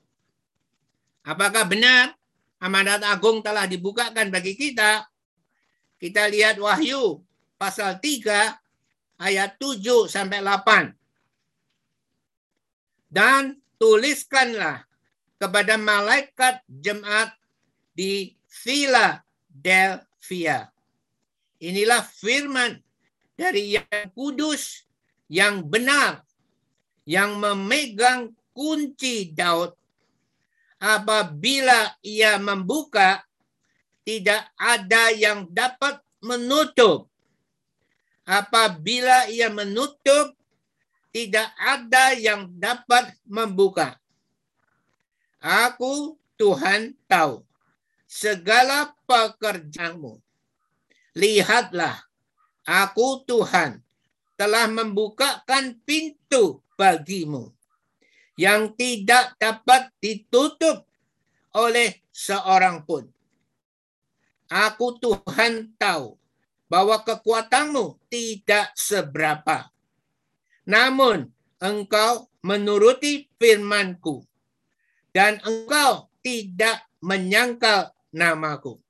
Apakah 1.25 1.65
benar 1.67 2.15
amanat 2.63 3.03
agung 3.03 3.43
telah 3.43 3.67
dibukakan 3.67 4.31
bagi 4.31 4.55
kita? 4.55 5.09
Kita 5.99 6.29
lihat 6.31 6.61
Wahyu 6.61 7.25
pasal 7.57 7.99
3 7.99 8.55
ayat 9.19 9.57
7 9.59 10.07
sampai 10.07 10.39
8. 10.45 10.93
Dan 13.11 13.57
tuliskanlah 13.81 14.87
kepada 15.41 15.75
malaikat 15.81 16.63
jemaat 16.69 17.35
di 17.95 18.37
Philadelphia. 18.47 20.05
Inilah 21.63 22.05
firman 22.05 22.83
dari 23.35 23.81
yang 23.81 24.13
kudus, 24.13 24.84
yang 25.29 25.65
benar, 25.65 26.25
yang 27.09 27.37
memegang 27.41 28.33
kunci 28.57 29.33
Daud. 29.33 29.77
Apabila 30.81 31.97
ia 32.05 32.37
membuka, 32.37 33.25
tidak 34.05 34.53
ada 34.61 35.09
yang 35.17 35.49
dapat 35.49 35.97
menutup 36.21 37.09
apabila 38.25 39.29
ia 39.29 39.53
menutup, 39.53 40.33
tidak 41.15 41.47
ada 41.61 42.17
yang 42.17 42.51
dapat 42.59 43.15
membuka. 43.29 44.01
Aku 45.39 46.17
Tuhan 46.41 46.97
tahu 47.07 47.45
segala 48.09 48.97
pekerjaanmu. 49.07 50.19
Lihatlah, 51.15 52.03
aku 52.67 53.23
Tuhan 53.29 53.84
telah 54.35 54.67
membukakan 54.67 55.79
pintu 55.87 56.63
bagimu 56.75 57.55
yang 58.35 58.75
tidak 58.75 59.39
dapat 59.39 59.95
ditutup 60.03 60.83
oleh 61.55 62.03
seorang 62.11 62.83
pun. 62.83 63.07
Aku 64.51 64.99
Tuhan 64.99 65.75
tahu 65.79 66.19
bahwa 66.67 66.99
kekuatanmu 67.07 68.03
tidak 68.11 68.75
seberapa. 68.75 69.71
Namun 70.67 71.31
engkau 71.63 72.27
menuruti 72.43 73.31
firmanku 73.39 74.27
dan 75.15 75.39
engkau 75.47 76.11
tidak 76.21 76.83
menyangkal 76.99 77.95
namaku. 78.11 78.83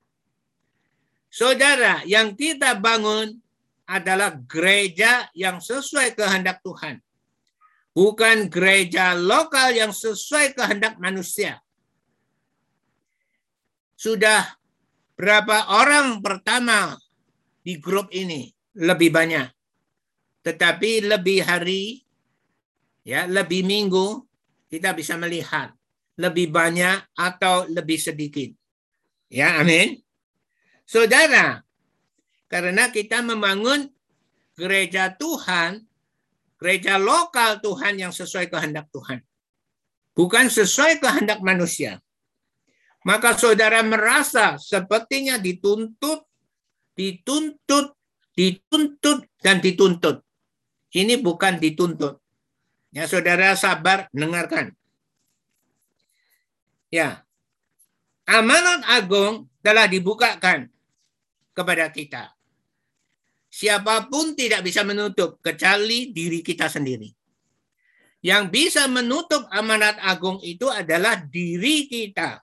Saudara, 1.29 2.01
yang 2.07 2.39
kita 2.39 2.79
bangun 2.79 3.44
adalah 3.85 4.37
gereja 4.49 5.28
yang 5.37 5.61
sesuai 5.61 6.16
kehendak 6.16 6.61
Tuhan. 6.64 7.01
Bukan 7.95 8.51
gereja 8.51 9.14
lokal 9.14 9.76
yang 9.76 9.95
sesuai 9.95 10.57
kehendak 10.59 10.99
manusia. 10.99 11.62
Sudah 13.95 14.59
berapa 15.14 15.70
orang 15.78 16.18
pertama 16.18 16.99
di 17.62 17.78
grup 17.78 18.11
ini 18.11 18.51
lebih 18.76 19.14
banyak. 19.14 19.49
Tetapi 20.45 21.09
lebih 21.09 21.41
hari, 21.41 22.05
ya 23.07 23.24
lebih 23.24 23.64
minggu, 23.64 24.20
kita 24.68 24.93
bisa 24.93 25.16
melihat 25.16 25.72
lebih 26.20 26.53
banyak 26.53 27.01
atau 27.16 27.64
lebih 27.70 27.97
sedikit. 27.97 28.53
Ya, 29.32 29.57
amin. 29.59 29.99
Saudara, 30.85 31.64
karena 32.47 32.93
kita 32.93 33.25
membangun 33.25 33.91
gereja 34.55 35.13
Tuhan, 35.15 35.85
gereja 36.61 37.01
lokal 37.01 37.59
Tuhan 37.65 37.99
yang 37.99 38.13
sesuai 38.15 38.49
kehendak 38.53 38.89
Tuhan. 38.95 39.21
Bukan 40.15 40.47
sesuai 40.47 41.03
kehendak 41.03 41.43
manusia. 41.43 41.99
Maka 43.05 43.37
saudara 43.37 43.83
merasa 43.85 44.57
sepertinya 44.57 45.37
dituntut 45.37 46.25
dituntut, 46.95 47.95
dituntut, 48.35 49.27
dan 49.43 49.59
dituntut. 49.59 50.23
Ini 50.95 51.19
bukan 51.19 51.59
dituntut. 51.59 52.23
Ya, 52.95 53.11
saudara 53.11 53.59
sabar 53.59 54.07
dengarkan. 54.15 54.71
Ya, 56.95 57.27
amanat 58.23 58.87
agung 58.87 59.51
telah 59.67 59.91
dibukakan 59.91 60.71
kepada 61.55 61.89
kita. 61.89 62.35
Siapa 63.55 64.11
pun 64.11 64.35
tidak 64.35 64.67
bisa 64.67 64.83
menutup 64.83 65.39
kecuali 65.39 66.11
diri 66.11 66.43
kita 66.43 66.67
sendiri. 66.67 67.07
Yang 68.19 68.45
bisa 68.51 68.91
menutup 68.91 69.47
amanat 69.55 69.95
agung 70.03 70.43
itu 70.43 70.67
adalah 70.67 71.23
diri 71.23 71.87
kita. 71.87 72.43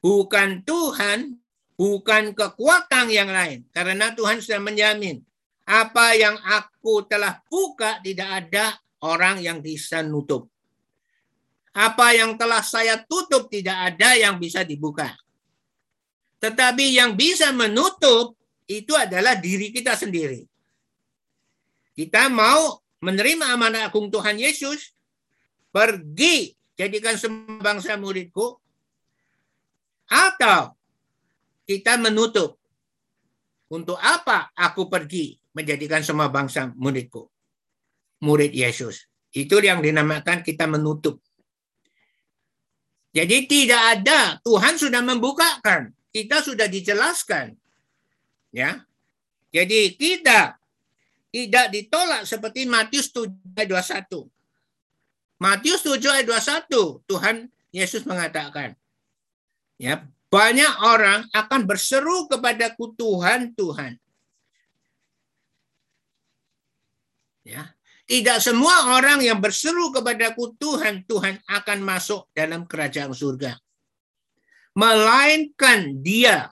Bukan 0.00 0.64
Tuhan, 0.64 1.36
bukan 1.76 2.32
kekuatan 2.32 3.12
yang 3.12 3.28
lain. 3.28 3.68
Karena 3.76 4.16
Tuhan 4.16 4.40
sudah 4.40 4.62
menjamin 4.62 5.20
apa 5.68 6.16
yang 6.16 6.40
aku 6.42 7.04
telah 7.06 7.38
buka 7.46 8.00
tidak 8.00 8.28
ada 8.46 8.78
orang 9.04 9.42
yang 9.42 9.60
bisa 9.60 10.00
nutup. 10.00 10.48
Apa 11.72 12.12
yang 12.16 12.36
telah 12.36 12.60
saya 12.60 13.00
tutup 13.00 13.48
tidak 13.48 13.92
ada 13.92 14.16
yang 14.16 14.36
bisa 14.36 14.64
dibuka. 14.64 15.12
Tetapi 16.42 16.98
yang 16.98 17.14
bisa 17.14 17.54
menutup 17.54 18.34
itu 18.66 18.90
adalah 18.98 19.38
diri 19.38 19.70
kita 19.70 19.94
sendiri. 19.94 20.42
Kita 21.94 22.26
mau 22.26 22.82
menerima 22.98 23.54
amanah 23.54 23.86
agung 23.86 24.10
Tuhan 24.10 24.42
Yesus, 24.42 24.90
pergi 25.70 26.50
jadikan 26.74 27.14
semua 27.14 27.62
bangsa 27.62 27.94
muridku, 27.94 28.58
atau 30.10 30.74
kita 31.62 31.94
menutup. 32.02 32.58
Untuk 33.72 33.96
apa 33.96 34.52
aku 34.52 34.90
pergi 34.90 35.38
menjadikan 35.54 36.02
semua 36.04 36.28
bangsa 36.28 36.74
muridku? 36.74 37.30
Murid 38.20 38.50
Yesus. 38.52 39.06
Itu 39.32 39.62
yang 39.64 39.80
dinamakan 39.80 40.44
kita 40.44 40.68
menutup. 40.68 41.22
Jadi 43.12 43.44
tidak 43.48 43.82
ada, 44.00 44.40
Tuhan 44.44 44.76
sudah 44.76 45.00
membukakan, 45.04 45.92
kita 46.12 46.44
sudah 46.44 46.68
dijelaskan. 46.68 47.56
Ya. 48.52 48.84
Jadi 49.48 49.96
kita 49.96 50.60
tidak 51.32 51.66
ditolak 51.72 52.28
seperti 52.28 52.68
Matius 52.68 53.08
7 53.10 53.32
ayat 53.56 53.68
21. 54.12 54.28
Matius 55.40 55.80
7 55.82 55.98
ayat 56.12 56.26
21 56.28 57.08
Tuhan 57.08 57.36
Yesus 57.72 58.04
mengatakan, 58.04 58.76
ya, 59.80 60.04
banyak 60.28 60.72
orang 60.84 61.24
akan 61.32 61.60
berseru 61.64 62.28
kepadaku 62.28 62.92
Tuhan, 62.96 63.56
Tuhan. 63.56 63.96
Ya. 67.42 67.72
Tidak 68.02 68.44
semua 68.44 68.98
orang 68.98 69.24
yang 69.24 69.40
berseru 69.40 69.88
kepadaku 69.88 70.52
Tuhan, 70.60 71.08
Tuhan 71.08 71.40
akan 71.48 71.78
masuk 71.80 72.28
dalam 72.36 72.68
kerajaan 72.68 73.14
surga. 73.14 73.56
Melainkan 74.72 76.00
dia. 76.00 76.48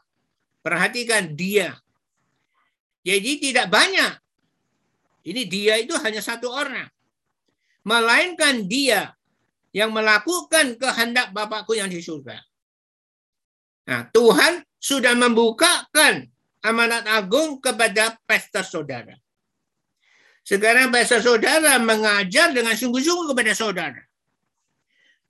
Perhatikan 0.60 1.32
dia. 1.32 1.72
Jadi 3.00 3.40
tidak 3.40 3.72
banyak. 3.72 4.12
Ini 5.24 5.42
dia 5.48 5.80
itu 5.80 5.96
hanya 6.00 6.20
satu 6.20 6.52
orang. 6.52 6.88
Melainkan 7.84 8.68
dia 8.68 9.16
yang 9.72 9.94
melakukan 9.94 10.76
kehendak 10.76 11.32
Bapakku 11.32 11.72
yang 11.76 11.88
di 11.88 12.02
surga. 12.02 12.36
Nah, 13.88 14.04
Tuhan 14.12 14.60
sudah 14.76 15.16
membukakan 15.16 16.28
amanat 16.60 17.08
agung 17.08 17.56
kepada 17.58 18.20
pesta 18.28 18.60
saudara. 18.60 19.16
Sekarang 20.44 20.92
pesta 20.92 21.20
saudara 21.24 21.80
mengajar 21.80 22.52
dengan 22.52 22.76
sungguh-sungguh 22.76 23.32
kepada 23.32 23.52
saudara. 23.56 24.02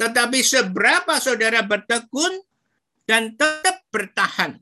Tetapi 0.00 0.40
seberapa 0.40 1.20
saudara 1.20 1.60
bertekun 1.60 2.40
dan 3.10 3.34
tetap 3.34 3.90
bertahan. 3.90 4.54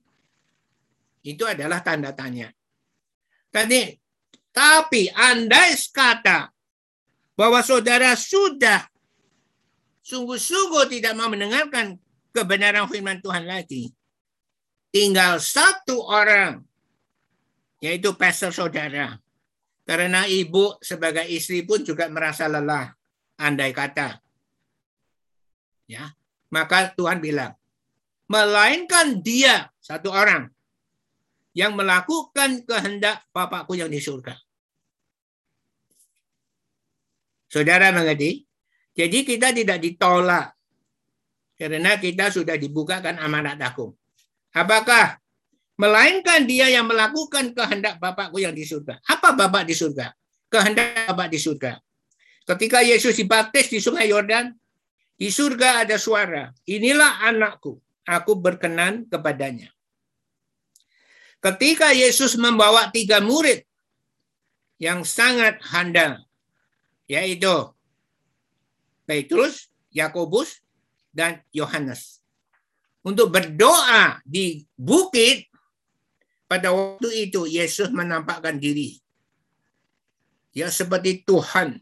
Itu 1.20 1.44
adalah 1.44 1.84
tanda 1.84 2.16
tanya. 2.16 2.48
Tadi, 3.52 3.92
tapi 4.48 5.12
andai 5.12 5.76
kata 5.92 6.48
bahwa 7.36 7.60
saudara 7.60 8.16
sudah 8.16 8.88
sungguh-sungguh 10.00 10.88
tidak 10.88 11.12
mau 11.12 11.28
mendengarkan 11.28 12.00
kebenaran 12.32 12.88
firman 12.88 13.20
Tuhan 13.20 13.44
lagi. 13.44 13.92
Tinggal 14.88 15.36
satu 15.36 16.08
orang, 16.08 16.64
yaitu 17.84 18.16
pastor 18.16 18.48
saudara. 18.48 19.20
Karena 19.84 20.24
ibu 20.24 20.80
sebagai 20.80 21.28
istri 21.28 21.68
pun 21.68 21.84
juga 21.84 22.08
merasa 22.08 22.48
lelah, 22.48 22.96
andai 23.36 23.76
kata. 23.76 24.16
Ya, 25.84 26.16
maka 26.48 26.88
Tuhan 26.96 27.20
bilang, 27.20 27.52
melainkan 28.28 29.18
dia 29.24 29.72
satu 29.80 30.12
orang 30.12 30.52
yang 31.56 31.74
melakukan 31.74 32.62
kehendak 32.62 33.24
Bapakku 33.34 33.74
yang 33.74 33.90
di 33.90 33.98
surga. 33.98 34.36
Saudara 37.48 37.90
mengerti? 37.90 38.44
Jadi 38.92 39.24
kita 39.24 39.50
tidak 39.56 39.80
ditolak 39.80 40.52
karena 41.56 41.96
kita 41.96 42.30
sudah 42.30 42.54
dibukakan 42.54 43.16
amanat 43.18 43.58
agung. 43.58 43.96
Apakah 44.52 45.18
melainkan 45.78 46.44
dia 46.44 46.68
yang 46.68 46.84
melakukan 46.90 47.54
kehendak 47.54 48.02
Bapakku 48.02 48.42
yang 48.42 48.52
di 48.52 48.66
surga. 48.66 48.98
Apa 49.06 49.32
Bapak 49.32 49.64
di 49.64 49.74
surga? 49.78 50.10
Kehendak 50.50 51.06
Bapak 51.08 51.30
di 51.30 51.38
surga. 51.38 51.78
Ketika 52.44 52.82
Yesus 52.82 53.14
dibaptis 53.14 53.70
di 53.70 53.78
Sungai 53.78 54.10
Yordan, 54.10 54.50
di 55.18 55.30
surga 55.30 55.86
ada 55.86 55.96
suara, 55.98 56.50
inilah 56.66 57.22
anakku, 57.30 57.78
aku 58.08 58.32
berkenan 58.40 59.04
kepadanya. 59.04 59.68
Ketika 61.44 61.92
Yesus 61.92 62.34
membawa 62.40 62.88
tiga 62.88 63.20
murid 63.20 63.62
yang 64.80 65.04
sangat 65.04 65.60
handal, 65.68 66.24
yaitu 67.04 67.70
Petrus, 69.04 69.68
Yakobus, 69.92 70.64
dan 71.12 71.44
Yohanes. 71.52 72.20
Untuk 73.04 73.30
berdoa 73.30 74.20
di 74.26 74.66
bukit, 74.74 75.48
pada 76.48 76.72
waktu 76.72 77.28
itu 77.28 77.44
Yesus 77.44 77.92
menampakkan 77.92 78.56
diri. 78.56 78.96
Ya 80.56 80.72
seperti 80.72 81.22
Tuhan 81.22 81.78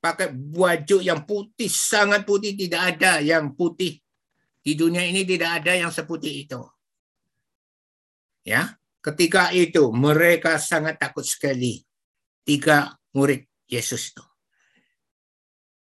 pakai 0.00 0.32
baju 0.32 0.98
yang 1.04 1.22
putih, 1.28 1.68
sangat 1.68 2.24
putih, 2.24 2.56
tidak 2.56 2.96
ada 2.96 3.20
yang 3.20 3.52
putih. 3.52 4.00
Di 4.66 4.74
dunia 4.74 5.06
ini 5.06 5.22
tidak 5.22 5.62
ada 5.62 5.78
yang 5.78 5.94
seputih 5.94 6.42
itu. 6.42 6.58
Ya, 8.42 8.74
ketika 8.98 9.54
itu 9.54 9.94
mereka 9.94 10.58
sangat 10.58 10.98
takut 10.98 11.22
sekali. 11.22 11.86
Tiga 12.42 12.98
murid 13.14 13.46
Yesus 13.70 14.10
itu. 14.10 14.26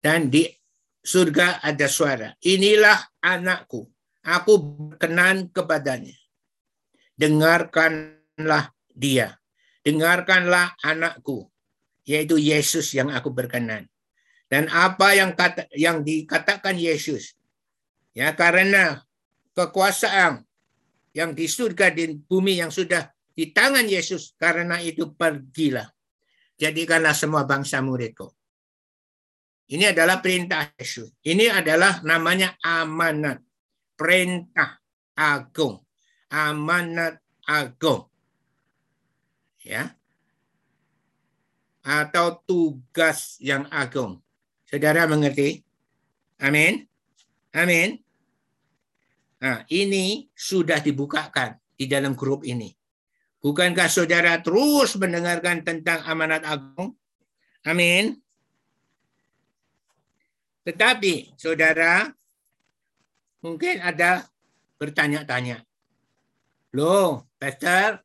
Dan 0.05 0.28
di 0.28 0.45
surga 1.01 1.64
ada 1.64 1.89
suara. 1.89 2.28
Inilah 2.45 3.24
anakku. 3.24 3.89
Aku 4.24 4.53
berkenan 4.61 5.49
kepadanya. 5.49 6.16
Dengarkanlah 7.16 8.72
dia. 8.93 9.41
Dengarkanlah 9.80 10.76
anakku. 10.85 11.49
Yaitu 12.05 12.37
Yesus 12.37 12.93
yang 12.93 13.09
aku 13.09 13.32
berkenan. 13.32 13.89
Dan 14.49 14.68
apa 14.68 15.16
yang 15.16 15.32
kata, 15.32 15.72
yang 15.72 16.05
dikatakan 16.05 16.76
Yesus. 16.76 17.32
Ya 18.15 18.31
karena 18.39 19.03
kekuasaan 19.59 20.47
yang 21.15 21.35
di 21.35 21.51
surga 21.51 21.91
di 21.91 22.15
bumi 22.19 22.62
yang 22.62 22.71
sudah 22.71 23.11
di 23.35 23.51
tangan 23.51 23.87
Yesus. 23.87 24.39
Karena 24.39 24.79
itu 24.79 25.11
pergilah. 25.15 25.91
Jadikanlah 26.55 27.15
semua 27.15 27.43
bangsa 27.43 27.83
muridku. 27.83 28.31
Ini 29.67 29.91
adalah 29.91 30.23
perintah 30.23 30.71
Yesus. 30.79 31.11
Ini 31.27 31.51
adalah 31.51 31.99
namanya 32.07 32.55
amanat. 32.62 33.43
Perintah 33.99 34.79
agung. 35.19 35.83
Amanat 36.31 37.19
agung. 37.51 38.07
Ya. 39.67 39.99
Atau 41.83 42.45
tugas 42.47 43.41
yang 43.43 43.67
agung. 43.75 44.23
Saudara 44.71 45.11
mengerti? 45.11 45.67
Amin. 46.39 46.87
Amin. 47.55 48.03
Nah, 49.45 49.61
ini 49.68 50.24
sudah 50.32 50.80
dibukakan 50.80 51.61
di 51.76 51.84
dalam 51.84 52.16
grup 52.16 52.49
ini. 52.49 52.72
Bukankah 53.45 53.92
saudara 53.92 54.40
terus 54.40 54.97
mendengarkan 54.97 55.61
tentang 55.61 56.01
amanat 56.09 56.49
agung? 56.49 56.97
Amin. 57.68 58.16
Tetapi 60.64 61.36
saudara 61.36 62.09
mungkin 63.45 63.84
ada 63.84 64.24
bertanya-tanya. 64.80 65.61
Loh, 66.72 67.28
Pastor, 67.36 68.01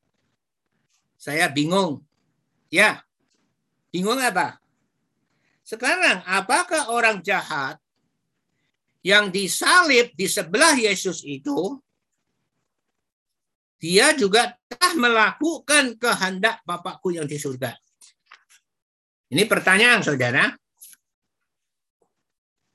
saya 1.15 1.47
bingung. 1.47 2.03
Ya, 2.67 3.07
bingung 3.95 4.19
apa? 4.19 4.59
Sekarang, 5.63 6.19
apakah 6.27 6.91
orang 6.91 7.23
jahat 7.23 7.79
yang 9.05 9.31
disalib 9.31 10.11
di 10.13 10.27
sebelah 10.27 10.75
Yesus 10.75 11.23
itu, 11.23 11.79
dia 13.79 14.11
juga 14.11 14.55
telah 14.67 14.93
melakukan 14.99 15.95
kehendak 15.95 16.59
Bapakku 16.67 17.15
yang 17.15 17.23
di 17.23 17.39
surga? 17.39 17.71
Ini 19.31 19.47
pertanyaan, 19.47 20.03
saudara 20.03 20.51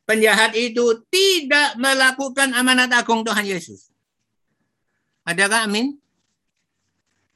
penjahat 0.05 0.53
itu 0.57 1.01
tidak 1.09 1.77
melakukan 1.81 2.53
amanat 2.53 2.93
agung 2.93 3.25
Tuhan 3.25 3.45
Yesus. 3.45 3.89
Adakah 5.25 5.65
amin? 5.65 5.97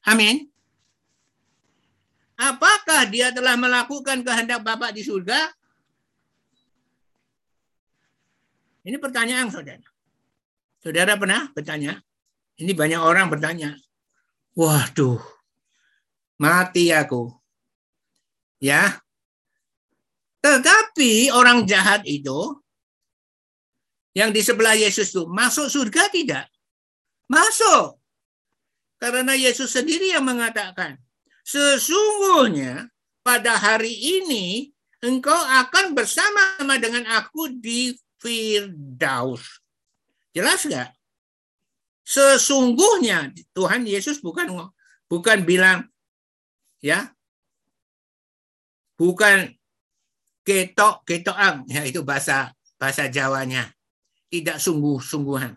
Amin. 0.05 0.49
Apakah 2.39 3.09
dia 3.11 3.35
telah 3.35 3.59
melakukan 3.59 4.23
kehendak 4.23 4.63
Bapak 4.63 4.95
di 4.95 5.03
surga? 5.03 5.51
Ini 8.89 8.97
pertanyaan 8.97 9.53
saudara. 9.53 9.85
Saudara 10.81 11.13
pernah 11.21 11.53
bertanya? 11.53 12.01
Ini 12.57 12.73
banyak 12.73 12.97
orang 13.05 13.29
bertanya. 13.29 13.77
Waduh, 14.57 15.21
mati 16.41 16.89
aku. 16.89 17.29
Ya. 18.65 18.97
Tetapi 20.41 21.29
orang 21.37 21.69
jahat 21.69 22.09
itu 22.09 22.57
yang 24.17 24.33
di 24.33 24.41
sebelah 24.41 24.73
Yesus 24.73 25.13
itu 25.13 25.29
masuk 25.29 25.69
surga 25.69 26.09
tidak? 26.09 26.49
Masuk. 27.29 28.01
Karena 28.97 29.37
Yesus 29.37 29.69
sendiri 29.69 30.17
yang 30.17 30.25
mengatakan, 30.25 30.97
sesungguhnya 31.45 32.89
pada 33.21 33.61
hari 33.61 33.93
ini 33.93 34.73
engkau 35.05 35.37
akan 35.37 35.93
bersama-sama 35.93 36.81
dengan 36.81 37.05
aku 37.15 37.53
di 37.53 37.93
Firdaus. 38.19 39.63
Jelas 40.35 40.67
nggak? 40.67 40.91
Sesungguhnya 42.05 43.33
Tuhan 43.53 43.85
Yesus 43.85 44.21
bukan 44.21 44.51
bukan 45.09 45.39
bilang 45.45 45.89
ya 46.83 47.13
bukan 48.99 49.53
ketok 50.45 51.05
ketoang 51.05 51.69
ya 51.69 51.85
itu 51.85 52.01
bahasa 52.01 52.53
bahasa 52.81 53.11
Jawanya 53.13 53.69
tidak 54.33 54.57
sungguh-sungguhan 54.63 55.53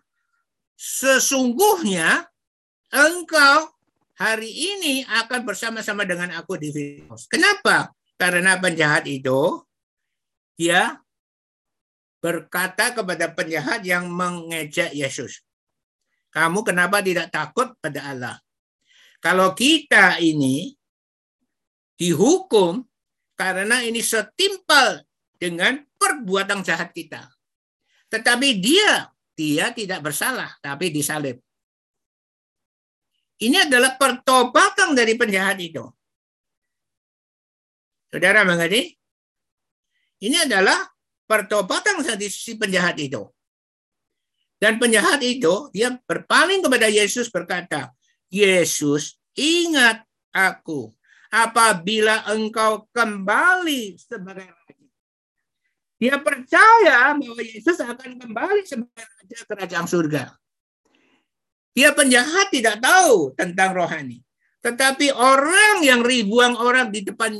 sesungguhnya 0.76 2.28
engkau 2.92 3.72
hari 4.22 4.54
ini 4.54 5.02
akan 5.10 5.42
bersama-sama 5.42 6.06
dengan 6.06 6.30
aku 6.38 6.54
di 6.62 6.70
Firdaus. 6.70 7.26
Kenapa? 7.26 7.90
Karena 8.22 8.54
penjahat 8.62 9.10
itu 9.10 9.66
dia 10.54 11.01
berkata 12.22 12.94
kepada 12.94 13.34
penjahat 13.34 13.82
yang 13.82 14.08
mengejek 14.08 14.94
Yesus. 14.94 15.42
Kamu 16.32 16.64
kenapa 16.64 17.02
tidak 17.04 17.34
takut 17.34 17.74
pada 17.82 18.14
Allah? 18.14 18.38
Kalau 19.20 19.52
kita 19.58 20.22
ini 20.22 20.72
dihukum 21.98 22.86
karena 23.36 23.82
ini 23.82 24.00
setimpal 24.00 25.02
dengan 25.36 25.82
perbuatan 25.98 26.62
jahat 26.62 26.94
kita. 26.94 27.26
Tetapi 28.14 28.62
dia, 28.62 29.10
dia 29.34 29.74
tidak 29.74 30.06
bersalah, 30.06 30.54
tapi 30.62 30.94
disalib. 30.94 31.42
Ini 33.42 33.66
adalah 33.66 33.98
pertobatan 33.98 34.94
dari 34.94 35.18
penjahat 35.18 35.58
itu. 35.58 35.82
Saudara 38.14 38.46
mengerti? 38.46 38.94
Ini 40.22 40.46
adalah 40.46 40.91
pertobatan 41.32 42.04
dari 42.04 42.28
si 42.28 42.60
penjahat 42.60 43.00
itu. 43.00 43.24
Dan 44.60 44.76
penjahat 44.76 45.24
itu 45.24 45.72
dia 45.72 45.96
berpaling 46.04 46.60
kepada 46.60 46.92
Yesus 46.92 47.32
berkata, 47.32 47.96
Yesus 48.28 49.16
ingat 49.40 50.04
aku 50.36 50.92
apabila 51.32 52.28
engkau 52.36 52.86
kembali 52.92 53.96
sebagai 53.96 54.52
raja. 54.52 54.86
Dia 55.98 56.20
percaya 56.20 57.16
bahwa 57.16 57.42
Yesus 57.42 57.80
akan 57.80 58.20
kembali 58.20 58.62
sebagai 58.68 59.08
raja 59.08 59.38
kerajaan 59.48 59.88
surga. 59.88 60.24
Dia 61.72 61.96
penjahat 61.96 62.52
tidak 62.52 62.84
tahu 62.84 63.32
tentang 63.40 63.72
rohani. 63.72 64.20
Tetapi 64.62 65.10
orang 65.16 65.82
yang 65.82 66.06
ribuan 66.06 66.54
orang 66.54 66.94
di 66.94 67.02
depan 67.02 67.34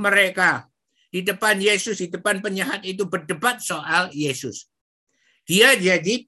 mereka, 0.00 0.71
di 1.12 1.20
depan 1.20 1.60
Yesus, 1.60 2.00
di 2.00 2.08
depan 2.08 2.40
penjahat 2.40 2.80
itu 2.88 3.04
berdebat 3.04 3.60
soal 3.60 4.08
Yesus. 4.16 4.64
Dia 5.44 5.76
jadi 5.76 6.24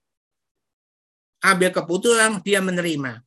ambil 1.41 1.73
keputusan, 1.73 2.45
dia 2.45 2.61
menerima. 2.61 3.25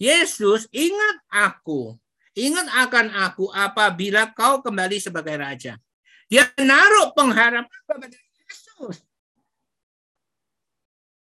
Yesus, 0.00 0.64
ingat 0.72 1.16
aku. 1.28 2.00
Ingat 2.34 2.66
akan 2.66 3.06
aku 3.14 3.46
apabila 3.52 4.32
kau 4.32 4.64
kembali 4.64 4.98
sebagai 4.98 5.36
raja. 5.38 5.78
Dia 6.26 6.48
menaruh 6.56 7.12
pengharapan 7.12 7.80
kepada 7.86 8.16
Yesus 8.16 9.04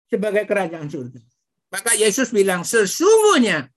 sebagai 0.08 0.48
kerajaan 0.48 0.88
surga. 0.88 1.20
Maka 1.68 1.92
Yesus 1.94 2.32
bilang, 2.32 2.64
sesungguhnya 2.64 3.68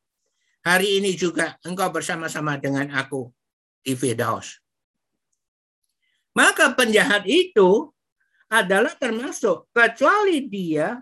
hari 0.64 1.04
ini 1.04 1.14
juga 1.14 1.60
engkau 1.68 1.91
bersama-sama 1.91 2.56
dengan 2.56 2.88
aku 2.95 3.28
di 3.84 3.93
Firdaus. 3.99 4.64
Maka 6.32 6.71
penjahat 6.71 7.27
itu 7.27 7.91
adalah 8.47 8.91
termasuk 8.95 9.67
kecuali 9.71 10.47
dia 10.47 10.99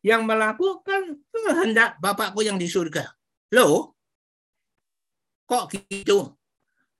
yang 0.00 0.24
melakukan 0.24 1.20
kehendak 1.28 2.00
Bapakku 2.00 2.40
yang 2.40 2.56
di 2.56 2.68
surga. 2.68 3.08
Loh, 3.52 3.96
kok 5.44 5.72
gitu? 5.72 6.32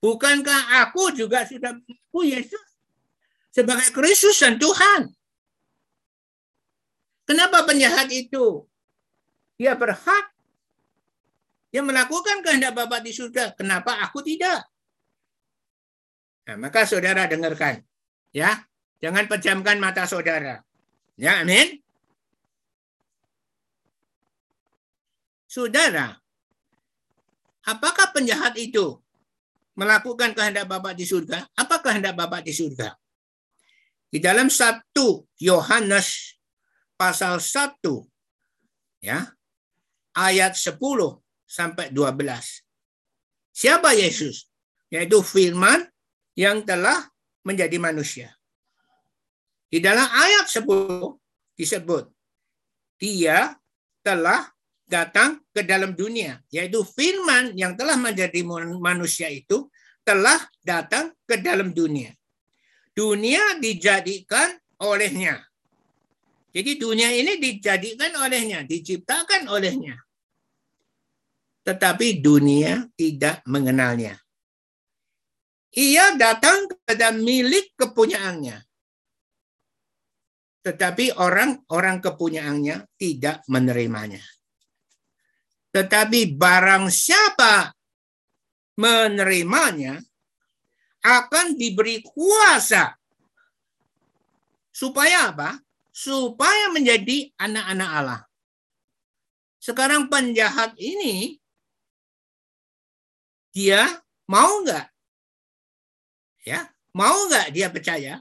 Bukankah 0.01 0.85
aku 0.85 1.13
juga 1.13 1.45
sudah 1.45 1.77
mengaku 1.77 2.21
Yesus 2.25 2.67
sebagai 3.53 3.89
Kristus 3.93 4.41
dan 4.41 4.57
Tuhan? 4.57 5.13
Kenapa 7.25 7.65
penjahat 7.65 8.09
itu 8.09 8.65
dia 9.61 9.77
berhak. 9.77 10.25
Dia 11.69 11.85
melakukan 11.85 12.41
kehendak 12.41 12.73
Bapak 12.73 13.05
di 13.05 13.13
surga. 13.13 13.53
Kenapa 13.53 14.01
aku 14.01 14.25
tidak? 14.25 14.65
Nah, 16.47 16.57
maka 16.57 16.87
saudara 16.89 17.29
dengarkan. 17.29 17.85
Ya, 18.31 18.63
jangan 19.03 19.27
pejamkan 19.27 19.77
mata 19.77 20.07
saudara. 20.07 20.63
Ya, 21.19 21.43
amin. 21.43 21.77
Saudara, 25.51 26.15
apakah 27.67 28.15
penjahat 28.15 28.55
itu 28.55 29.03
melakukan 29.75 30.31
kehendak 30.31 30.63
Bapak 30.63 30.95
di 30.95 31.03
surga? 31.03 31.43
Apa 31.59 31.83
kehendak 31.83 32.15
Bapak 32.15 32.47
di 32.47 32.55
surga? 32.55 32.95
Di 34.07 34.23
dalam 34.23 34.47
satu 34.47 35.27
Yohanes 35.39 36.39
pasal 36.95 37.39
1 37.43 37.83
ya 39.03 39.27
ayat 40.15 40.55
10 40.55 40.79
sampai 41.43 41.91
12. 41.91 42.63
Siapa 43.51 43.91
Yesus? 43.91 44.47
Yaitu 44.87 45.19
firman 45.19 45.90
yang 46.37 46.63
telah 46.63 47.09
menjadi 47.43 47.77
manusia. 47.81 48.29
Di 49.71 49.79
dalam 49.79 50.07
ayat 50.07 50.51
10 50.51 50.67
disebut, 51.55 52.11
dia 52.99 53.55
telah 54.03 54.51
datang 54.83 55.39
ke 55.55 55.63
dalam 55.63 55.95
dunia. 55.95 56.43
Yaitu 56.51 56.83
firman 56.83 57.55
yang 57.55 57.79
telah 57.79 57.95
menjadi 57.95 58.43
manusia 58.77 59.31
itu 59.31 59.71
telah 60.03 60.37
datang 60.59 61.15
ke 61.23 61.39
dalam 61.39 61.71
dunia. 61.71 62.11
Dunia 62.91 63.55
dijadikan 63.63 64.51
olehnya. 64.83 65.39
Jadi 66.51 66.75
dunia 66.75 67.07
ini 67.15 67.39
dijadikan 67.39 68.11
olehnya, 68.19 68.67
diciptakan 68.67 69.47
olehnya. 69.47 69.95
Tetapi 71.63 72.19
dunia 72.19 72.91
tidak 72.99 73.39
mengenalnya. 73.47 74.19
Ia 75.71 76.19
datang 76.19 76.67
kepada 76.67 77.15
milik 77.15 77.71
kepunyaannya. 77.79 78.59
Tetapi 80.61 81.15
orang-orang 81.17 81.97
kepunyaannya 82.03 82.85
tidak 82.99 83.41
menerimanya. 83.47 84.21
Tetapi 85.71 86.35
barang 86.35 86.91
siapa 86.91 87.71
menerimanya 88.77 89.97
akan 91.01 91.55
diberi 91.55 92.03
kuasa. 92.03 92.93
Supaya 94.75 95.31
apa? 95.31 95.55
supaya 95.91 96.71
menjadi 96.71 97.29
anak-anak 97.35 97.89
Allah. 97.91 98.21
Sekarang 99.61 100.09
penjahat 100.09 100.73
ini 100.79 101.37
dia 103.53 103.85
mau 104.25 104.63
nggak? 104.65 104.89
Ya, 106.41 106.69
mau 106.93 107.29
nggak 107.29 107.53
dia 107.53 107.67
percaya? 107.69 108.13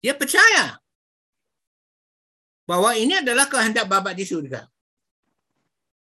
Dia 0.00 0.16
percaya 0.16 0.80
bahwa 2.64 2.96
ini 2.96 3.20
adalah 3.20 3.50
kehendak 3.50 3.84
Bapa 3.84 4.16
di 4.16 4.24
surga. 4.24 4.64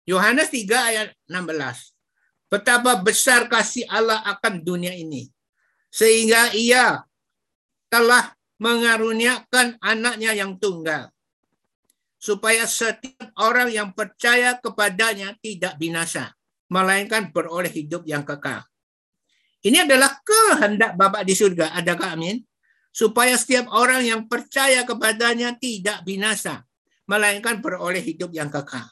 Yohanes 0.07 0.53
3 0.53 0.89
ayat 0.93 1.09
16. 1.27 1.97
Betapa 2.47 2.95
besar 3.03 3.51
kasih 3.51 3.89
Allah 3.91 4.22
akan 4.22 4.62
dunia 4.62 4.95
ini. 4.95 5.27
Sehingga 5.91 6.53
ia 6.53 7.03
telah 7.91 8.37
mengaruniakan 8.61 9.81
anaknya 9.81 10.37
yang 10.37 10.61
tunggal 10.61 11.09
supaya 12.16 12.66
setiap 12.66 13.31
orang 13.39 13.70
yang 13.70 13.95
percaya 13.95 14.57
kepadanya 14.59 15.37
tidak 15.39 15.79
binasa 15.79 16.35
melainkan 16.66 17.31
beroleh 17.31 17.70
hidup 17.70 18.03
yang 18.05 18.27
kekal. 18.27 18.66
Ini 19.66 19.82
adalah 19.82 20.22
kehendak 20.22 20.94
Bapak 20.94 21.26
di 21.26 21.34
surga. 21.34 21.74
Adakah 21.74 22.14
amin? 22.14 22.38
supaya 22.96 23.36
setiap 23.36 23.68
orang 23.76 24.08
yang 24.08 24.24
percaya 24.24 24.80
kepadanya 24.88 25.52
tidak 25.60 26.00
binasa, 26.08 26.64
melainkan 27.04 27.60
beroleh 27.60 28.00
hidup 28.00 28.32
yang 28.32 28.48
kekal. 28.48 28.88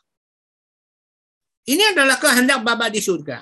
Ini 1.65 1.97
adalah 1.97 2.21
kehendak 2.21 2.61
Bapa 2.61 2.93
di 2.93 3.01
surga. 3.01 3.41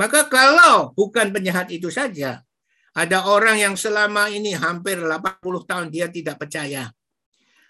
Maka 0.00 0.32
kalau 0.32 0.96
bukan 0.96 1.28
penjahat 1.28 1.68
itu 1.68 1.92
saja, 1.92 2.40
ada 2.96 3.28
orang 3.28 3.60
yang 3.60 3.76
selama 3.76 4.32
ini 4.32 4.56
hampir 4.56 4.96
80 4.96 5.68
tahun 5.68 5.92
dia 5.92 6.08
tidak 6.08 6.40
percaya. 6.40 6.88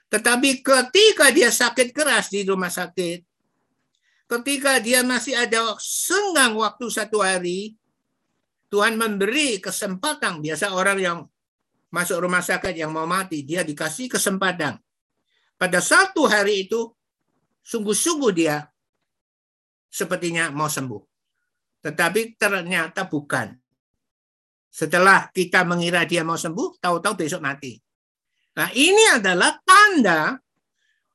Tetapi 0.06 0.62
ketika 0.62 1.34
dia 1.34 1.50
sakit 1.50 1.90
keras 1.90 2.30
di 2.30 2.46
rumah 2.46 2.70
sakit, 2.70 3.26
ketika 4.30 4.78
dia 4.78 5.02
masih 5.02 5.34
ada 5.34 5.74
senggang 5.82 6.54
waktu 6.54 6.86
satu 6.86 7.18
hari, 7.18 7.74
Tuhan 8.70 8.94
memberi 8.94 9.58
kesempatan. 9.58 10.38
Biasa 10.38 10.70
orang 10.70 10.98
yang 11.02 11.18
masuk 11.90 12.22
rumah 12.22 12.40
sakit 12.40 12.78
yang 12.78 12.94
mau 12.94 13.04
mati, 13.04 13.42
dia 13.42 13.66
dikasih 13.66 14.06
kesempatan. 14.06 14.78
Pada 15.58 15.82
satu 15.82 16.24
hari 16.30 16.70
itu, 16.70 16.88
sungguh-sungguh 17.66 18.32
dia 18.32 18.64
sepertinya 19.90 20.48
mau 20.54 20.70
sembuh. 20.70 21.02
Tetapi 21.82 22.38
ternyata 22.38 23.04
bukan. 23.10 23.52
Setelah 24.70 25.26
kita 25.34 25.66
mengira 25.66 26.06
dia 26.06 26.22
mau 26.22 26.38
sembuh, 26.38 26.78
tahu-tahu 26.78 27.26
besok 27.26 27.42
mati. 27.42 27.74
Nah 28.54 28.70
ini 28.70 29.10
adalah 29.10 29.58
tanda 29.66 30.38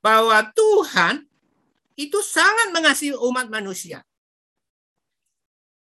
bahwa 0.03 0.43
Tuhan 0.51 1.23
itu 1.95 2.19
sangat 2.19 2.75
mengasihi 2.75 3.15
umat 3.15 3.47
manusia. 3.47 4.03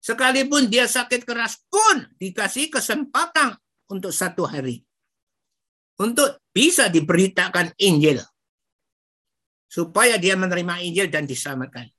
Sekalipun 0.09 0.73
dia 0.73 0.89
sakit 0.89 1.29
keras 1.29 1.61
pun 1.69 2.09
dikasih 2.17 2.73
kesempatan 2.73 3.53
untuk 3.93 4.09
satu 4.09 4.49
hari. 4.49 4.81
Untuk 6.01 6.41
bisa 6.49 6.89
diberitakan 6.89 7.77
Injil. 7.77 8.25
Supaya 9.69 10.17
dia 10.17 10.33
menerima 10.33 10.81
Injil 10.81 11.13
dan 11.13 11.29
diselamatkan. 11.29 11.93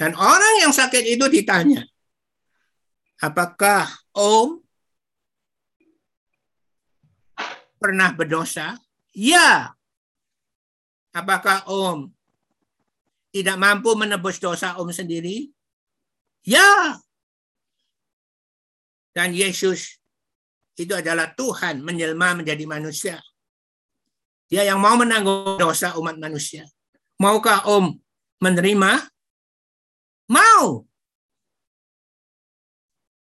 Dan 0.00 0.16
orang 0.16 0.64
yang 0.64 0.72
sakit 0.72 1.04
itu 1.12 1.28
ditanya, 1.28 1.84
apakah 3.20 3.84
Om 4.16 4.64
pernah 7.76 8.16
berdosa? 8.16 8.80
Ya. 9.12 9.76
Apakah 11.12 11.68
Om 11.68 12.08
tidak 13.28 13.60
mampu 13.60 13.92
menebus 13.92 14.40
dosa 14.40 14.80
Om 14.80 14.88
sendiri? 14.88 15.52
Ya. 16.48 16.96
Dan 19.12 19.36
Yesus 19.36 20.00
itu 20.80 20.96
adalah 20.96 21.36
Tuhan 21.36 21.84
menjelma 21.84 22.40
menjadi 22.40 22.64
manusia. 22.64 23.20
Dia 24.48 24.64
yang 24.64 24.80
mau 24.80 24.96
menanggung 24.96 25.60
dosa 25.60 25.92
umat 26.00 26.16
manusia. 26.16 26.64
Maukah 27.20 27.68
Om 27.68 28.00
menerima? 28.40 29.04
Mau. 30.32 30.88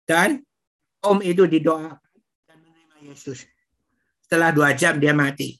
Dan 0.04 0.44
om 1.02 1.18
itu 1.24 1.48
didoakan 1.48 1.98
dan 2.46 2.58
menerima 2.62 2.96
Yesus. 3.10 3.48
Setelah 4.22 4.52
dua 4.52 4.76
jam 4.76 5.00
dia 5.00 5.16
mati. 5.16 5.56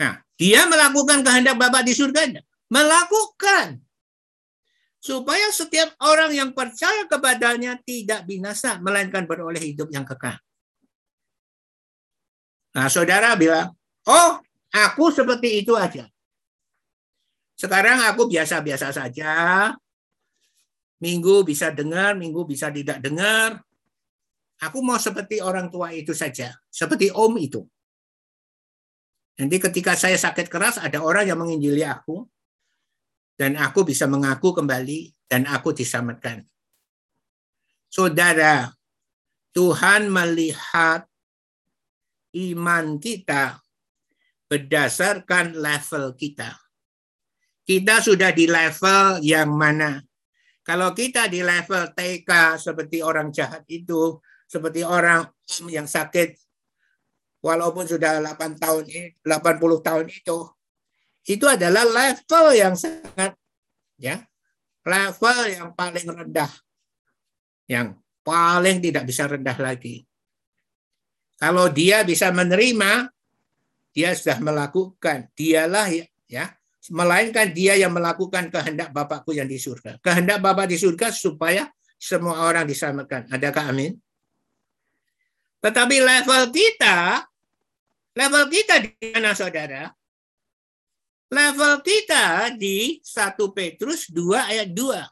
Nah, 0.00 0.20
dia 0.34 0.64
melakukan 0.66 1.20
kehendak 1.22 1.56
Bapak 1.56 1.84
di 1.84 1.92
surga. 1.92 2.40
Melakukan. 2.72 3.80
Supaya 5.00 5.48
setiap 5.48 5.96
orang 6.04 6.36
yang 6.36 6.52
percaya 6.52 7.08
kepadanya 7.08 7.80
tidak 7.80 8.28
binasa, 8.28 8.76
melainkan 8.84 9.24
beroleh 9.24 9.60
hidup 9.60 9.88
yang 9.88 10.04
kekal. 10.04 10.36
Nah, 12.76 12.86
saudara 12.92 13.32
bilang, 13.34 13.72
oh, 14.06 14.38
aku 14.70 15.08
seperti 15.08 15.64
itu 15.64 15.72
aja. 15.72 16.04
Sekarang 17.56 18.04
aku 18.04 18.28
biasa-biasa 18.28 18.92
saja. 18.92 19.32
Minggu 21.00 21.48
bisa 21.48 21.72
dengar, 21.72 22.12
minggu 22.12 22.44
bisa 22.44 22.68
tidak 22.68 23.00
dengar. 23.00 23.64
Aku 24.60 24.84
mau 24.84 25.00
seperti 25.00 25.40
orang 25.40 25.72
tua 25.72 25.96
itu 25.96 26.12
saja, 26.12 26.52
seperti 26.68 27.08
om 27.08 27.32
itu. 27.40 27.64
Nanti 29.40 29.56
ketika 29.56 29.96
saya 29.96 30.20
sakit 30.20 30.52
keras, 30.52 30.76
ada 30.76 31.00
orang 31.00 31.24
yang 31.24 31.40
menginjili 31.40 31.80
aku, 31.80 32.28
dan 33.40 33.56
aku 33.56 33.88
bisa 33.88 34.04
mengaku 34.04 34.52
kembali, 34.52 35.16
dan 35.24 35.48
aku 35.48 35.72
diselamatkan. 35.72 36.44
Saudara, 37.88 38.68
Tuhan 39.56 40.12
melihat 40.12 41.08
iman 42.36 43.00
kita 43.00 43.64
berdasarkan 44.52 45.56
level 45.56 46.12
kita 46.20 46.60
kita 47.70 48.02
sudah 48.02 48.34
di 48.34 48.50
level 48.50 49.22
yang 49.22 49.54
mana. 49.54 50.02
Kalau 50.66 50.90
kita 50.90 51.30
di 51.30 51.38
level 51.38 51.94
TK 51.94 52.58
seperti 52.58 52.98
orang 52.98 53.30
jahat 53.30 53.62
itu, 53.70 54.18
seperti 54.50 54.82
orang 54.82 55.22
yang 55.70 55.86
sakit 55.86 56.34
walaupun 57.38 57.86
sudah 57.86 58.18
8 58.18 58.58
tahun 58.58 58.90
80 59.22 59.86
tahun 59.86 60.06
itu 60.10 60.38
itu 61.28 61.44
adalah 61.44 61.84
level 61.84 62.46
yang 62.56 62.74
sangat 62.76 63.36
ya 64.00 64.24
level 64.84 65.38
yang 65.50 65.68
paling 65.76 66.06
rendah 66.08 66.50
yang 67.68 67.98
paling 68.24 68.80
tidak 68.80 69.04
bisa 69.04 69.28
rendah 69.28 69.56
lagi 69.60 70.04
kalau 71.36 71.68
dia 71.68 72.04
bisa 72.04 72.32
menerima 72.32 73.08
dia 73.90 74.14
sudah 74.14 74.38
melakukan 74.38 75.26
dialah 75.34 75.90
ya, 75.90 76.06
ya 76.30 76.46
melainkan 76.88 77.52
dia 77.52 77.76
yang 77.76 77.92
melakukan 77.92 78.48
kehendak 78.48 78.88
Bapakku 78.90 79.36
yang 79.36 79.44
di 79.44 79.60
surga. 79.60 80.00
Kehendak 80.00 80.40
Bapak 80.40 80.66
di 80.72 80.80
surga 80.80 81.12
supaya 81.12 81.68
semua 82.00 82.48
orang 82.48 82.64
diselamatkan. 82.64 83.28
Adakah 83.28 83.68
amin? 83.68 83.92
Tetapi 85.60 85.96
level 86.00 86.42
kita, 86.48 87.28
level 88.16 88.44
kita 88.48 88.74
di 88.80 88.90
mana 89.12 89.36
saudara? 89.36 89.92
Level 91.30 91.78
kita 91.86 92.50
di 92.58 92.98
1 92.98 93.38
Petrus 93.54 94.10
2 94.10 94.50
ayat 94.50 94.74
2. 94.74 95.06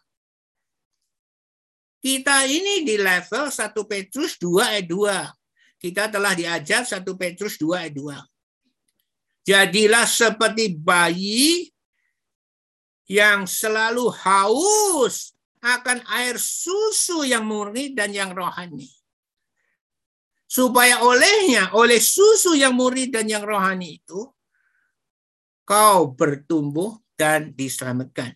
Kita 2.02 2.42
ini 2.42 2.82
di 2.82 2.98
level 2.98 3.54
1 3.54 3.70
Petrus 3.86 4.34
2 4.42 4.58
ayat 4.58 4.86
2. 4.90 5.78
Kita 5.78 6.10
telah 6.10 6.34
diajar 6.34 6.82
1 6.82 7.06
Petrus 7.14 7.54
2 7.62 7.86
ayat 7.86 7.94
2. 7.94 8.18
Jadilah 9.46 10.10
seperti 10.10 10.74
bayi 10.74 11.70
yang 13.06 13.46
selalu 13.46 14.10
haus 14.10 15.38
akan 15.62 16.02
air 16.18 16.34
susu 16.34 17.22
yang 17.22 17.46
murni 17.46 17.94
dan 17.94 18.10
yang 18.10 18.34
rohani. 18.34 18.90
Supaya 20.50 20.98
olehnya, 21.06 21.70
oleh 21.78 22.02
susu 22.02 22.58
yang 22.58 22.74
murni 22.74 23.06
dan 23.06 23.30
yang 23.30 23.46
rohani 23.46 24.02
itu, 24.02 24.26
kau 25.68 26.16
bertumbuh 26.16 26.96
dan 27.20 27.52
diselamatkan. 27.52 28.32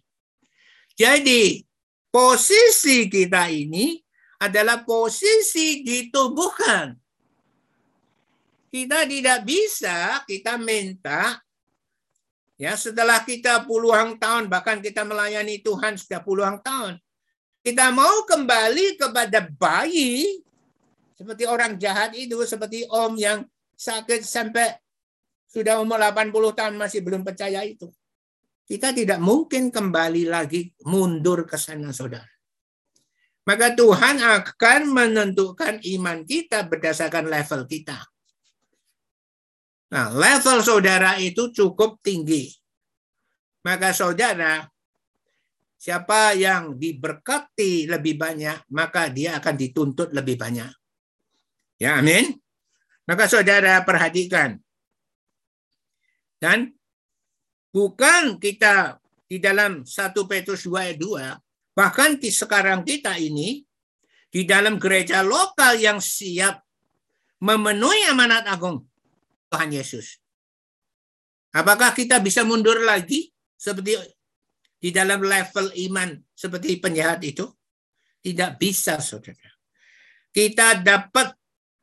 Jadi, 0.92 1.64
posisi 2.12 3.08
kita 3.08 3.48
ini 3.48 3.96
adalah 4.36 4.84
posisi 4.84 5.80
ditumbuhkan 5.80 6.92
kita 8.72 9.04
tidak 9.04 9.44
bisa 9.44 10.24
kita 10.24 10.56
minta 10.56 11.36
ya 12.56 12.72
setelah 12.74 13.20
kita 13.20 13.68
puluhan 13.68 14.16
tahun 14.16 14.48
bahkan 14.48 14.80
kita 14.80 15.04
melayani 15.04 15.60
Tuhan 15.62 16.00
sudah 16.00 16.24
puluhan 16.24 16.58
tahun 16.64 16.96
kita 17.62 17.92
mau 17.94 18.24
kembali 18.24 18.96
kepada 18.96 19.46
bayi 19.60 20.40
seperti 21.14 21.44
orang 21.46 21.76
jahat 21.76 22.16
itu 22.16 22.34
seperti 22.42 22.88
om 22.90 23.14
yang 23.14 23.44
sakit 23.76 24.24
sampai 24.26 24.81
sudah 25.52 25.84
umur 25.84 26.00
80 26.00 26.32
tahun 26.32 26.74
masih 26.80 27.04
belum 27.04 27.20
percaya 27.20 27.60
itu 27.68 27.92
kita 28.64 28.96
tidak 28.96 29.20
mungkin 29.20 29.68
kembali 29.68 30.32
lagi 30.32 30.72
mundur 30.88 31.44
ke 31.44 31.60
sana 31.60 31.92
saudara 31.92 32.32
maka 33.44 33.76
Tuhan 33.76 34.16
akan 34.22 34.80
menentukan 34.88 35.84
iman 35.84 36.24
kita 36.24 36.64
berdasarkan 36.64 37.28
level 37.28 37.68
kita 37.68 38.00
Nah, 39.92 40.08
level 40.08 40.64
saudara 40.64 41.20
itu 41.20 41.52
cukup 41.52 42.00
tinggi. 42.00 42.48
Maka 43.60 43.92
saudara, 43.92 44.64
siapa 45.76 46.32
yang 46.32 46.80
diberkati 46.80 47.84
lebih 47.84 48.16
banyak, 48.16 48.72
maka 48.72 49.12
dia 49.12 49.36
akan 49.36 49.52
dituntut 49.52 50.16
lebih 50.16 50.40
banyak. 50.40 50.72
Ya, 51.76 52.00
amin. 52.00 52.32
Maka 53.04 53.28
saudara 53.28 53.84
perhatikan. 53.84 54.56
Dan 56.42 56.74
bukan 57.70 58.42
kita 58.42 58.98
di 59.30 59.38
dalam 59.38 59.86
1 59.86 59.94
Petrus 60.26 60.66
2 60.66 60.74
ayat 60.74 60.98
2, 60.98 61.78
bahkan 61.78 62.18
di 62.18 62.34
sekarang 62.34 62.82
kita 62.82 63.14
ini, 63.14 63.62
di 64.26 64.42
dalam 64.42 64.74
gereja 64.82 65.22
lokal 65.22 65.78
yang 65.78 66.02
siap 66.02 66.66
memenuhi 67.38 68.10
amanat 68.10 68.50
agung 68.50 68.82
Tuhan 69.54 69.70
Yesus. 69.70 70.18
Apakah 71.54 71.94
kita 71.94 72.18
bisa 72.18 72.42
mundur 72.42 72.82
lagi 72.82 73.30
seperti 73.54 74.02
di 74.82 74.90
dalam 74.90 75.22
level 75.22 75.70
iman 75.92 76.10
seperti 76.34 76.82
penjahat 76.82 77.22
itu? 77.22 77.46
Tidak 78.18 78.58
bisa, 78.58 78.98
saudara. 78.98 79.52
Kita 80.32 80.80
dapat, 80.80 81.38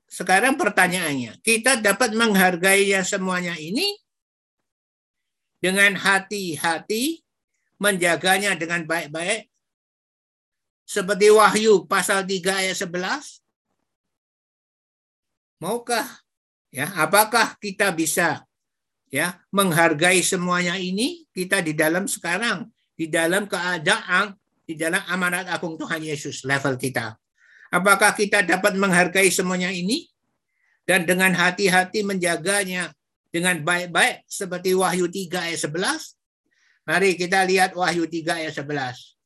sekarang 0.10 0.58
pertanyaannya, 0.60 1.40
kita 1.40 1.80
dapat 1.80 2.12
menghargai 2.18 2.92
yang 2.92 3.06
semuanya 3.06 3.54
ini 3.56 3.94
dengan 5.60 5.96
hati-hati, 5.96 7.24
menjaganya 7.80 8.56
dengan 8.56 8.84
baik-baik, 8.84 9.48
seperti 10.90 11.30
Wahyu 11.30 11.86
pasal 11.86 12.26
3 12.26 12.66
ayat 12.66 12.76
11? 12.76 13.40
Maukah 15.60 16.08
ya, 16.72 16.90
apakah 16.98 17.54
kita 17.60 17.92
bisa 17.94 18.42
ya 19.12 19.38
menghargai 19.54 20.24
semuanya 20.26 20.80
ini? 20.80 21.28
Kita 21.30 21.62
di 21.62 21.78
dalam 21.78 22.10
sekarang 22.10 22.66
di 23.00 23.08
dalam 23.08 23.48
keadaan 23.48 24.36
di 24.68 24.76
dalam 24.76 25.00
amanat 25.08 25.48
agung 25.48 25.80
Tuhan 25.80 26.04
Yesus 26.04 26.44
level 26.44 26.76
kita. 26.76 27.16
Apakah 27.72 28.12
kita 28.12 28.44
dapat 28.44 28.76
menghargai 28.76 29.32
semuanya 29.32 29.72
ini? 29.72 30.10
Dan 30.84 31.06
dengan 31.06 31.32
hati-hati 31.38 32.02
menjaganya 32.02 32.90
dengan 33.30 33.62
baik-baik 33.62 34.26
seperti 34.26 34.74
Wahyu 34.74 35.06
3 35.06 35.54
ayat 35.54 35.60
11 35.70 36.90
mari 36.90 37.14
kita 37.14 37.46
lihat 37.46 37.78
Wahyu 37.78 38.10
3 38.10 38.42
ayat 38.46 38.54
11 38.58 39.20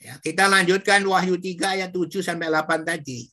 Ya, 0.00 0.16
kita 0.16 0.48
lanjutkan 0.48 1.04
Wahyu 1.04 1.36
3 1.36 1.76
ayat 1.76 1.92
7 1.92 2.24
sampai 2.24 2.48
8 2.48 2.88
tadi. 2.88 3.28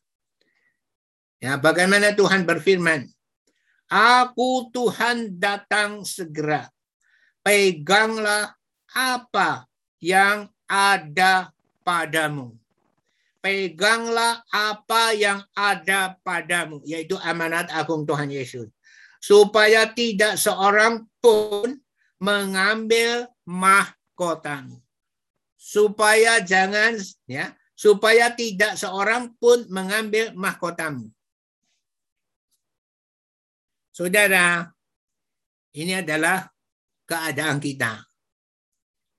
Ya, 1.39 1.55
bagaimana 1.55 2.11
Tuhan 2.11 2.43
berfirman? 2.43 3.07
Aku 3.87 4.67
Tuhan 4.75 5.39
datang 5.39 6.03
segera. 6.03 6.67
Peganglah 7.39 8.51
apa 8.91 9.63
yang 10.03 10.51
ada 10.67 11.55
padamu. 11.87 12.51
Peganglah 13.39 14.43
apa 14.51 15.15
yang 15.15 15.39
ada 15.55 16.19
padamu, 16.19 16.83
yaitu 16.83 17.15
amanat 17.23 17.71
agung 17.71 18.03
Tuhan 18.03 18.27
Yesus. 18.27 18.67
Supaya 19.17 19.89
tidak 19.91 20.37
seorang 20.37 21.05
pun 21.21 21.81
mengambil 22.21 23.29
mahkotamu. 23.45 24.81
Supaya 25.57 26.39
jangan 26.41 26.97
ya, 27.27 27.53
supaya 27.77 28.33
tidak 28.33 28.77
seorang 28.77 29.33
pun 29.37 29.65
mengambil 29.69 30.33
mahkotamu. 30.33 31.09
Saudara, 33.93 34.69
ini 35.73 35.97
adalah 35.97 36.49
keadaan 37.09 37.57
kita. 37.57 38.05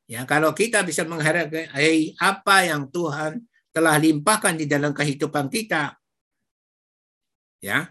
Ya, 0.08 0.24
kalau 0.24 0.54
kita 0.54 0.86
bisa 0.86 1.02
menghargai 1.04 2.14
apa 2.16 2.56
yang 2.64 2.88
Tuhan 2.88 3.44
telah 3.74 3.98
limpahkan 4.00 4.56
di 4.56 4.64
dalam 4.64 4.96
kehidupan 4.96 5.52
kita, 5.52 5.98
ya, 7.60 7.90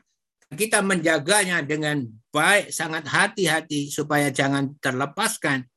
kita 0.55 0.79
menjaganya 0.79 1.59
dengan 1.59 2.07
baik, 2.31 2.71
sangat 2.71 3.03
hati-hati 3.09 3.91
supaya 3.91 4.31
jangan 4.31 4.71
terlepaskan. 4.79 5.67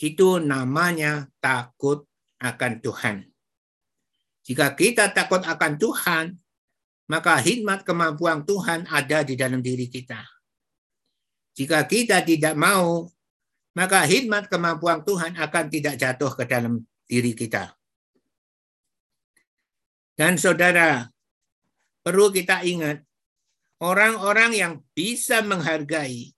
Itu 0.00 0.42
namanya 0.42 1.28
takut 1.38 2.08
akan 2.40 2.72
Tuhan. 2.82 3.16
Jika 4.42 4.74
kita 4.74 5.12
takut 5.12 5.44
akan 5.44 5.76
Tuhan, 5.76 6.26
maka 7.06 7.38
hikmat 7.38 7.84
kemampuan 7.86 8.42
Tuhan 8.42 8.88
ada 8.88 9.22
di 9.22 9.36
dalam 9.36 9.60
diri 9.60 9.86
kita. 9.86 10.24
Jika 11.54 11.84
kita 11.84 12.24
tidak 12.24 12.56
mau, 12.56 13.06
maka 13.76 14.02
hikmat 14.02 14.48
kemampuan 14.48 15.04
Tuhan 15.04 15.36
akan 15.36 15.64
tidak 15.68 15.94
jatuh 16.00 16.32
ke 16.34 16.44
dalam 16.48 16.82
diri 17.06 17.36
kita. 17.36 17.74
Dan 20.16 20.40
saudara, 20.40 21.06
perlu 22.00 22.32
kita 22.32 22.64
ingat, 22.64 23.04
orang-orang 23.80 24.52
yang 24.54 24.74
bisa 24.92 25.40
menghargai 25.40 26.36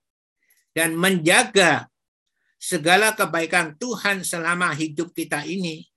dan 0.73 0.95
menjaga 0.95 1.91
segala 2.63 3.13
kebaikan 3.19 3.75
Tuhan 3.77 4.23
selama 4.23 4.71
hidup 4.73 5.11
kita 5.11 5.43
ini, 5.43 5.91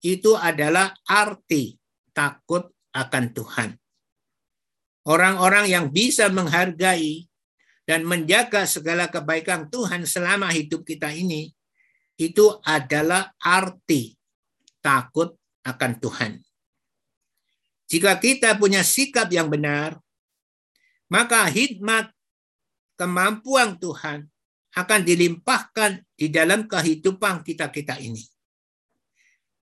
itu 0.00 0.32
adalah 0.32 0.96
arti 1.04 1.76
takut 2.16 2.72
akan 2.96 3.24
Tuhan. 3.36 3.70
Orang-orang 5.04 5.68
yang 5.68 5.92
bisa 5.92 6.32
menghargai 6.32 7.28
dan 7.84 8.08
menjaga 8.08 8.64
segala 8.64 9.12
kebaikan 9.12 9.68
Tuhan 9.68 10.08
selama 10.08 10.48
hidup 10.52 10.88
kita 10.88 11.12
ini, 11.12 11.52
itu 12.16 12.60
adalah 12.64 13.32
arti 13.40 14.16
takut 14.80 15.36
akan 15.64 15.92
Tuhan. 16.00 16.32
Jika 17.90 18.16
kita 18.22 18.54
punya 18.56 18.84
sikap 18.86 19.28
yang 19.32 19.50
benar, 19.50 19.98
maka 21.10 21.50
hikmat 21.50 22.14
kemampuan 22.94 23.76
Tuhan 23.76 24.30
akan 24.70 25.00
dilimpahkan 25.02 26.06
di 26.14 26.30
dalam 26.30 26.70
kehidupan 26.70 27.42
kita-kita 27.42 27.98
ini. 27.98 28.22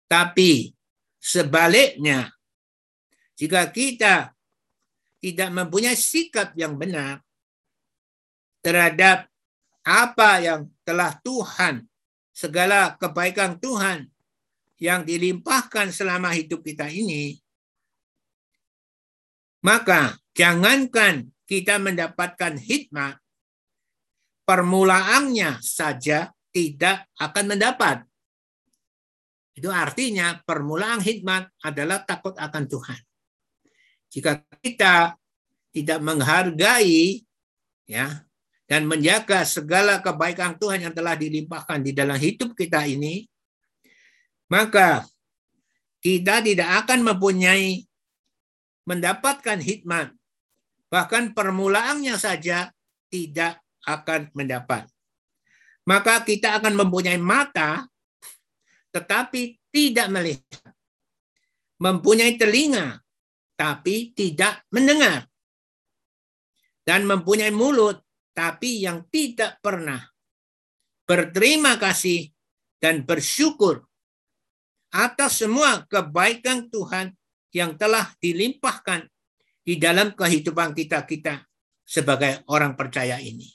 Tapi 0.08 0.76
sebaliknya, 1.16 2.28
jika 3.40 3.72
kita 3.72 4.36
tidak 5.24 5.50
mempunyai 5.56 5.96
sikap 5.96 6.52
yang 6.60 6.76
benar 6.76 7.24
terhadap 8.60 9.32
apa 9.88 10.44
yang 10.44 10.62
telah 10.84 11.16
Tuhan, 11.24 11.88
segala 12.36 13.00
kebaikan 13.00 13.56
Tuhan 13.56 14.12
yang 14.84 15.08
dilimpahkan 15.08 15.96
selama 15.96 16.36
hidup 16.36 16.60
kita 16.62 16.92
ini, 16.92 17.40
maka 19.64 20.20
jangankan 20.36 21.32
kita 21.48 21.80
mendapatkan 21.80 22.60
hikmat, 22.60 23.16
permulaannya 24.44 25.64
saja 25.64 26.30
tidak 26.52 27.08
akan 27.16 27.56
mendapat. 27.56 28.04
Itu 29.56 29.74
artinya 29.74 30.38
permulaan 30.46 31.02
hikmat 31.02 31.50
adalah 31.66 32.06
takut 32.06 32.38
akan 32.38 32.64
Tuhan. 32.70 33.00
Jika 34.14 34.44
kita 34.62 35.18
tidak 35.74 36.00
menghargai 36.04 37.26
ya 37.90 38.28
dan 38.68 38.86
menjaga 38.86 39.48
segala 39.48 40.04
kebaikan 40.04 40.60
Tuhan 40.60 40.86
yang 40.86 40.94
telah 40.94 41.16
dilimpahkan 41.16 41.80
di 41.82 41.92
dalam 41.96 42.20
hidup 42.20 42.54
kita 42.54 42.86
ini, 42.86 43.26
maka 44.52 45.08
kita 46.04 46.44
tidak 46.44 46.86
akan 46.86 47.14
mempunyai 47.14 47.88
mendapatkan 48.88 49.60
hikmat. 49.60 50.17
Bahkan 50.88 51.36
permulaannya 51.36 52.16
saja 52.16 52.72
tidak 53.12 53.60
akan 53.84 54.32
mendapat. 54.36 54.88
Maka 55.88 56.24
kita 56.24 56.60
akan 56.60 56.76
mempunyai 56.76 57.20
mata 57.20 57.88
tetapi 58.92 59.56
tidak 59.72 60.08
melihat. 60.12 60.74
Mempunyai 61.78 62.36
telinga 62.36 63.00
tapi 63.58 64.14
tidak 64.14 64.66
mendengar. 64.74 65.26
Dan 66.88 67.04
mempunyai 67.04 67.52
mulut, 67.52 68.00
tapi 68.32 68.86
yang 68.88 69.04
tidak 69.12 69.60
pernah 69.60 70.00
berterima 71.04 71.76
kasih 71.76 72.32
dan 72.80 73.04
bersyukur 73.04 73.84
atas 74.94 75.44
semua 75.44 75.84
kebaikan 75.90 76.72
Tuhan 76.72 77.12
yang 77.52 77.76
telah 77.76 78.14
dilimpahkan 78.22 79.10
di 79.68 79.76
dalam 79.76 80.16
kehidupan 80.16 80.72
kita-kita 80.72 81.44
sebagai 81.84 82.48
orang 82.48 82.80
percaya 82.80 83.20
ini. 83.20 83.52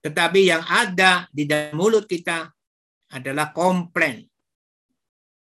Tetapi 0.00 0.40
yang 0.48 0.64
ada 0.64 1.28
di 1.28 1.44
dalam 1.44 1.76
mulut 1.76 2.08
kita 2.08 2.48
adalah 3.12 3.52
komplain. 3.52 4.24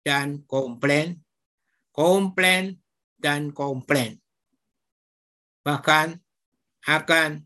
Dan 0.02 0.46
komplain, 0.46 1.18
komplain, 1.90 2.78
dan 3.18 3.50
komplain. 3.50 4.22
Bahkan 5.66 6.18
akan 6.86 7.46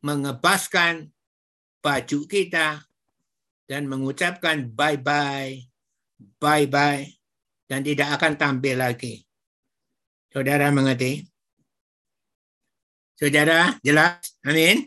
mengebaskan 0.00 1.12
baju 1.84 2.20
kita 2.24 2.84
dan 3.68 3.84
mengucapkan 3.84 4.68
bye-bye, 4.72 5.60
bye-bye, 6.40 7.04
dan 7.68 7.80
tidak 7.84 8.16
akan 8.16 8.32
tampil 8.40 8.80
lagi. 8.80 9.29
Saudara 10.30 10.70
mengerti? 10.70 11.26
Saudara, 13.18 13.74
jelas? 13.82 14.38
Amin? 14.46 14.86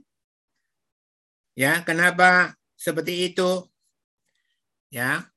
Ya, 1.53 1.83
kenapa 1.83 2.55
seperti 2.79 3.27
itu? 3.27 3.67
Ya. 4.87 5.27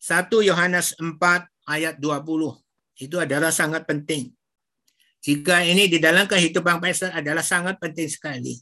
1 0.00 0.32
Yohanes 0.42 0.98
4 0.98 1.14
ayat 1.68 2.00
20 2.00 2.58
itu 2.98 3.16
adalah 3.20 3.54
sangat 3.54 3.86
penting. 3.86 4.34
Jika 5.22 5.62
ini 5.62 5.86
di 5.86 6.02
dalam 6.02 6.26
kehidupan 6.26 6.82
pastor 6.82 7.14
adalah 7.14 7.46
sangat 7.46 7.78
penting 7.78 8.10
sekali. 8.10 8.58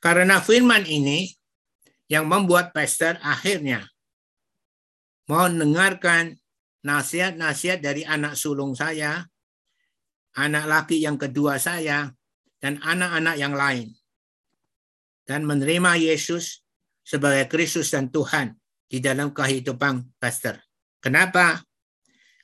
Karena 0.00 0.40
firman 0.40 0.88
ini 0.88 1.28
yang 2.08 2.24
membuat 2.24 2.72
pastor 2.72 3.20
akhirnya 3.20 3.84
mau 5.28 5.44
mendengarkan 5.44 6.40
nasihat-nasihat 6.80 7.84
dari 7.84 8.08
anak 8.08 8.32
sulung 8.32 8.72
saya, 8.72 9.28
anak 10.38 10.64
laki 10.70 11.02
yang 11.02 11.18
kedua 11.18 11.58
saya, 11.58 12.14
dan 12.62 12.78
anak-anak 12.78 13.36
yang 13.38 13.54
lain. 13.54 13.90
Dan 15.26 15.44
menerima 15.44 15.98
Yesus 15.98 16.62
sebagai 17.02 17.50
Kristus 17.50 17.90
dan 17.90 18.08
Tuhan 18.08 18.54
di 18.88 19.02
dalam 19.02 19.34
kehidupan 19.34 20.16
pastor. 20.16 20.56
Kenapa? 21.02 21.60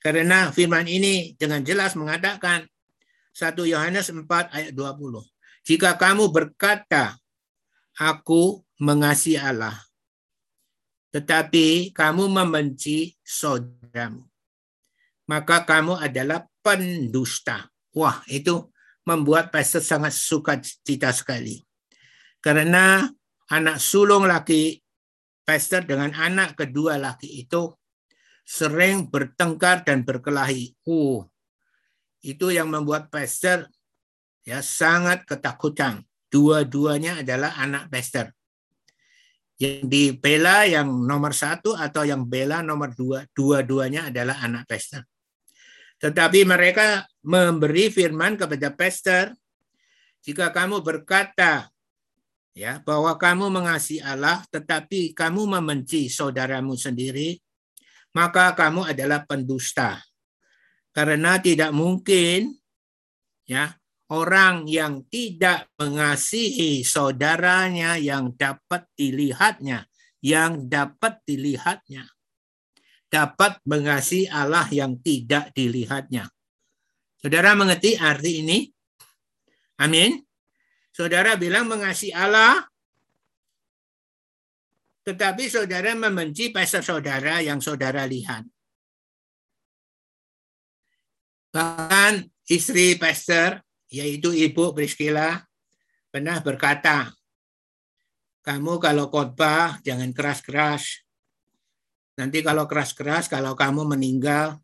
Karena 0.04 0.52
firman 0.52 0.84
ini 0.84 1.32
dengan 1.40 1.64
jelas 1.64 1.96
mengatakan 1.96 2.68
1 3.32 3.56
Yohanes 3.64 4.12
4 4.12 4.28
ayat 4.52 4.72
20. 4.76 5.24
Jika 5.64 5.96
kamu 5.96 6.28
berkata, 6.28 7.16
aku 7.96 8.60
mengasihi 8.76 9.40
Allah, 9.40 9.80
tetapi 11.08 11.96
kamu 11.96 12.28
membenci 12.28 13.16
saudaramu, 13.24 14.28
maka 15.24 15.64
kamu 15.64 15.96
adalah 15.96 16.44
pendusta. 16.60 17.73
Wah, 17.94 18.20
itu 18.26 18.68
membuat 19.06 19.54
pastor 19.54 19.80
sangat 19.80 20.12
suka 20.12 20.58
cita 20.58 21.14
sekali. 21.14 21.62
Karena 22.42 23.06
anak 23.48 23.78
sulung 23.78 24.26
laki 24.26 24.82
pastor 25.46 25.84
dengan 25.84 26.10
anak 26.16 26.56
kedua 26.58 26.96
laki 26.96 27.44
itu 27.46 27.70
sering 28.44 29.08
bertengkar 29.08 29.86
dan 29.86 30.02
berkelahi. 30.02 30.74
Uh, 30.84 31.24
itu 32.24 32.52
yang 32.52 32.72
membuat 32.72 33.08
pastor 33.12 33.68
ya 34.42 34.60
sangat 34.60 35.24
ketakutan. 35.24 36.02
Dua-duanya 36.28 37.22
adalah 37.22 37.54
anak 37.56 37.88
pastor. 37.88 38.34
Yang 39.54 39.86
dibela 39.86 40.66
yang 40.66 40.90
nomor 40.90 41.30
satu 41.30 41.78
atau 41.78 42.02
yang 42.02 42.26
bela 42.26 42.58
nomor 42.58 42.90
dua, 42.90 43.22
dua-duanya 43.30 44.10
adalah 44.10 44.42
anak 44.42 44.66
pastor. 44.66 45.06
Tetapi 46.04 46.44
mereka 46.44 47.08
memberi 47.24 47.88
firman 47.88 48.36
kepada 48.36 48.68
pastor, 48.76 49.32
jika 50.20 50.52
kamu 50.52 50.84
berkata 50.84 51.72
ya 52.52 52.76
bahwa 52.84 53.16
kamu 53.16 53.48
mengasihi 53.48 54.04
Allah, 54.04 54.44
tetapi 54.52 55.16
kamu 55.16 55.48
membenci 55.56 56.12
saudaramu 56.12 56.76
sendiri, 56.76 57.40
maka 58.12 58.52
kamu 58.52 58.92
adalah 58.92 59.24
pendusta. 59.24 60.04
Karena 60.92 61.40
tidak 61.40 61.72
mungkin 61.72 62.52
ya 63.48 63.72
orang 64.12 64.68
yang 64.68 65.08
tidak 65.08 65.72
mengasihi 65.80 66.84
saudaranya 66.84 67.96
yang 67.96 68.36
dapat 68.36 68.84
dilihatnya, 68.92 69.88
yang 70.20 70.68
dapat 70.68 71.16
dilihatnya 71.24 72.13
dapat 73.14 73.62
mengasihi 73.62 74.26
Allah 74.26 74.66
yang 74.74 74.98
tidak 74.98 75.54
dilihatnya. 75.54 76.26
Saudara 77.22 77.54
mengerti 77.54 77.94
arti 77.94 78.42
ini? 78.42 78.66
Amin. 79.78 80.18
Saudara 80.90 81.38
bilang 81.38 81.70
mengasihi 81.70 82.10
Allah 82.10 82.66
tetapi 85.04 85.52
saudara 85.52 85.92
membenci 85.92 86.48
pastor 86.48 86.80
saudara 86.80 87.44
yang 87.44 87.60
saudara 87.60 88.08
lihat. 88.08 88.48
Bahkan 91.52 92.24
istri 92.48 92.96
pastor, 92.96 93.60
yaitu 93.92 94.32
Ibu 94.32 94.72
Priscilla, 94.72 95.44
pernah 96.08 96.40
berkata, 96.40 97.12
kamu 98.40 98.80
kalau 98.80 99.12
khotbah 99.12 99.78
jangan 99.84 100.10
keras-keras. 100.16 101.03
Nanti 102.14 102.46
kalau 102.46 102.70
keras-keras, 102.70 103.26
kalau 103.26 103.58
kamu 103.58 103.82
meninggal, 103.96 104.62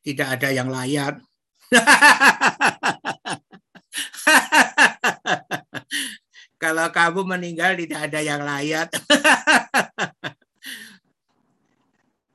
tidak 0.00 0.40
ada 0.40 0.48
yang 0.52 0.68
layak. 0.72 1.20
Kalau 6.64 6.88
kamu 6.88 7.28
meninggal 7.28 7.76
tidak 7.76 8.08
ada 8.08 8.24
yang 8.24 8.40
layak. 8.40 8.88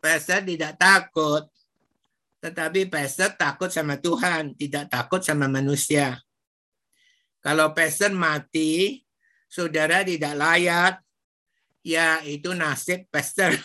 Pastor 0.06 0.45
tidak 0.45 0.77
takut. 0.77 1.49
Tetapi 2.39 2.88
pastor 2.88 3.35
takut 3.35 3.68
sama 3.68 3.99
Tuhan, 3.99 4.56
tidak 4.56 4.88
takut 4.88 5.19
sama 5.19 5.51
manusia. 5.51 6.23
Kalau 7.43 7.76
pastor 7.76 8.15
mati, 8.15 9.03
saudara 9.51 10.07
tidak 10.07 10.39
layak, 10.39 11.03
ya 11.84 12.23
itu 12.26 12.56
nasib 12.56 13.07
pastor. 13.11 13.56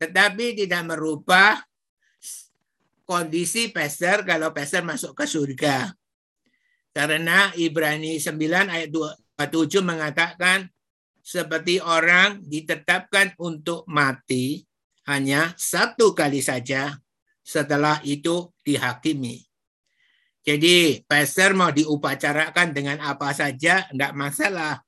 Tetapi 0.00 0.54
tidak 0.54 0.82
merubah 0.84 1.56
kondisi 3.06 3.72
pastor 3.72 4.26
kalau 4.26 4.52
pastor 4.52 4.82
masuk 4.82 5.16
ke 5.16 5.24
surga. 5.24 5.94
Karena 6.92 7.52
Ibrani 7.56 8.16
9 8.16 8.72
ayat 8.72 8.88
27 8.88 9.84
mengatakan 9.84 10.64
seperti 11.20 11.82
orang 11.82 12.40
ditetapkan 12.46 13.34
untuk 13.42 13.84
mati 13.90 14.62
hanya 15.10 15.52
satu 15.58 16.14
kali 16.14 16.40
saja 16.40 16.96
setelah 17.42 17.98
itu 18.06 18.48
dihakimi. 18.62 19.46
Jadi 20.46 21.02
pastor 21.02 21.58
mau 21.58 21.74
diupacarakan 21.74 22.70
dengan 22.70 23.02
apa 23.02 23.34
saja 23.34 23.90
enggak 23.90 24.14
masalah. 24.14 24.85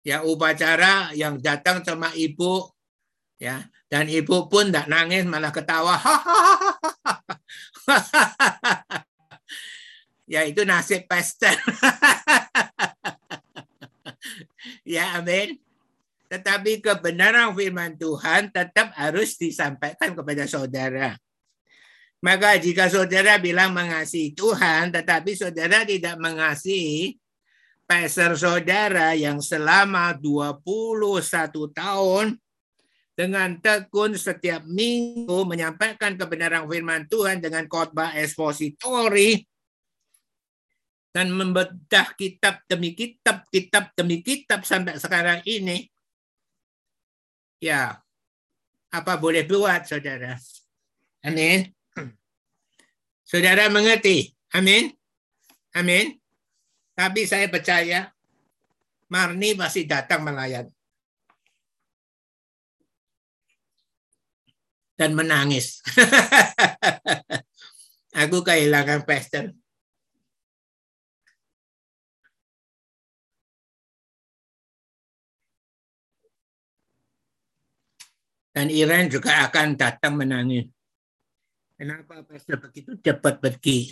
Ya 0.00 0.24
upacara 0.24 1.12
yang 1.12 1.36
datang 1.36 1.84
sama 1.84 2.08
ibu 2.16 2.72
ya 3.36 3.68
dan 3.92 4.08
ibu 4.08 4.48
pun 4.48 4.72
enggak 4.72 4.88
nangis 4.88 5.28
malah 5.28 5.52
ketawa. 5.52 6.00
ya 10.32 10.46
itu 10.46 10.64
nasib 10.64 11.04
pastor. 11.04 11.52
ya 14.96 15.20
amin. 15.20 15.60
Tetapi 16.30 16.78
kebenaran 16.78 17.50
firman 17.58 17.98
Tuhan 17.98 18.54
tetap 18.54 18.94
harus 18.94 19.34
disampaikan 19.34 20.14
kepada 20.14 20.46
saudara. 20.46 21.18
Maka 22.22 22.54
jika 22.60 22.86
saudara 22.86 23.40
bilang 23.40 23.72
mengasihi 23.72 24.36
Tuhan, 24.36 24.92
tetapi 24.92 25.34
saudara 25.34 25.82
tidak 25.88 26.20
mengasihi 26.20 27.16
pastor 27.90 28.38
saudara 28.38 29.18
yang 29.18 29.42
selama 29.42 30.14
21 30.14 30.62
tahun 31.74 32.38
dengan 33.18 33.58
tekun 33.58 34.14
setiap 34.14 34.62
minggu 34.62 35.42
menyampaikan 35.42 36.14
kebenaran 36.14 36.70
firman 36.70 37.10
Tuhan 37.10 37.42
dengan 37.42 37.66
khotbah 37.66 38.14
ekspositori, 38.14 39.42
dan 41.10 41.34
membedah 41.34 42.14
kitab 42.14 42.62
demi 42.70 42.94
kitab, 42.94 43.42
kitab 43.50 43.90
demi 43.98 44.22
kitab 44.22 44.62
sampai 44.62 44.94
sekarang 44.94 45.42
ini, 45.42 45.90
ya 47.58 47.98
apa 48.94 49.18
boleh 49.18 49.42
buat 49.42 49.90
saudara? 49.90 50.38
Amin. 51.26 51.66
Saudara 53.30 53.66
mengerti? 53.68 54.30
Amin. 54.56 54.90
Amin. 55.76 56.19
Tapi 57.00 57.24
saya 57.24 57.48
percaya 57.48 58.12
Marni 59.08 59.56
masih 59.56 59.88
datang 59.88 60.20
melayat. 60.20 60.68
Dan 65.00 65.16
menangis. 65.16 65.80
Aku 68.20 68.44
kehilangan 68.44 69.08
pastor. 69.08 69.56
Dan 78.52 78.68
Iran 78.68 79.08
juga 79.08 79.48
akan 79.48 79.72
datang 79.72 80.20
menangis. 80.20 80.68
Kenapa 81.80 82.20
pastor 82.28 82.60
begitu 82.60 82.92
cepat 83.00 83.40
pergi? 83.40 83.88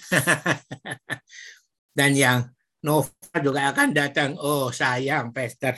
Dan 1.97 2.13
yang 2.13 2.58
Nova 2.89 3.37
juga 3.45 3.69
akan 3.69 3.93
datang. 3.93 4.41
Oh 4.41 4.73
sayang 4.73 5.29
pastor. 5.37 5.77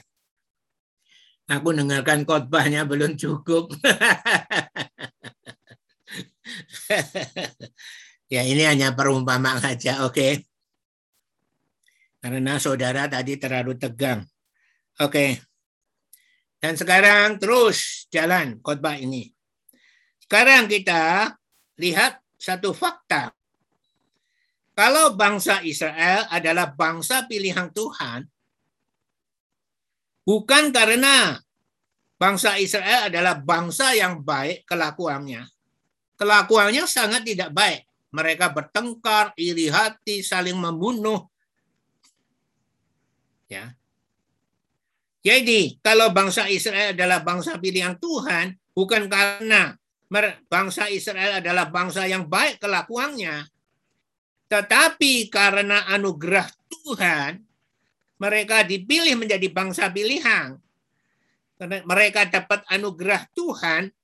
Aku 1.51 1.75
dengarkan 1.75 2.23
khotbahnya 2.23 2.87
belum 2.87 3.19
cukup. 3.19 3.75
ya 8.35 8.47
ini 8.47 8.63
hanya 8.63 8.95
perumpamaan 8.95 9.59
saja, 9.59 10.07
oke? 10.07 10.15
Okay? 10.15 10.47
Karena 12.23 12.55
saudara 12.63 13.11
tadi 13.11 13.35
terlalu 13.35 13.75
tegang. 13.75 14.23
Oke. 15.03 15.11
Okay. 15.11 15.31
Dan 16.61 16.79
sekarang 16.79 17.41
terus 17.43 18.07
jalan 18.15 18.63
khotbah 18.63 18.95
ini. 18.95 19.27
Sekarang 20.23 20.71
kita 20.71 21.35
lihat 21.81 22.23
satu 22.39 22.71
fakta. 22.71 23.35
Kalau 24.81 25.13
bangsa 25.13 25.61
Israel 25.61 26.25
adalah 26.33 26.73
bangsa 26.73 27.29
pilihan 27.29 27.69
Tuhan, 27.69 28.25
bukan 30.25 30.73
karena 30.73 31.37
bangsa 32.17 32.57
Israel 32.57 33.13
adalah 33.13 33.37
bangsa 33.37 33.93
yang 33.93 34.25
baik 34.25 34.65
kelakuannya. 34.65 35.45
Kelakuannya 36.17 36.89
sangat 36.89 37.29
tidak 37.29 37.53
baik. 37.53 37.85
Mereka 38.09 38.57
bertengkar, 38.57 39.37
iri 39.37 39.69
hati, 39.69 40.25
saling 40.25 40.57
membunuh. 40.57 41.29
Ya. 43.53 43.77
Jadi, 45.21 45.77
kalau 45.85 46.09
bangsa 46.09 46.49
Israel 46.49 46.97
adalah 46.97 47.21
bangsa 47.21 47.61
pilihan 47.61 48.01
Tuhan, 48.01 48.57
bukan 48.73 49.13
karena 49.13 49.77
bangsa 50.49 50.89
Israel 50.89 51.45
adalah 51.45 51.69
bangsa 51.69 52.09
yang 52.09 52.25
baik 52.25 52.57
kelakuannya, 52.65 53.45
tetapi 54.51 55.31
karena 55.31 55.87
anugerah 55.95 56.51
Tuhan, 56.67 57.39
mereka 58.19 58.67
dipilih 58.67 59.15
menjadi 59.15 59.47
bangsa 59.47 59.87
pilihan. 59.95 60.59
Mereka 61.63 62.27
dapat 62.35 62.67
anugerah 62.67 63.31
Tuhan, 63.31 63.95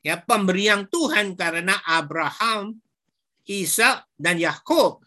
ya 0.00 0.16
pemberian 0.16 0.88
Tuhan 0.88 1.36
karena 1.36 1.76
Abraham, 1.84 2.80
Isa 3.44 4.08
dan 4.16 4.40
Yakub. 4.40 5.04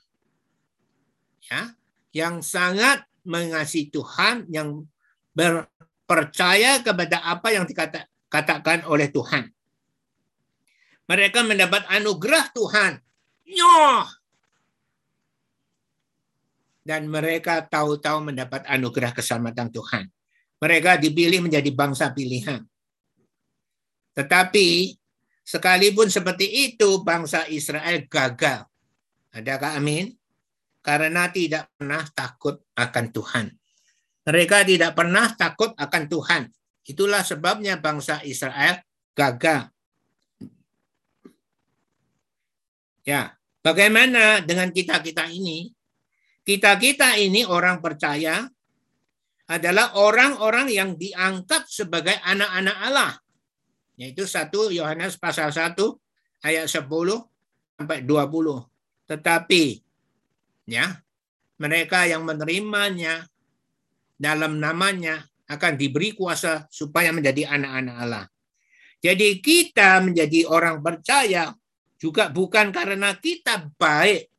Ya, 1.49 1.73
yang 2.13 2.45
sangat 2.45 3.03
mengasihi 3.25 3.89
Tuhan, 3.89 4.45
yang 4.47 4.85
berpercaya 5.33 6.85
kepada 6.85 7.19
apa 7.25 7.49
yang 7.49 7.65
dikatakan 7.65 8.85
oleh 8.85 9.09
Tuhan. 9.09 9.49
Mereka 11.09 11.43
mendapat 11.43 11.83
anugerah 11.89 12.53
Tuhan. 12.55 13.01
Nyoh, 13.43 14.22
dan 16.83 17.07
mereka 17.07 17.63
tahu-tahu 17.63 18.31
mendapat 18.31 18.67
anugerah 18.67 19.15
keselamatan 19.15 19.71
Tuhan. 19.71 20.05
Mereka 20.59 20.99
dipilih 20.99 21.43
menjadi 21.43 21.71
bangsa 21.71 22.11
pilihan. 22.11 22.63
Tetapi 24.13 24.95
sekalipun 25.43 26.07
seperti 26.11 26.71
itu 26.71 27.01
bangsa 27.01 27.47
Israel 27.49 28.03
gagal. 28.07 28.67
Adakah 29.33 29.79
amin? 29.79 30.13
Karena 30.83 31.31
tidak 31.31 31.71
pernah 31.73 32.03
takut 32.11 32.59
akan 32.75 33.05
Tuhan. 33.09 33.45
Mereka 34.23 34.63
tidak 34.67 34.91
pernah 34.95 35.31
takut 35.35 35.75
akan 35.75 36.03
Tuhan. 36.07 36.43
Itulah 36.83 37.23
sebabnya 37.23 37.79
bangsa 37.79 38.19
Israel 38.23 38.79
gagal. 39.15 39.71
Ya, 43.03 43.35
bagaimana 43.59 44.39
dengan 44.39 44.71
kita-kita 44.71 45.27
ini? 45.27 45.72
Kita-kita 46.43 47.15
ini 47.15 47.47
orang 47.47 47.79
percaya 47.79 48.43
adalah 49.47 49.95
orang-orang 49.95 50.67
yang 50.71 50.99
diangkat 50.99 51.67
sebagai 51.71 52.19
anak-anak 52.19 52.77
Allah. 52.83 53.11
Yaitu 53.95 54.27
satu 54.27 54.67
Yohanes 54.67 55.15
pasal 55.15 55.55
1 55.55 55.79
ayat 56.43 56.67
10 56.67 56.83
sampai 57.79 58.03
20. 58.03 58.67
Tetapi 59.07 59.63
ya, 60.67 60.99
mereka 61.59 62.03
yang 62.03 62.27
menerimanya 62.27 63.23
dalam 64.19 64.59
namanya 64.59 65.23
akan 65.47 65.73
diberi 65.79 66.11
kuasa 66.11 66.67
supaya 66.67 67.15
menjadi 67.15 67.47
anak-anak 67.47 67.95
Allah. 67.95 68.25
Jadi 69.03 69.43
kita 69.43 69.99
menjadi 69.99 70.47
orang 70.47 70.79
percaya 70.79 71.51
juga 71.99 72.31
bukan 72.31 72.71
karena 72.71 73.15
kita 73.19 73.67
baik 73.75 74.32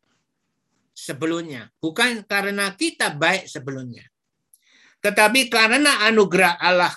sebelumnya. 0.94 1.68
Bukan 1.82 2.22
karena 2.24 2.70
kita 2.72 3.12
baik 3.12 3.50
sebelumnya. 3.50 4.06
Tetapi 5.02 5.50
karena 5.52 6.06
anugerah 6.08 6.56
Allah 6.56 6.94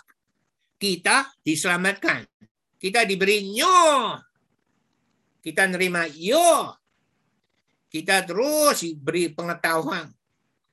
kita 0.78 1.28
diselamatkan. 1.42 2.24
Kita 2.78 3.04
diberi 3.04 3.52
nyo. 3.52 4.16
Kita 5.42 5.66
nerima 5.66 6.06
yo. 6.14 6.72
Kita 7.90 8.22
terus 8.24 8.86
diberi 8.86 9.34
pengetahuan. 9.34 10.14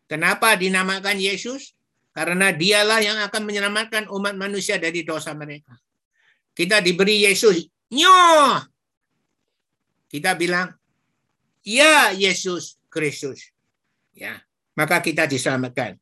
Kenapa 0.04 0.54
dinamakan 0.54 1.16
Yesus? 1.16 1.72
Karena 2.14 2.54
dialah 2.54 3.02
yang 3.02 3.18
akan 3.24 3.42
menyelamatkan 3.42 4.06
umat 4.12 4.38
manusia 4.38 4.78
dari 4.78 5.02
dosa 5.02 5.34
mereka. 5.34 5.74
Kita 6.54 6.78
diberi 6.78 7.26
Yesus. 7.26 7.66
Nyo. 7.90 8.14
Kita 10.06 10.38
bilang, 10.38 10.70
ya 11.66 12.14
Yesus, 12.14 12.78
Kristus. 12.94 13.50
Ya, 14.14 14.38
maka 14.78 15.02
kita 15.02 15.26
diselamatkan. 15.26 15.98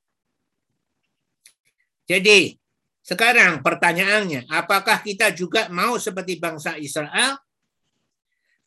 Jadi, 2.05 2.61
sekarang 3.01 3.65
pertanyaannya, 3.65 4.45
apakah 4.53 5.01
kita 5.01 5.33
juga 5.33 5.73
mau 5.73 5.97
seperti 5.97 6.37
bangsa 6.37 6.77
Israel? 6.77 7.41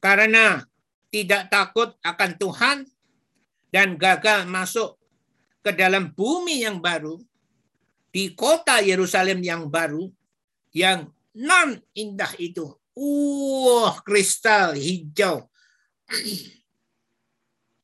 Karena 0.01 0.65
tidak 1.13 1.53
takut 1.53 1.93
akan 2.01 2.31
Tuhan 2.41 2.77
dan 3.69 3.95
gagal 4.01 4.49
masuk 4.49 4.97
ke 5.61 5.71
dalam 5.73 6.09
bumi 6.13 6.65
yang 6.65 6.81
baru, 6.81 7.21
di 8.09 8.31
kota 8.33 8.79
Yerusalem 8.79 9.43
yang 9.43 9.67
baru, 9.67 10.07
yang 10.71 11.11
non 11.35 11.75
indah 11.91 12.31
itu. 12.39 12.71
Uh, 12.95 13.91
kristal 14.07 14.71
hijau. 14.71 15.51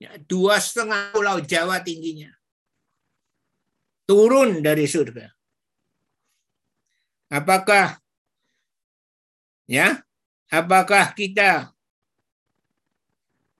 Ya, 0.02 0.18
dua 0.26 0.57
setengah 0.57 1.14
pulau 1.14 1.38
Jawa 1.45 1.78
tingginya. 1.86 2.34
Turun 4.10 4.65
dari 4.65 4.90
surga. 4.90 5.30
Apakah 7.30 8.02
ya? 9.69 10.02
Apakah 10.49 11.14
kita 11.14 11.69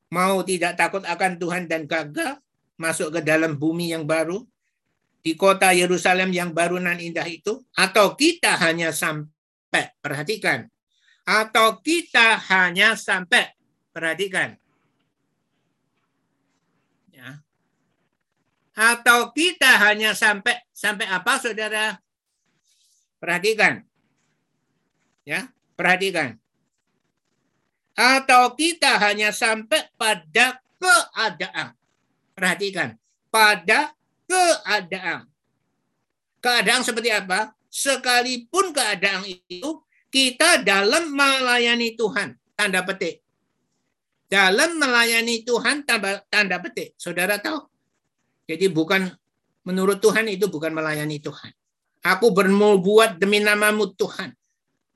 mau 0.10 0.42
tidak 0.42 0.82
takut 0.82 1.06
akan 1.06 1.38
Tuhan 1.38 1.70
dan 1.70 1.86
gagal 1.86 2.42
masuk 2.74 3.14
ke 3.14 3.20
dalam 3.22 3.56
bumi 3.56 3.94
yang 3.94 4.10
baru 4.10 4.42
di 5.22 5.38
kota 5.38 5.70
Yerusalem 5.78 6.34
yang 6.34 6.50
baru 6.52 6.82
dan 6.82 6.98
indah 6.98 7.30
itu 7.30 7.62
atau 7.78 8.18
kita 8.18 8.58
hanya 8.58 8.90
sampai 8.90 9.94
perhatikan 10.02 10.66
atau 11.22 11.78
kita 11.80 12.42
hanya 12.50 12.98
sampai 12.98 13.54
perhatikan 13.94 14.58
atau 18.72 19.32
kita 19.36 19.68
hanya 19.88 20.16
sampai 20.16 20.56
sampai 20.72 21.08
apa 21.08 21.34
saudara? 21.40 22.00
Perhatikan. 23.20 23.86
Ya, 25.28 25.54
perhatikan. 25.78 26.42
Atau 27.94 28.58
kita 28.58 28.98
hanya 28.98 29.30
sampai 29.30 29.92
pada 30.00 30.58
keadaan. 30.82 31.78
Perhatikan, 32.34 32.98
pada 33.30 33.94
keadaan. 34.26 35.30
Keadaan 36.42 36.82
seperti 36.82 37.14
apa? 37.14 37.54
Sekalipun 37.70 38.74
keadaan 38.74 39.24
itu 39.30 39.86
kita 40.12 40.60
dalam 40.66 41.14
melayani 41.14 41.96
Tuhan, 41.96 42.36
tanda 42.58 42.84
petik. 42.84 43.24
Dalam 44.28 44.76
melayani 44.80 45.44
Tuhan 45.44 45.88
tanda, 45.88 46.58
petik. 46.64 46.96
Saudara 47.00 47.40
tahu? 47.40 47.71
Jadi 48.52 48.68
bukan 48.68 49.08
menurut 49.64 50.04
Tuhan 50.04 50.28
itu 50.28 50.52
bukan 50.52 50.76
melayani 50.76 51.24
Tuhan. 51.24 51.56
Aku 52.04 52.36
berbuat 52.36 53.16
demi 53.16 53.40
namamu 53.40 53.96
Tuhan. 53.96 54.36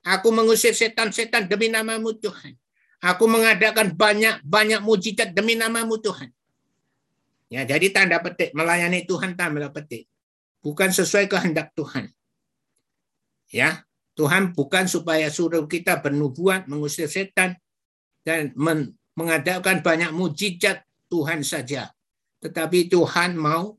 Aku 0.04 0.28
mengusir 0.28 0.76
setan-setan 0.76 1.48
demi 1.48 1.72
namamu 1.72 2.12
Tuhan. 2.12 2.52
Aku 3.00 3.24
mengadakan 3.24 3.96
banyak-banyak 3.96 4.84
mujizat 4.84 5.32
demi 5.32 5.56
namamu 5.56 5.96
Tuhan. 5.96 6.28
Ya, 7.48 7.64
jadi 7.64 7.88
tanda 7.94 8.20
petik 8.20 8.52
melayani 8.52 9.08
Tuhan 9.08 9.32
tanda 9.40 9.72
petik. 9.72 10.04
Bukan 10.60 10.92
sesuai 10.92 11.32
kehendak 11.32 11.72
Tuhan. 11.72 12.12
Ya, 13.48 13.88
Tuhan 14.18 14.52
bukan 14.52 14.84
supaya 14.84 15.32
suruh 15.32 15.64
kita 15.64 16.04
bernubuat, 16.04 16.68
mengusir 16.68 17.08
setan 17.08 17.56
dan 18.20 18.52
mengadakan 19.16 19.80
banyak 19.80 20.12
mujizat 20.12 20.84
Tuhan 21.08 21.40
saja. 21.40 21.95
Tetapi 22.46 22.86
Tuhan 22.86 23.34
mau 23.34 23.74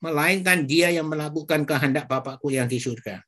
melainkan 0.00 0.64
dia 0.64 0.88
yang 0.88 1.12
melakukan 1.12 1.68
kehendak 1.68 2.08
Bapakku 2.08 2.48
yang 2.48 2.64
di 2.64 2.80
surga. 2.80 3.20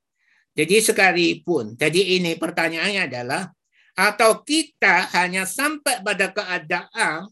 Jadi 0.57 0.81
sekalipun, 0.81 1.77
jadi 1.77 2.17
ini 2.17 2.37
pertanyaannya 2.41 3.03
adalah, 3.09 3.53
atau 3.93 4.41
kita 4.41 5.13
hanya 5.13 5.45
sampai 5.45 6.01
pada 6.01 6.33
keadaan 6.33 7.29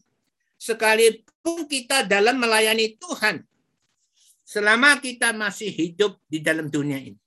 sekalipun 0.61 1.65
kita 1.65 2.05
dalam 2.05 2.37
melayani 2.37 2.93
Tuhan 3.01 3.41
selama 4.45 5.01
kita 5.01 5.33
masih 5.33 5.73
hidup 5.73 6.21
di 6.29 6.41
dalam 6.41 6.69
dunia 6.69 7.01
ini. 7.01 7.17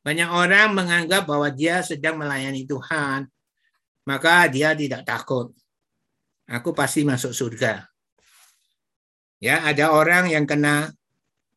Banyak 0.00 0.30
orang 0.30 0.72
menganggap 0.72 1.26
bahwa 1.26 1.50
dia 1.50 1.82
sedang 1.82 2.16
melayani 2.16 2.64
Tuhan, 2.64 3.26
maka 4.06 4.48
dia 4.48 4.72
tidak 4.72 5.04
takut. 5.04 5.52
Aku 6.50 6.74
pasti 6.74 7.06
masuk 7.06 7.30
surga. 7.30 7.86
Ya, 9.38 9.62
ada 9.62 9.94
orang 9.94 10.26
yang 10.28 10.44
kena 10.44 10.90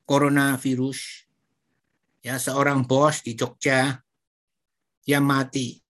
coronavirus. 0.06 1.26
Ya, 2.22 2.38
seorang 2.38 2.86
bos 2.86 3.26
di 3.26 3.34
Jogja 3.34 4.00
yang 5.10 5.26
mati. 5.26 5.82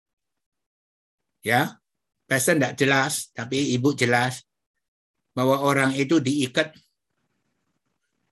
Ya, 1.43 1.77
pasien 2.25 2.57
tidak 2.57 2.79
jelas, 2.79 3.29
tapi 3.35 3.75
ibu 3.75 3.91
jelas 3.91 4.47
bahwa 5.35 5.59
orang 5.59 5.91
itu 5.93 6.23
diikat 6.23 6.71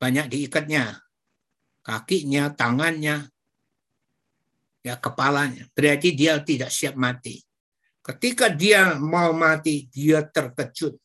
banyak 0.02 0.32
diikatnya 0.32 0.98
kakinya, 1.86 2.54
tangannya, 2.54 3.30
ya 4.86 4.96
kepalanya. 4.98 5.68
Berarti 5.74 6.14
dia 6.14 6.38
tidak 6.42 6.70
siap 6.74 6.98
mati. 6.98 7.42
Ketika 8.02 8.50
dia 8.50 8.98
mau 8.98 9.30
mati, 9.34 9.86
dia 9.94 10.26
terkejut. 10.26 10.98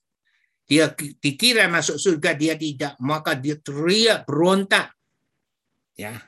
Dia 0.67 0.91
dikira 0.97 1.69
masuk 1.69 2.01
surga, 2.01 2.35
dia 2.35 2.57
tidak. 2.57 2.97
Maka 2.99 3.37
dia 3.37 3.55
teriak, 3.61 4.25
berontak. 4.25 4.91
Ya. 5.95 6.25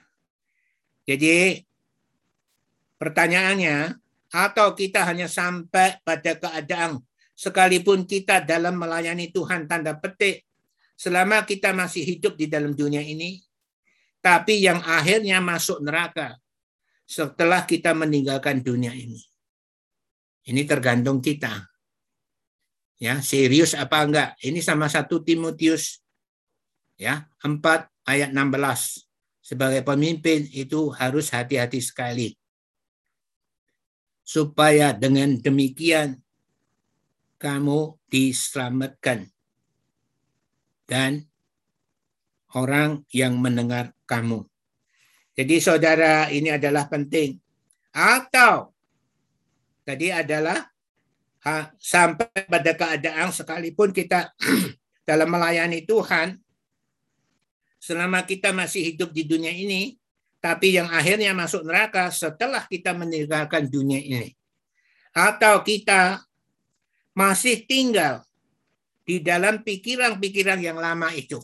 Jadi 1.08 1.64
pertanyaannya, 3.00 3.96
atau 4.28 4.76
kita 4.76 5.08
hanya 5.08 5.24
sampai 5.24 6.04
pada 6.04 6.36
keadaan 6.36 7.00
sekalipun 7.32 8.04
kita 8.04 8.44
dalam 8.44 8.76
melayani 8.76 9.32
Tuhan 9.32 9.64
tanda 9.64 9.96
petik, 9.96 10.44
selama 10.98 11.46
kita 11.48 11.72
masih 11.72 12.04
hidup 12.04 12.34
di 12.36 12.50
dalam 12.50 12.76
dunia 12.76 13.00
ini, 13.00 13.40
tapi 14.18 14.60
yang 14.60 14.82
akhirnya 14.82 15.38
masuk 15.38 15.78
neraka 15.80 16.36
setelah 17.08 17.64
kita 17.64 17.94
meninggalkan 17.94 18.60
dunia 18.60 18.92
ini. 18.92 19.27
Ini 20.48 20.64
tergantung 20.64 21.20
kita. 21.20 21.68
Ya, 22.96 23.20
serius 23.20 23.76
apa 23.76 24.00
enggak? 24.00 24.34
Ini 24.40 24.64
sama 24.64 24.88
satu 24.88 25.20
Timotius 25.20 26.00
ya, 26.96 27.28
4 27.44 27.60
ayat 28.08 28.32
16. 28.32 29.04
Sebagai 29.44 29.84
pemimpin 29.84 30.48
itu 30.50 30.88
harus 30.96 31.28
hati-hati 31.28 31.84
sekali. 31.84 32.32
Supaya 34.24 34.96
dengan 34.96 35.36
demikian 35.36 36.16
kamu 37.36 37.96
diselamatkan. 38.08 39.28
Dan 40.88 41.28
orang 42.56 43.04
yang 43.12 43.36
mendengar 43.36 43.92
kamu. 44.08 44.48
Jadi 45.36 45.60
saudara 45.60 46.32
ini 46.32 46.50
adalah 46.50 46.88
penting. 46.88 47.36
Atau 47.92 48.77
tadi 49.88 50.12
adalah 50.12 50.60
ha, 51.48 51.72
sampai 51.80 52.44
pada 52.44 52.76
keadaan 52.76 53.32
sekalipun 53.32 53.88
kita 53.88 54.36
dalam 55.08 55.32
melayani 55.32 55.88
Tuhan, 55.88 56.36
selama 57.80 58.28
kita 58.28 58.52
masih 58.52 58.92
hidup 58.92 59.16
di 59.16 59.24
dunia 59.24 59.48
ini, 59.48 59.96
tapi 60.44 60.76
yang 60.76 60.92
akhirnya 60.92 61.32
masuk 61.32 61.64
neraka 61.64 62.12
setelah 62.12 62.68
kita 62.68 62.92
meninggalkan 62.92 63.64
dunia 63.64 63.96
ini. 63.96 64.36
Atau 65.16 65.64
kita 65.64 66.20
masih 67.16 67.64
tinggal 67.64 68.20
di 69.08 69.24
dalam 69.24 69.64
pikiran-pikiran 69.64 70.60
yang 70.60 70.76
lama 70.76 71.08
itu. 71.16 71.40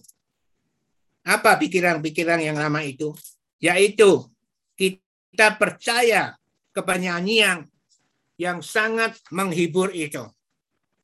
Apa 1.25 1.57
pikiran-pikiran 1.57 2.45
yang 2.45 2.61
lama 2.61 2.85
itu? 2.85 3.17
Yaitu 3.57 4.29
kita 4.77 5.57
percaya 5.57 6.37
kepada 6.77 7.01
nyanyian 7.01 7.65
yang 8.41 8.61
sangat 8.61 9.19
menghibur 9.31 9.91
itu. 9.95 10.25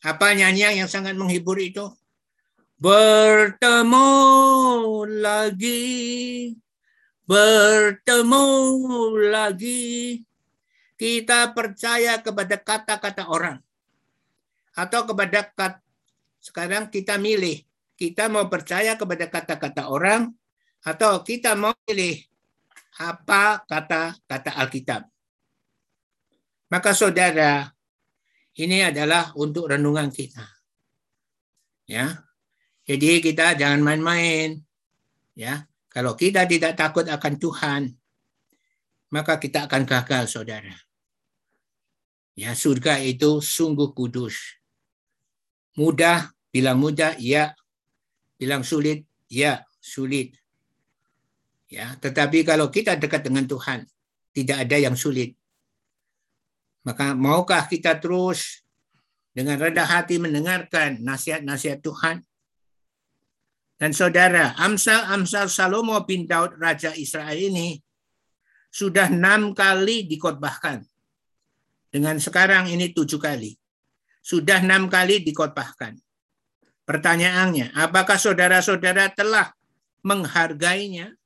Apa 0.00 0.32
nyanyian 0.32 0.84
yang 0.84 0.90
sangat 0.90 1.14
menghibur 1.14 1.60
itu? 1.60 1.92
Bertemu 2.80 4.08
lagi, 5.20 6.56
bertemu 7.28 8.46
lagi. 9.28 10.24
Kita 10.96 11.52
percaya 11.52 12.20
kepada 12.20 12.56
kata-kata 12.56 13.28
orang. 13.28 13.60
Atau 14.72 15.04
kepada 15.04 15.44
kata, 15.44 15.84
sekarang 16.40 16.88
kita 16.88 17.20
milih 17.20 17.60
kita 18.00 18.32
mau 18.32 18.48
percaya 18.48 18.96
kepada 18.96 19.28
kata-kata 19.28 19.92
orang 19.92 20.32
atau 20.80 21.20
kita 21.20 21.52
mau 21.52 21.76
pilih 21.84 22.16
apa 22.96 23.60
kata-kata 23.68 24.56
Alkitab. 24.56 25.09
Maka 26.70 26.94
saudara, 26.94 27.74
ini 28.54 28.86
adalah 28.86 29.34
untuk 29.34 29.68
renungan 29.68 30.08
kita. 30.08 30.46
Ya. 31.90 32.22
Jadi 32.86 33.18
kita 33.22 33.58
jangan 33.58 33.82
main-main. 33.82 34.62
Ya. 35.34 35.66
Kalau 35.90 36.14
kita 36.14 36.46
tidak 36.46 36.78
takut 36.78 37.10
akan 37.10 37.34
Tuhan, 37.42 37.82
maka 39.10 39.42
kita 39.42 39.66
akan 39.66 39.82
gagal, 39.82 40.30
saudara. 40.30 40.74
Ya, 42.38 42.54
surga 42.54 43.02
itu 43.02 43.42
sungguh 43.42 43.90
kudus. 43.90 44.38
Mudah, 45.74 46.30
bilang 46.54 46.78
mudah, 46.78 47.18
ya 47.18 47.58
Bilang 48.40 48.64
sulit, 48.64 49.04
ya 49.28 49.68
sulit. 49.84 50.32
Ya, 51.68 51.92
tetapi 52.00 52.40
kalau 52.40 52.72
kita 52.72 52.96
dekat 52.96 53.28
dengan 53.28 53.44
Tuhan, 53.44 53.84
tidak 54.32 54.64
ada 54.64 54.76
yang 54.80 54.96
sulit. 54.96 55.36
Maka 56.80 57.12
maukah 57.12 57.68
kita 57.68 58.00
terus 58.00 58.64
dengan 59.36 59.60
rendah 59.60 59.84
hati 59.84 60.16
mendengarkan 60.16 61.00
nasihat-nasihat 61.04 61.84
Tuhan? 61.84 62.24
Dan 63.80 63.96
saudara, 63.96 64.52
Amsal-Amsal 64.60 65.48
Salomo 65.48 65.96
bin 66.04 66.28
Daud 66.28 66.60
Raja 66.60 66.92
Israel 66.92 67.32
ini 67.32 67.80
sudah 68.68 69.08
enam 69.08 69.56
kali 69.56 70.04
dikotbahkan. 70.04 70.84
Dengan 71.88 72.20
sekarang 72.20 72.68
ini 72.68 72.92
tujuh 72.92 73.16
kali. 73.16 73.56
Sudah 74.20 74.60
enam 74.60 74.92
kali 74.92 75.24
dikotbahkan. 75.24 75.96
Pertanyaannya, 76.84 77.72
apakah 77.72 78.20
saudara-saudara 78.20 79.10
telah 79.16 79.48
menghargainya? 80.04 81.16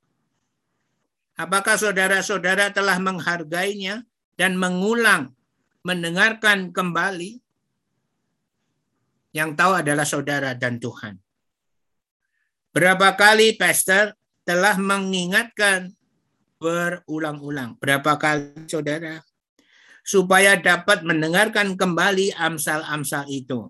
Apakah 1.35 1.75
saudara-saudara 1.75 2.71
telah 2.71 2.95
menghargainya 3.03 4.07
dan 4.39 4.55
mengulang 4.55 5.34
mendengarkan 5.85 6.73
kembali? 6.73 7.37
Yang 9.37 9.49
tahu 9.53 9.71
adalah 9.77 10.07
saudara 10.09 10.57
dan 10.57 10.81
Tuhan. 10.81 11.21
Berapa 12.73 13.13
kali 13.13 13.53
pastor 13.55 14.17
telah 14.43 14.75
mengingatkan 14.81 15.93
berulang-ulang? 16.57 17.77
Berapa 17.77 18.17
kali 18.17 18.65
saudara? 18.65 19.21
Supaya 20.01 20.57
dapat 20.57 21.05
mendengarkan 21.05 21.77
kembali 21.77 22.33
amsal-amsal 22.33 23.29
itu. 23.29 23.69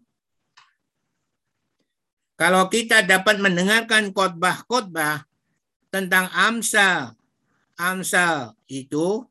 Kalau 2.36 2.68
kita 2.68 3.00
dapat 3.08 3.40
mendengarkan 3.40 4.12
khotbah-khotbah 4.12 5.24
tentang 5.88 6.28
Amsal, 6.36 7.16
Amsal 7.80 8.60
itu 8.68 9.24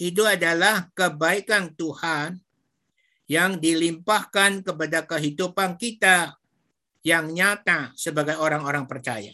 itu 0.00 0.24
adalah 0.24 0.88
kebaikan 0.96 1.76
Tuhan 1.76 2.40
yang 3.28 3.60
dilimpahkan 3.60 4.64
kepada 4.64 5.04
kehidupan 5.04 5.76
kita 5.76 6.40
yang 7.04 7.28
nyata 7.28 7.92
sebagai 7.92 8.40
orang-orang 8.40 8.88
percaya. 8.88 9.30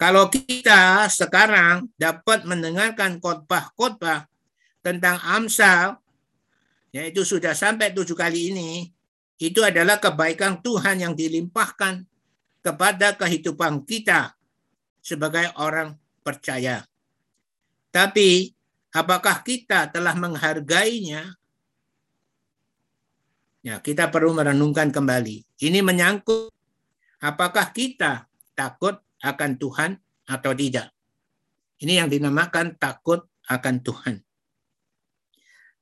Kalau 0.00 0.32
kita 0.32 1.04
sekarang 1.12 1.92
dapat 2.00 2.48
mendengarkan 2.48 3.20
khotbah-khotbah 3.20 4.24
tentang 4.80 5.20
Amsal, 5.20 6.00
yaitu 6.88 7.20
sudah 7.20 7.52
sampai 7.52 7.92
tujuh 7.92 8.16
kali 8.16 8.48
ini, 8.48 8.88
itu 9.36 9.60
adalah 9.60 10.00
kebaikan 10.00 10.64
Tuhan 10.64 11.04
yang 11.04 11.12
dilimpahkan 11.12 12.08
kepada 12.64 13.12
kehidupan 13.12 13.84
kita 13.84 14.32
sebagai 15.04 15.52
orang 15.60 16.00
percaya. 16.24 16.84
Tapi 17.92 18.56
apakah 18.94 19.42
kita 19.42 19.90
telah 19.90 20.14
menghargainya? 20.18 21.34
Ya, 23.60 23.76
kita 23.78 24.08
perlu 24.08 24.32
merenungkan 24.32 24.88
kembali. 24.88 25.44
Ini 25.60 25.84
menyangkut 25.84 26.48
apakah 27.20 27.68
kita 27.70 28.24
takut 28.56 28.96
akan 29.20 29.60
Tuhan 29.60 29.90
atau 30.24 30.52
tidak. 30.56 30.88
Ini 31.80 32.04
yang 32.04 32.08
dinamakan 32.08 32.76
takut 32.76 33.24
akan 33.48 33.76
Tuhan. 33.84 34.16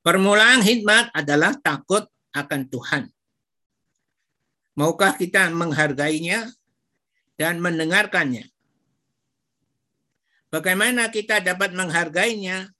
Permulaan 0.02 0.62
hikmat 0.62 1.10
adalah 1.14 1.54
takut 1.58 2.06
akan 2.34 2.62
Tuhan. 2.70 3.04
Maukah 4.78 5.18
kita 5.18 5.50
menghargainya 5.50 6.54
dan 7.34 7.58
mendengarkannya? 7.58 8.46
Bagaimana 10.48 11.10
kita 11.10 11.42
dapat 11.42 11.74
menghargainya 11.74 12.72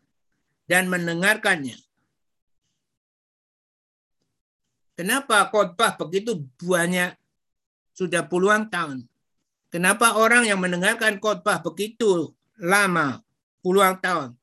dan 0.69 0.87
mendengarkannya? 0.93 1.81
Kenapa 4.99 5.49
khotbah 5.49 5.97
begitu 5.97 6.45
banyak 6.61 7.17
sudah 7.97 8.27
puluhan 8.29 8.69
tahun? 8.69 9.09
Kenapa 9.73 10.17
orang 10.21 10.45
yang 10.45 10.61
mendengarkan 10.61 11.17
khotbah 11.23 11.65
begitu 11.65 12.35
lama, 12.59 13.23
puluhan 13.65 13.97
tahun, 14.01 14.35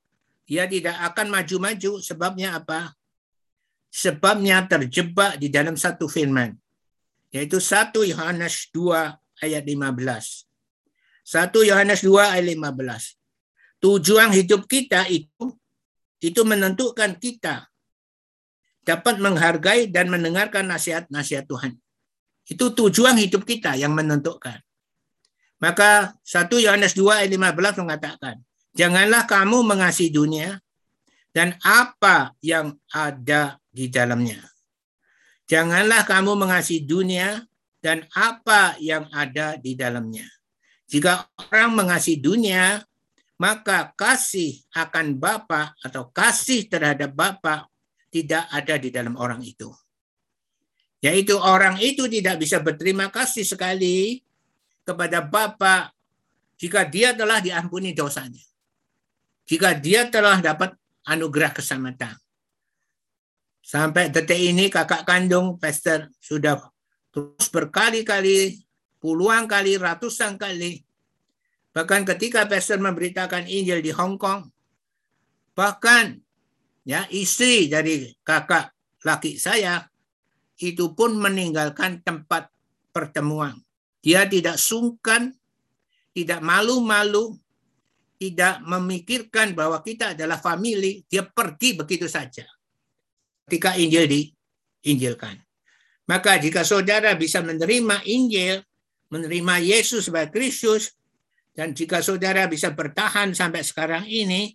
dia 0.47 0.65
tidak 0.65 0.95
akan 1.13 1.27
maju-maju? 1.33 1.99
Sebabnya 2.01 2.57
apa? 2.61 2.95
Sebabnya 3.91 4.63
terjebak 4.67 5.39
di 5.39 5.47
dalam 5.51 5.75
satu 5.75 6.07
firman, 6.07 6.55
yaitu 7.31 7.59
1 7.59 7.95
Yohanes 8.05 8.71
2 8.71 9.43
ayat 9.43 9.63
15. 9.63 10.47
1 11.25 11.69
Yohanes 11.69 11.99
2 12.05 12.35
ayat 12.37 12.45
15. 12.47 13.17
Tujuan 13.83 14.29
hidup 14.31 14.69
kita 14.71 15.03
itu 15.11 15.51
itu 16.25 16.41
menentukan 16.41 17.17
kita 17.21 17.69
dapat 18.85 19.17
menghargai 19.17 19.89
dan 19.89 20.09
mendengarkan 20.09 20.69
nasihat-nasihat 20.69 21.45
Tuhan. 21.49 21.77
Itu 22.45 22.73
tujuan 22.73 23.17
hidup 23.17 23.45
kita 23.45 23.73
yang 23.77 23.93
menentukan. 23.97 24.61
Maka 25.57 26.13
1 26.21 26.49
Yohanes 26.61 26.93
2 26.93 27.25
ayat 27.25 27.31
15 27.33 27.81
mengatakan, 27.81 28.35
Janganlah 28.75 29.23
kamu 29.25 29.63
mengasihi 29.63 30.11
dunia 30.11 30.59
dan 31.31 31.55
apa 31.63 32.35
yang 32.43 32.75
ada 32.91 33.57
di 33.71 33.87
dalamnya. 33.87 34.43
Janganlah 35.47 36.03
kamu 36.03 36.35
mengasihi 36.35 36.83
dunia 36.83 37.39
dan 37.79 38.03
apa 38.11 38.75
yang 38.83 39.07
ada 39.15 39.55
di 39.55 39.77
dalamnya. 39.79 40.27
Jika 40.91 41.25
orang 41.37 41.71
mengasihi 41.73 42.19
dunia, 42.19 42.83
maka 43.35 43.91
kasih 43.95 44.63
akan 44.71 45.19
Bapa 45.19 45.75
atau 45.83 46.07
kasih 46.11 46.71
terhadap 46.71 47.11
Bapa 47.11 47.67
tidak 48.07 48.47
ada 48.47 48.75
di 48.79 48.89
dalam 48.91 49.19
orang 49.19 49.43
itu. 49.43 49.67
Yaitu 51.03 51.35
orang 51.35 51.77
itu 51.83 52.07
tidak 52.07 52.39
bisa 52.39 52.63
berterima 52.63 53.11
kasih 53.11 53.43
sekali 53.43 54.23
kepada 54.87 55.19
Bapa 55.19 55.91
jika 56.55 56.87
dia 56.87 57.11
telah 57.11 57.43
diampuni 57.43 57.91
dosanya. 57.91 58.41
Jika 59.45 59.77
dia 59.77 60.07
telah 60.09 60.41
dapat 60.41 60.73
anugerah 61.05 61.53
keselamatan. 61.53 62.15
Sampai 63.65 64.13
detik 64.13 64.37
ini 64.37 64.69
kakak 64.71 65.05
kandung 65.05 65.57
Pastor 65.57 66.09
sudah 66.21 66.57
terus 67.09 67.49
berkali-kali, 67.49 68.61
puluhan 69.01 69.45
kali, 69.45 69.77
ratusan 69.77 70.37
kali. 70.37 70.85
Bahkan 71.75 72.07
ketika 72.15 72.47
Pastor 72.47 72.79
memberitakan 72.79 73.51
Injil 73.51 73.83
di 73.83 73.91
Hong 73.91 74.15
Kong, 74.15 74.47
bahkan 75.51 76.15
ya 76.87 77.03
istri 77.11 77.67
dari 77.67 78.15
kakak 78.23 78.71
laki 79.03 79.35
saya 79.35 79.83
itu 80.55 80.95
pun 80.95 81.19
meninggalkan 81.19 81.99
tempat 81.99 82.47
pertemuan. 82.95 83.59
Dia 83.99 84.23
tidak 84.23 84.55
sungkan, 84.55 85.35
tidak 86.15 86.39
malu-malu, 86.39 87.35
tidak 88.15 88.63
memikirkan 88.63 89.51
bahwa 89.51 89.83
kita 89.83 90.15
adalah 90.15 90.39
family, 90.39 91.03
dia 91.11 91.27
pergi 91.27 91.75
begitu 91.75 92.07
saja. 92.07 92.47
Ketika 93.51 93.75
Injil 93.75 94.07
diinjilkan. 94.07 95.43
Maka 96.07 96.39
jika 96.39 96.63
saudara 96.63 97.11
bisa 97.19 97.43
menerima 97.43 98.05
Injil, 98.07 98.63
menerima 99.11 99.59
Yesus 99.59 100.07
sebagai 100.07 100.31
Kristus, 100.31 100.95
dan 101.55 101.71
jika 101.71 102.03
saudara 102.03 102.51
bisa 102.51 102.75
bertahan 102.75 103.31
sampai 103.31 103.63
sekarang 103.63 104.03
ini, 104.03 104.51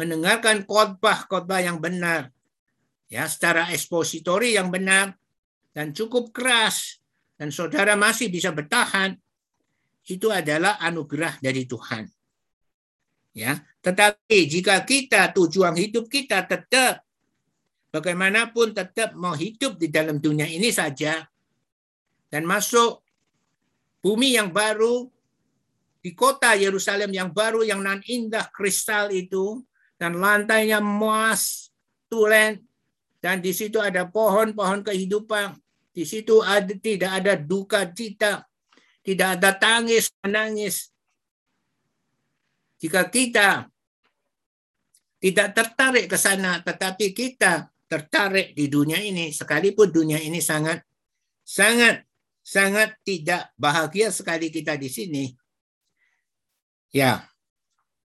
mendengarkan 0.00 0.64
khotbah-khotbah 0.64 1.60
yang 1.60 1.76
benar, 1.76 2.32
ya 3.12 3.28
secara 3.28 3.68
ekspositori 3.68 4.56
yang 4.56 4.72
benar 4.72 5.12
dan 5.76 5.92
cukup 5.92 6.32
keras, 6.32 7.04
dan 7.36 7.52
saudara 7.52 8.00
masih 8.00 8.32
bisa 8.32 8.48
bertahan, 8.48 9.12
itu 10.08 10.32
adalah 10.32 10.80
anugerah 10.80 11.36
dari 11.44 11.68
Tuhan. 11.68 12.08
Ya, 13.36 13.60
tetapi 13.84 14.48
jika 14.48 14.82
kita 14.88 15.36
tujuan 15.36 15.76
hidup 15.76 16.08
kita 16.08 16.48
tetap 16.48 17.04
bagaimanapun 17.92 18.72
tetap 18.72 19.12
mau 19.14 19.36
hidup 19.36 19.76
di 19.76 19.92
dalam 19.92 20.16
dunia 20.16 20.48
ini 20.48 20.72
saja 20.72 21.22
dan 22.32 22.42
masuk 22.48 23.04
bumi 24.00 24.34
yang 24.34 24.50
baru 24.50 25.06
di 25.98 26.14
kota 26.14 26.54
Yerusalem 26.54 27.10
yang 27.10 27.30
baru 27.34 27.66
yang 27.66 27.82
nan 27.82 27.98
indah 28.06 28.46
kristal 28.54 29.10
itu 29.10 29.62
dan 29.98 30.14
lantainya 30.18 30.78
emas, 30.78 31.74
tulen, 32.06 32.62
dan 33.18 33.42
di 33.42 33.50
situ 33.50 33.82
ada 33.82 34.06
pohon-pohon 34.06 34.86
kehidupan. 34.86 35.58
Di 35.90 36.06
situ 36.06 36.38
ada, 36.38 36.70
tidak 36.78 37.10
ada 37.18 37.34
duka 37.34 37.82
cita, 37.90 38.46
tidak 39.02 39.38
ada 39.38 39.50
tangis 39.58 40.06
menangis. 40.22 40.94
Jika 42.78 43.10
kita 43.10 43.66
tidak 45.18 45.48
tertarik 45.50 46.06
ke 46.06 46.14
sana, 46.14 46.62
tetapi 46.62 47.10
kita 47.10 47.66
tertarik 47.90 48.54
di 48.54 48.70
dunia 48.70 49.02
ini, 49.02 49.34
sekalipun 49.34 49.90
dunia 49.90 50.22
ini 50.22 50.38
sangat, 50.38 50.78
sangat, 51.42 52.06
sangat 52.38 52.94
tidak 53.02 53.50
bahagia 53.58 54.14
sekali 54.14 54.54
kita 54.54 54.78
di 54.78 54.86
sini. 54.86 55.24
Ya, 56.88 57.28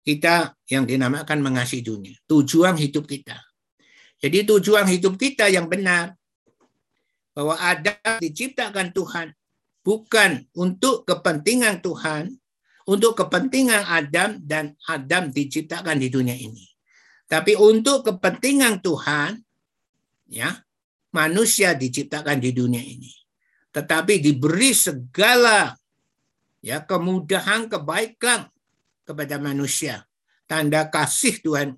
kita 0.03 0.57
yang 0.67 0.83
dinamakan 0.83 1.39
mengasihi 1.39 1.85
dunia. 1.85 2.15
Tujuan 2.27 2.75
hidup 2.75 3.07
kita. 3.07 3.37
Jadi 4.19 4.47
tujuan 4.47 4.87
hidup 4.87 5.19
kita 5.19 5.51
yang 5.51 5.67
benar 5.67 6.15
bahwa 7.35 7.59
Adam 7.59 8.19
diciptakan 8.23 8.95
Tuhan 8.95 9.35
bukan 9.83 10.47
untuk 10.55 11.03
kepentingan 11.03 11.83
Tuhan, 11.83 12.31
untuk 12.87 13.19
kepentingan 13.19 13.83
Adam 13.83 14.39
dan 14.43 14.79
Adam 14.87 15.29
diciptakan 15.29 15.99
di 15.99 16.07
dunia 16.07 16.35
ini. 16.35 16.67
Tapi 17.27 17.57
untuk 17.59 18.07
kepentingan 18.07 18.79
Tuhan, 18.79 19.39
ya, 20.31 20.55
manusia 21.11 21.75
diciptakan 21.75 22.39
di 22.39 22.51
dunia 22.55 22.83
ini. 22.83 23.11
Tetapi 23.73 24.21
diberi 24.21 24.71
segala 24.71 25.73
ya 26.63 26.79
kemudahan, 26.85 27.67
kebaikan 27.67 28.52
kepada 29.03 29.37
manusia. 29.39 30.07
Tanda 30.47 30.87
kasih 30.87 31.39
Tuhan. 31.43 31.75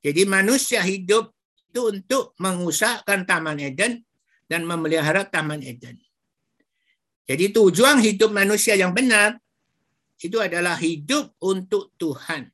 Jadi 0.00 0.22
manusia 0.28 0.80
hidup 0.84 1.32
itu 1.68 1.80
untuk 1.92 2.32
mengusahakan 2.40 3.28
Taman 3.28 3.60
Eden 3.60 4.04
dan 4.48 4.64
memelihara 4.64 5.28
Taman 5.28 5.60
Eden. 5.60 6.00
Jadi 7.26 7.50
tujuan 7.50 7.98
hidup 8.00 8.30
manusia 8.30 8.78
yang 8.78 8.94
benar 8.94 9.36
itu 10.22 10.38
adalah 10.40 10.78
hidup 10.78 11.36
untuk 11.42 11.92
Tuhan. 12.00 12.48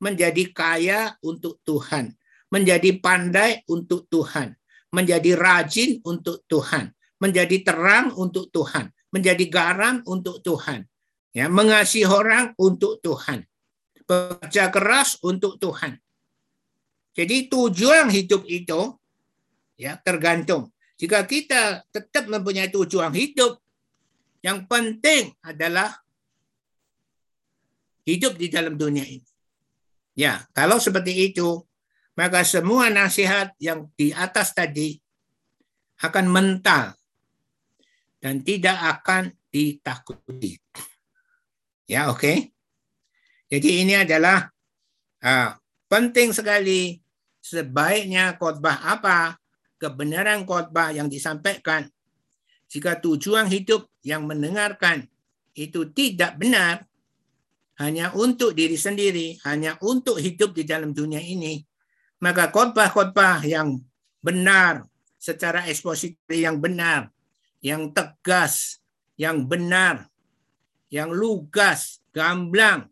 Menjadi 0.00 0.48
kaya 0.50 1.14
untuk 1.20 1.60
Tuhan. 1.62 2.16
Menjadi 2.50 2.96
pandai 2.98 3.62
untuk 3.68 4.08
Tuhan. 4.08 4.56
Menjadi 4.90 5.36
rajin 5.36 6.00
untuk 6.02 6.42
Tuhan. 6.48 6.90
Menjadi 7.20 7.56
terang 7.60 8.16
untuk 8.16 8.48
Tuhan. 8.48 8.88
Menjadi 9.12 9.44
garam 9.52 10.00
untuk 10.08 10.40
Tuhan 10.40 10.89
Ya, 11.30 11.46
mengasihi 11.46 12.06
orang 12.06 12.58
untuk 12.58 12.98
Tuhan. 12.98 13.46
Bekerja 14.02 14.74
keras 14.74 15.22
untuk 15.22 15.62
Tuhan. 15.62 15.94
Jadi 17.14 17.46
tujuan 17.46 18.10
hidup 18.10 18.42
itu 18.50 18.98
ya 19.78 19.98
tergantung. 20.02 20.74
Jika 20.98 21.24
kita 21.24 21.86
tetap 21.88 22.26
mempunyai 22.26 22.68
tujuan 22.68 23.14
hidup, 23.14 23.56
yang 24.44 24.66
penting 24.66 25.32
adalah 25.40 25.96
hidup 28.04 28.36
di 28.36 28.50
dalam 28.50 28.76
dunia 28.76 29.06
ini. 29.06 29.24
Ya, 30.18 30.44
kalau 30.52 30.76
seperti 30.76 31.32
itu, 31.32 31.64
maka 32.18 32.44
semua 32.44 32.92
nasihat 32.92 33.54
yang 33.56 33.88
di 33.96 34.12
atas 34.12 34.52
tadi 34.52 35.00
akan 36.04 36.26
mental 36.28 36.92
dan 38.20 38.44
tidak 38.44 38.76
akan 39.00 39.32
ditakuti. 39.48 40.60
Ya, 41.90 42.06
oke. 42.06 42.54
Jadi 43.50 43.82
ini 43.82 43.98
adalah 43.98 44.46
uh, 45.26 45.50
penting 45.90 46.30
sekali 46.30 47.02
sebaiknya 47.42 48.38
khotbah 48.38 48.78
apa, 48.94 49.34
kebenaran 49.74 50.46
khotbah 50.46 50.94
yang 50.94 51.10
disampaikan. 51.10 51.90
Jika 52.70 53.02
tujuan 53.02 53.50
hidup 53.50 53.90
yang 54.06 54.22
mendengarkan 54.22 55.10
itu 55.58 55.90
tidak 55.90 56.38
benar, 56.38 56.86
hanya 57.82 58.14
untuk 58.14 58.54
diri 58.54 58.78
sendiri, 58.78 59.42
hanya 59.42 59.74
untuk 59.82 60.22
hidup 60.22 60.54
di 60.54 60.62
dalam 60.62 60.94
dunia 60.94 61.18
ini, 61.18 61.58
maka 62.22 62.54
khotbah-khotbah 62.54 63.42
yang 63.42 63.82
benar, 64.22 64.86
secara 65.18 65.66
ekspositori 65.66 66.46
yang 66.46 66.62
benar, 66.62 67.10
yang 67.58 67.90
tegas, 67.90 68.78
yang 69.18 69.42
benar, 69.42 70.09
yang 70.90 71.14
lugas, 71.14 72.02
gamblang, 72.10 72.90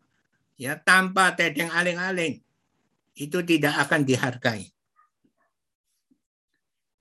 ya 0.55 0.79
tanpa 0.79 1.35
tedeng 1.35 1.69
aling-aling, 1.69 2.39
itu 3.19 3.39
tidak 3.43 3.75
akan 3.87 4.07
dihargai. 4.07 4.71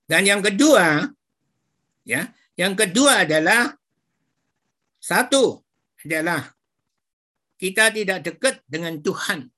Dan 0.09 0.27
yang 0.27 0.43
kedua, 0.43 1.07
Ya. 2.09 2.33
Yang 2.57 2.75
kedua 2.89 3.29
adalah 3.29 3.77
satu 4.97 5.61
adalah 6.01 6.57
kita 7.61 7.93
tidak 7.93 8.25
dekat 8.25 8.65
dengan 8.65 8.97
Tuhan. 9.05 9.53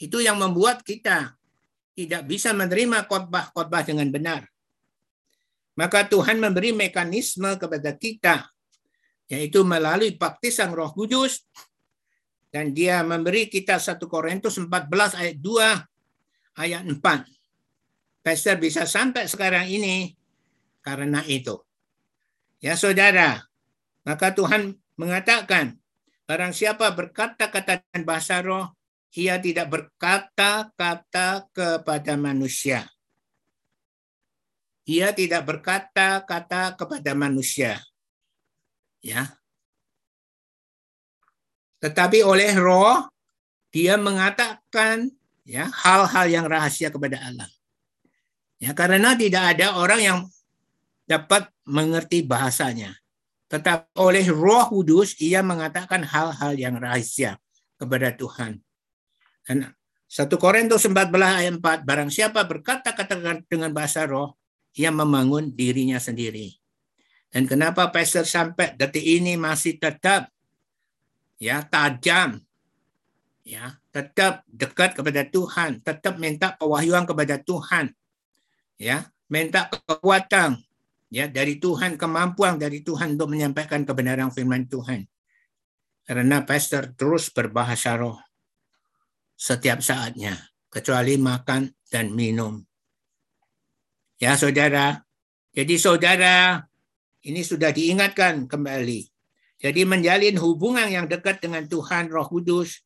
Itu 0.00 0.24
yang 0.24 0.40
membuat 0.40 0.82
kita 0.82 1.36
tidak 1.92 2.24
bisa 2.24 2.56
menerima 2.56 3.04
khotbah-khotbah 3.06 3.84
dengan 3.84 4.08
benar. 4.08 4.48
Maka 5.76 6.08
Tuhan 6.08 6.42
memberi 6.42 6.74
mekanisme 6.74 7.54
kepada 7.54 7.94
kita, 7.94 8.50
yaitu 9.28 9.60
melalui 9.62 10.16
baptisan 10.16 10.72
roh 10.72 10.90
kudus, 10.90 11.44
dan 12.48 12.72
dia 12.72 13.04
memberi 13.04 13.46
kita 13.52 13.76
1 13.76 14.00
Korintus 14.08 14.56
14 14.56 15.20
ayat 15.20 15.36
2, 15.36 16.58
ayat 16.64 16.82
4. 16.82 18.24
Pastor 18.24 18.56
bisa 18.56 18.88
sampai 18.88 19.28
sekarang 19.28 19.68
ini 19.68 20.16
karena 20.80 21.20
itu. 21.28 21.60
Ya 22.58 22.74
saudara, 22.74 23.44
maka 24.02 24.32
Tuhan 24.32 24.74
mengatakan, 24.96 25.76
barang 26.24 26.52
siapa 26.56 26.90
berkata-kata 26.96 27.84
dan 27.92 28.02
bahasa 28.02 28.40
roh, 28.40 28.72
ia 29.12 29.36
tidak 29.38 29.68
berkata-kata 29.68 31.48
kepada 31.52 32.12
manusia. 32.16 32.88
Ia 34.88 35.12
tidak 35.12 35.44
berkata-kata 35.44 36.80
kepada 36.80 37.12
manusia. 37.12 37.76
Ya. 39.04 39.38
Tetapi 41.78 42.26
oleh 42.26 42.54
roh 42.58 43.06
dia 43.70 43.94
mengatakan 43.94 45.12
ya 45.46 45.70
hal-hal 45.70 46.26
yang 46.26 46.46
rahasia 46.48 46.90
kepada 46.90 47.20
Allah. 47.22 47.48
Ya, 48.58 48.74
karena 48.74 49.14
tidak 49.14 49.54
ada 49.54 49.78
orang 49.78 50.00
yang 50.02 50.18
dapat 51.06 51.46
mengerti 51.62 52.26
bahasanya. 52.26 52.98
Tetapi 53.48 53.96
oleh 53.96 54.28
Roh 54.28 54.68
Kudus 54.68 55.16
ia 55.22 55.40
mengatakan 55.40 56.04
hal-hal 56.04 56.52
yang 56.58 56.76
rahasia 56.76 57.40
kepada 57.80 58.12
Tuhan. 58.12 58.60
Dan 59.46 59.72
1 60.10 60.36
Korintus 60.36 60.84
14 60.84 61.08
ayat 61.16 61.54
4, 61.56 61.88
barang 61.88 62.10
siapa 62.12 62.44
berkata-kata 62.44 63.16
dengan 63.48 63.72
bahasa 63.72 64.04
roh, 64.04 64.36
ia 64.76 64.92
membangun 64.92 65.48
dirinya 65.48 65.96
sendiri. 65.96 66.60
Dan 67.28 67.44
kenapa 67.44 67.92
pastor 67.92 68.24
sampai 68.24 68.72
detik 68.76 69.04
ini 69.04 69.36
masih 69.36 69.76
tetap 69.76 70.32
ya 71.36 71.60
tajam? 71.68 72.40
Ya 73.44 73.80
tetap 73.98 74.44
dekat 74.46 74.94
kepada 74.94 75.26
Tuhan 75.26 75.82
tetap 75.82 76.20
minta 76.20 76.54
pewahyuan 76.54 77.02
kepada 77.02 77.40
Tuhan 77.40 77.90
ya 78.78 79.10
minta 79.26 79.66
kekuatan 79.66 80.60
ya 81.10 81.26
dari 81.26 81.58
Tuhan 81.58 81.98
kemampuan 81.98 82.60
dari 82.60 82.84
Tuhan 82.84 83.18
untuk 83.18 83.32
menyampaikan 83.32 83.82
kebenaran 83.82 84.30
firman 84.30 84.68
Tuhan. 84.68 85.08
Karena 86.08 86.40
pastor 86.46 86.96
terus 86.96 87.28
berbahasa 87.28 88.00
roh 88.00 88.16
setiap 89.38 89.84
saatnya, 89.84 90.34
kecuali 90.72 91.20
makan 91.20 91.68
dan 91.92 92.16
minum. 92.16 92.64
Ya 94.18 94.34
saudara, 94.34 95.04
jadi 95.52 95.76
saudara 95.76 96.64
ini 97.28 97.44
sudah 97.44 97.68
diingatkan 97.68 98.48
kembali. 98.48 99.04
Jadi 99.60 99.82
menjalin 99.84 100.40
hubungan 100.40 100.88
yang 100.88 101.04
dekat 101.04 101.44
dengan 101.44 101.68
Tuhan 101.68 102.08
Roh 102.08 102.24
Kudus, 102.24 102.80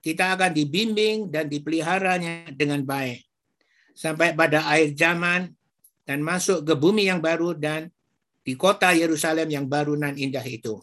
kita 0.00 0.32
akan 0.32 0.56
dibimbing 0.56 1.28
dan 1.28 1.52
dipeliharanya 1.52 2.48
dengan 2.56 2.80
baik. 2.80 3.20
Sampai 3.92 4.32
pada 4.32 4.64
akhir 4.64 4.96
zaman 4.96 5.52
dan 6.08 6.24
masuk 6.24 6.64
ke 6.64 6.74
bumi 6.74 7.12
yang 7.12 7.20
baru 7.20 7.52
dan 7.52 7.92
di 8.44 8.56
kota 8.56 8.92
Yerusalem 8.92 9.48
yang 9.52 9.66
baru 9.68 9.96
dan 10.00 10.16
indah 10.16 10.44
itu. 10.44 10.80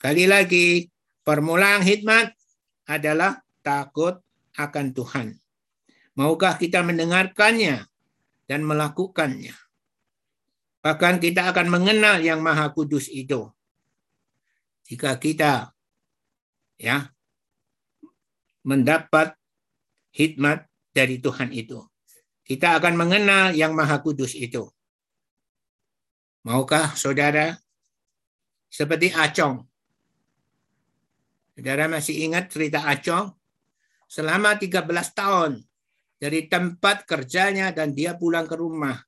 Kali 0.00 0.24
lagi, 0.26 0.88
permulaan 1.24 1.84
hikmat 1.84 2.32
adalah 2.88 3.40
takut 3.64 4.18
akan 4.56 4.86
Tuhan. 4.92 5.26
Maukah 6.16 6.60
kita 6.60 6.84
mendengarkannya 6.84 7.88
dan 8.44 8.60
melakukannya? 8.68 9.56
Bahkan 10.82 11.22
kita 11.22 11.46
akan 11.54 11.70
mengenal 11.70 12.18
yang 12.18 12.42
Maha 12.42 12.74
Kudus 12.74 13.06
itu. 13.06 13.46
Jika 14.82 15.14
kita 15.16 15.70
ya 16.74 17.06
mendapat 18.66 19.38
hikmat 20.10 20.66
dari 20.90 21.22
Tuhan 21.22 21.54
itu. 21.54 21.78
Kita 22.42 22.76
akan 22.82 22.98
mengenal 22.98 23.54
yang 23.54 23.72
Maha 23.78 24.02
Kudus 24.02 24.34
itu. 24.34 24.66
Maukah 26.42 26.98
saudara 26.98 27.54
seperti 28.66 29.14
Acong? 29.14 29.62
Saudara 31.54 31.86
masih 31.86 32.26
ingat 32.26 32.50
cerita 32.50 32.82
Acong? 32.82 33.30
selama 34.12 34.60
13 34.60 34.84
tahun 35.16 35.64
dari 36.20 36.44
tempat 36.44 37.08
kerjanya 37.08 37.72
dan 37.72 37.96
dia 37.96 38.12
pulang 38.12 38.44
ke 38.44 38.52
rumah. 38.60 39.00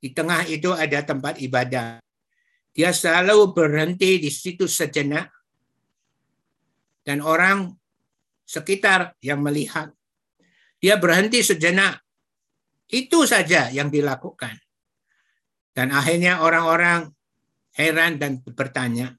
Di 0.00 0.16
tengah 0.16 0.48
itu 0.48 0.72
ada 0.72 1.04
tempat 1.04 1.36
ibadah. 1.36 2.00
Dia 2.72 2.90
selalu 2.90 3.52
berhenti 3.52 4.16
di 4.16 4.32
situ 4.32 4.64
sejenak. 4.64 5.28
Dan 7.04 7.20
orang 7.20 7.68
sekitar 8.48 9.14
yang 9.20 9.44
melihat. 9.44 9.92
Dia 10.80 10.96
berhenti 10.96 11.44
sejenak. 11.44 12.00
Itu 12.88 13.28
saja 13.28 13.68
yang 13.68 13.92
dilakukan. 13.92 14.56
Dan 15.76 15.92
akhirnya 15.92 16.40
orang-orang 16.40 17.12
heran 17.76 18.16
dan 18.16 18.40
bertanya. 18.42 19.14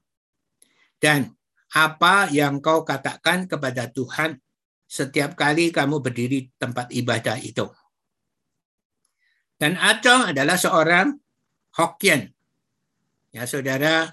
Dan 0.98 1.30
apa 1.72 2.28
yang 2.28 2.60
kau 2.60 2.84
katakan 2.84 3.48
kepada 3.48 3.88
Tuhan 3.88 4.36
setiap 4.84 5.32
kali 5.32 5.72
kamu 5.72 6.04
berdiri 6.04 6.52
tempat 6.60 6.92
ibadah 6.92 7.40
itu. 7.40 7.64
Dan 9.62 9.78
Acong 9.78 10.34
adalah 10.34 10.58
seorang 10.58 11.14
Hokkien. 11.78 12.26
Ya, 13.30 13.46
saudara 13.46 14.10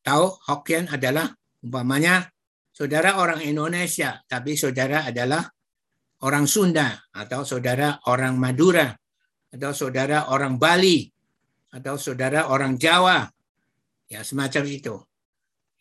tahu 0.00 0.32
Hokkien 0.48 0.88
adalah 0.88 1.28
umpamanya 1.60 2.24
saudara 2.72 3.20
orang 3.20 3.44
Indonesia, 3.44 4.24
tapi 4.24 4.56
saudara 4.56 5.04
adalah 5.04 5.44
orang 6.24 6.48
Sunda 6.48 6.96
atau 7.12 7.44
saudara 7.44 8.00
orang 8.08 8.40
Madura 8.40 8.88
atau 9.52 9.76
saudara 9.76 10.32
orang 10.32 10.56
Bali 10.56 11.04
atau 11.76 12.00
saudara 12.00 12.48
orang 12.48 12.80
Jawa 12.80 13.28
ya 14.08 14.24
semacam 14.24 14.64
itu. 14.72 14.96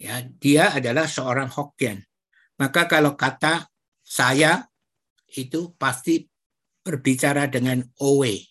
Ya, 0.03 0.19
dia 0.19 0.75
adalah 0.75 1.07
seorang 1.07 1.47
Hokkien. 1.47 2.03
Maka 2.59 2.91
kalau 2.91 3.15
kata 3.15 3.71
saya 4.03 4.67
itu 5.31 5.71
pasti 5.79 6.34
berbicara 6.85 7.49
dengan 7.49 7.81
Owe. 7.97 8.45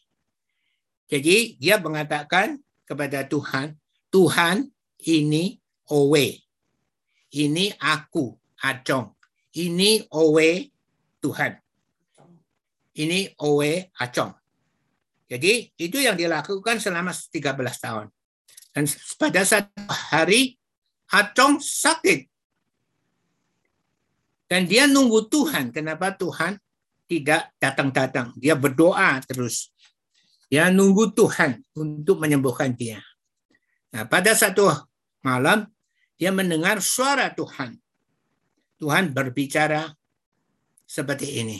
Jadi 1.06 1.54
dia 1.62 1.78
mengatakan 1.78 2.58
kepada 2.82 3.22
Tuhan, 3.22 3.78
Tuhan 4.10 4.66
ini 5.06 5.62
Owe. 5.94 6.26
Ini 7.30 7.64
aku, 7.78 8.34
Acong. 8.58 9.14
Ini 9.54 10.10
Owe 10.10 10.50
Tuhan. 11.22 11.52
Ini 12.98 13.38
Owe 13.38 13.72
Acong. 14.02 14.34
Jadi 15.30 15.70
itu 15.78 15.98
yang 16.02 16.18
dilakukan 16.18 16.82
selama 16.82 17.14
13 17.14 17.54
tahun. 17.78 18.06
Dan 18.74 18.84
pada 19.14 19.42
satu 19.46 19.86
hari 20.10 20.58
Acong 21.14 21.62
sakit. 21.62 22.26
Dan 24.50 24.66
dia 24.66 24.90
nunggu 24.90 25.30
Tuhan. 25.30 25.70
Kenapa 25.70 26.14
Tuhan 26.14 26.58
tidak 27.04 27.52
datang-datang? 27.60 28.32
Dia 28.38 28.56
berdoa 28.56 29.20
terus. 29.24 29.70
Dia 30.48 30.70
nunggu 30.70 31.12
Tuhan 31.12 31.60
untuk 31.76 32.22
menyembuhkan 32.22 32.72
dia. 32.76 33.02
Nah, 33.94 34.06
pada 34.08 34.34
satu 34.34 34.70
malam 35.22 35.66
dia 36.18 36.30
mendengar 36.30 36.78
suara 36.82 37.30
Tuhan. 37.30 37.78
Tuhan 38.78 39.14
berbicara 39.14 39.92
seperti 40.84 41.42
ini. 41.42 41.58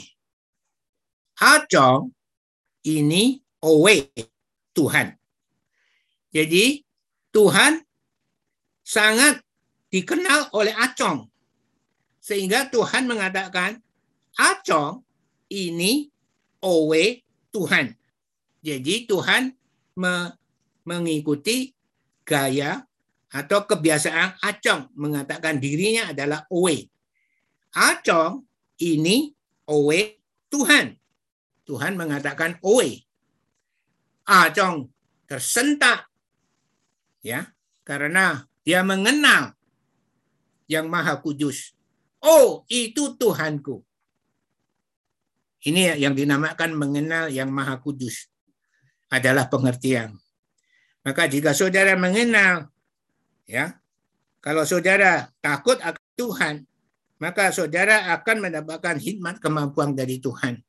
Acong 1.39 2.11
ini 2.87 3.39
owe 3.63 3.95
Tuhan. 4.71 5.15
Jadi 6.31 6.83
Tuhan 7.31 7.79
sangat 8.83 9.39
dikenal 9.87 10.51
oleh 10.51 10.75
Acong. 10.75 11.31
Sehingga 12.19 12.67
Tuhan 12.67 13.07
mengatakan, 13.07 13.79
Acong 14.35 15.04
ini 15.49 16.09
Owe 16.63 17.21
Tuhan. 17.53 17.93
Jadi 18.65 19.05
Tuhan 19.05 19.53
me 19.95 20.33
mengikuti 20.85 21.73
gaya 22.25 22.85
atau 23.29 23.65
kebiasaan 23.65 24.41
Acong 24.41 24.93
mengatakan 24.97 25.57
dirinya 25.57 26.13
adalah 26.13 26.45
Owe. 26.49 26.77
Acong 27.73 28.45
ini 28.81 29.33
Owe 29.69 29.99
Tuhan. 30.49 30.97
Tuhan 31.65 31.93
mengatakan 31.97 32.61
Owe. 32.61 33.01
Ajong 34.25 34.89
tersentak 35.29 36.09
ya 37.21 37.49
karena 37.85 38.49
dia 38.65 38.81
mengenal 38.81 39.53
yang 40.65 40.89
maha 40.89 41.21
kudus. 41.21 41.77
Oh, 42.21 42.65
itu 42.65 43.13
Tuhanku. 43.13 43.85
Ini 45.65 45.97
yang 45.97 46.13
dinamakan 46.13 46.77
mengenal 46.77 47.33
yang 47.33 47.49
maha 47.49 47.81
kudus 47.81 48.29
adalah 49.09 49.49
pengertian. 49.49 50.13
Maka 51.01 51.25
jika 51.25 51.57
saudara 51.57 51.97
mengenal 51.97 52.69
ya, 53.49 53.77
kalau 54.41 54.61
saudara 54.61 55.25
takut 55.41 55.81
akan 55.81 56.05
Tuhan, 56.13 56.55
maka 57.17 57.49
saudara 57.49 58.13
akan 58.13 58.45
mendapatkan 58.45 59.01
hikmat 59.01 59.41
kemampuan 59.41 59.97
dari 59.97 60.21
Tuhan. 60.21 60.61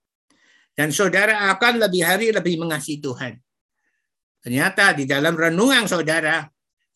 Dan 0.76 0.92
saudara 0.92 1.52
akan 1.52 1.80
lebih 1.88 2.02
hari 2.04 2.32
lebih 2.32 2.60
mengasihi 2.60 3.00
Tuhan. 3.00 3.36
Ternyata 4.44 4.92
di 4.96 5.08
dalam 5.08 5.36
renungan 5.36 5.88
saudara, 5.88 6.44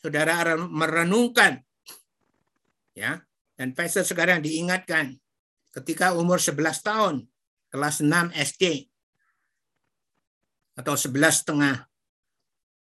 saudara 0.01 0.57
merenungkan 0.57 1.61
ya 2.97 3.21
dan 3.57 3.77
pastor 3.77 4.05
sekarang 4.05 4.41
diingatkan 4.41 5.17
ketika 5.77 6.17
umur 6.17 6.41
11 6.41 6.57
tahun 6.81 7.15
kelas 7.71 8.03
6 8.03 8.35
SD 8.35 8.91
atau 10.77 10.95
11 10.99 11.41
setengah. 11.41 11.77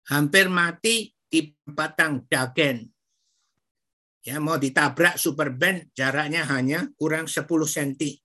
Hampir 0.06 0.46
mati 0.46 1.10
di 1.26 1.50
batang 1.66 2.22
dagen. 2.30 2.86
Ya 4.22 4.38
mau 4.38 4.58
ditabrak 4.58 5.18
super 5.18 5.50
band 5.54 5.90
jaraknya 5.94 6.46
hanya 6.46 6.86
kurang 6.98 7.26
10 7.26 7.46
cm 7.46 8.22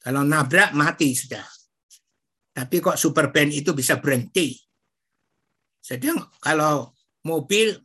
kalau 0.00 0.24
nabrak 0.24 0.72
mati 0.72 1.12
sudah. 1.12 1.44
Tapi 2.50 2.80
kok 2.80 2.98
super 2.98 3.28
band 3.30 3.52
itu 3.52 3.76
bisa 3.76 4.00
berhenti? 4.00 4.56
Sedang 5.78 6.18
kalau 6.40 6.96
mobil 7.22 7.76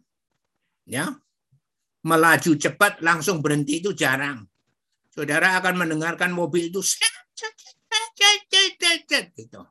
ya 0.87 1.11
melaju 2.07 2.51
cepat 2.55 3.03
langsung 3.03 3.43
berhenti 3.43 3.83
itu 3.83 3.91
jarang. 3.91 4.47
Saudara 5.11 5.59
akan 5.59 5.85
mendengarkan 5.85 6.31
mobil 6.31 6.71
itu 6.71 6.79
gitu. 9.35 9.61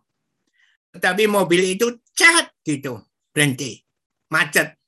Tetapi 0.95 1.25
mobil 1.27 1.75
itu 1.75 1.91
cat 2.15 2.55
gitu, 2.63 3.03
berhenti, 3.35 3.83
macet. 4.31 4.79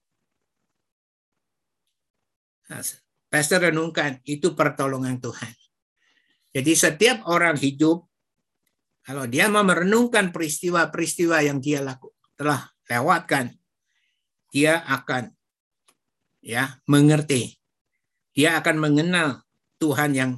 Nah, 2.70 2.82
Pastor 3.27 3.70
renungkan, 3.70 4.23
itu 4.23 4.55
pertolongan 4.55 5.19
Tuhan. 5.19 5.53
Jadi 6.55 6.73
setiap 6.73 7.27
orang 7.27 7.59
hidup, 7.59 8.07
kalau 9.03 9.27
dia 9.27 9.51
mau 9.51 9.66
merenungkan 9.66 10.31
peristiwa-peristiwa 10.31 11.43
yang 11.43 11.59
dia 11.59 11.82
laku, 11.82 12.15
telah 12.39 12.70
lewatkan, 12.86 13.51
dia 14.55 14.82
akan 14.86 15.35
ya 16.43 16.78
mengerti. 16.86 17.59
Dia 18.31 18.62
akan 18.62 18.77
mengenal 18.78 19.43
Tuhan 19.82 20.15
yang 20.15 20.31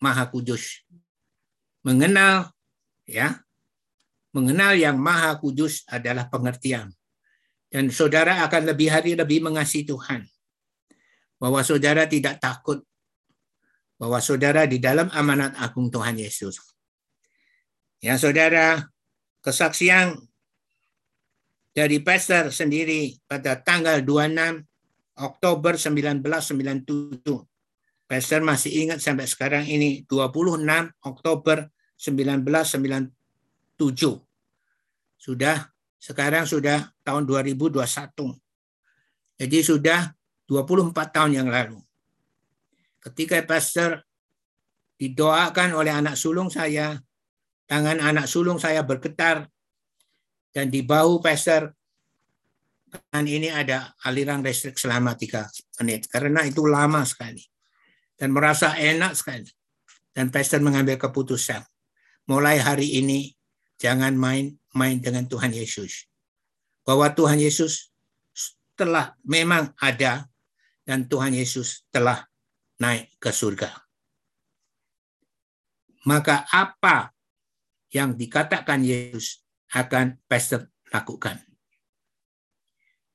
Maha 0.00 0.32
Kudus. 0.32 0.86
Mengenal 1.86 2.52
ya. 3.08 3.40
Mengenal 4.30 4.78
yang 4.78 4.94
Maha 4.94 5.34
Kudus 5.42 5.82
adalah 5.90 6.30
pengertian. 6.30 6.94
Dan 7.66 7.90
saudara 7.90 8.46
akan 8.46 8.70
lebih 8.70 8.90
hari 8.90 9.18
lebih 9.18 9.42
mengasihi 9.42 9.86
Tuhan. 9.86 10.22
Bahwa 11.40 11.64
saudara 11.66 12.06
tidak 12.06 12.38
takut 12.38 12.84
bahwa 14.00 14.16
saudara 14.24 14.64
di 14.64 14.80
dalam 14.80 15.12
amanat 15.12 15.52
agung 15.60 15.92
Tuhan 15.92 16.16
Yesus. 16.16 16.56
Ya 18.00 18.16
saudara, 18.16 18.88
kesaksian 19.44 20.16
dari 21.76 22.00
pastor 22.00 22.48
sendiri 22.48 23.20
pada 23.28 23.60
tanggal 23.60 24.00
26 24.00 24.64
Oktober 25.20 25.76
1997. 25.76 27.49
Pastor 28.10 28.42
masih 28.42 28.74
ingat 28.74 28.98
sampai 28.98 29.22
sekarang 29.30 29.70
ini 29.70 30.02
26 30.10 30.66
Oktober 31.06 31.70
1997. 31.94 33.14
Sudah 35.14 35.70
sekarang 35.94 36.42
sudah 36.42 36.90
tahun 37.06 37.22
2021. 37.22 38.34
Jadi 39.38 39.58
sudah 39.62 40.10
24 40.50 40.90
tahun 40.90 41.38
yang 41.38 41.54
lalu. 41.54 41.78
Ketika 42.98 43.46
pastor 43.46 44.02
didoakan 44.98 45.78
oleh 45.78 45.94
anak 45.94 46.18
sulung 46.18 46.50
saya, 46.50 46.98
tangan 47.70 48.02
anak 48.02 48.26
sulung 48.26 48.58
saya 48.58 48.82
bergetar 48.82 49.46
dan 50.50 50.66
di 50.66 50.82
bahu 50.82 51.22
pastor 51.22 51.70
dan 52.90 53.22
ini 53.22 53.54
ada 53.54 53.94
aliran 54.02 54.42
listrik 54.42 54.74
selama 54.74 55.14
tiga 55.14 55.46
menit 55.78 56.10
karena 56.10 56.42
itu 56.42 56.66
lama 56.66 57.06
sekali 57.06 57.46
dan 58.20 58.36
merasa 58.36 58.76
enak 58.76 59.16
sekali. 59.16 59.48
Dan 60.12 60.28
pastor 60.28 60.60
mengambil 60.60 61.00
keputusan. 61.00 61.64
Mulai 62.28 62.60
hari 62.60 63.00
ini 63.00 63.32
jangan 63.80 64.12
main-main 64.12 65.00
dengan 65.00 65.24
Tuhan 65.24 65.56
Yesus. 65.56 66.04
Bahwa 66.84 67.08
Tuhan 67.16 67.40
Yesus 67.40 67.88
telah 68.76 69.16
memang 69.24 69.72
ada 69.80 70.28
dan 70.84 71.08
Tuhan 71.08 71.32
Yesus 71.32 71.88
telah 71.88 72.20
naik 72.76 73.08
ke 73.16 73.32
surga. 73.32 73.72
Maka 76.04 76.44
apa 76.52 77.12
yang 77.92 78.16
dikatakan 78.16 78.84
Yesus 78.84 79.40
akan 79.72 80.20
pastor 80.28 80.68
lakukan? 80.92 81.40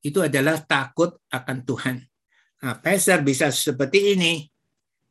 Itu 0.06 0.22
adalah 0.22 0.62
takut 0.62 1.18
akan 1.34 1.58
Tuhan. 1.66 1.98
Nah, 2.62 2.78
pastor 2.78 3.26
bisa 3.26 3.50
seperti 3.50 4.14
ini 4.14 4.55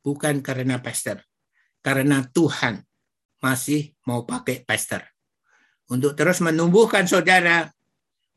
bukan 0.05 0.45
karena 0.45 0.85
pastor, 0.85 1.25
karena 1.81 2.21
Tuhan 2.29 2.85
masih 3.41 3.97
mau 4.05 4.29
pakai 4.29 4.63
pastor 4.63 5.03
untuk 5.89 6.17
terus 6.17 6.41
menumbuhkan 6.41 7.05
saudara 7.05 7.69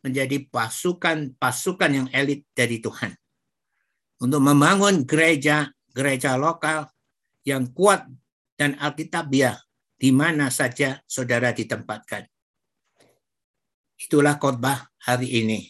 menjadi 0.03 0.47
pasukan-pasukan 0.51 1.91
yang 1.91 2.07
elit 2.11 2.47
dari 2.51 2.79
Tuhan. 2.79 3.15
Untuk 4.17 4.41
membangun 4.41 5.05
gereja-gereja 5.05 6.35
lokal 6.39 6.89
yang 7.45 7.69
kuat 7.71 8.09
dan 8.57 8.75
alkitabiah 8.81 9.55
di 9.97 10.09
mana 10.09 10.49
saja 10.49 11.01
saudara 11.05 11.53
ditempatkan. 11.53 12.25
Itulah 13.97 14.37
khotbah 14.37 14.89
hari 15.05 15.41
ini. 15.45 15.65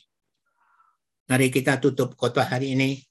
Mari 1.27 1.51
kita 1.51 1.79
tutup 1.79 2.15
khotbah 2.15 2.47
hari 2.47 2.75
ini. 2.75 3.03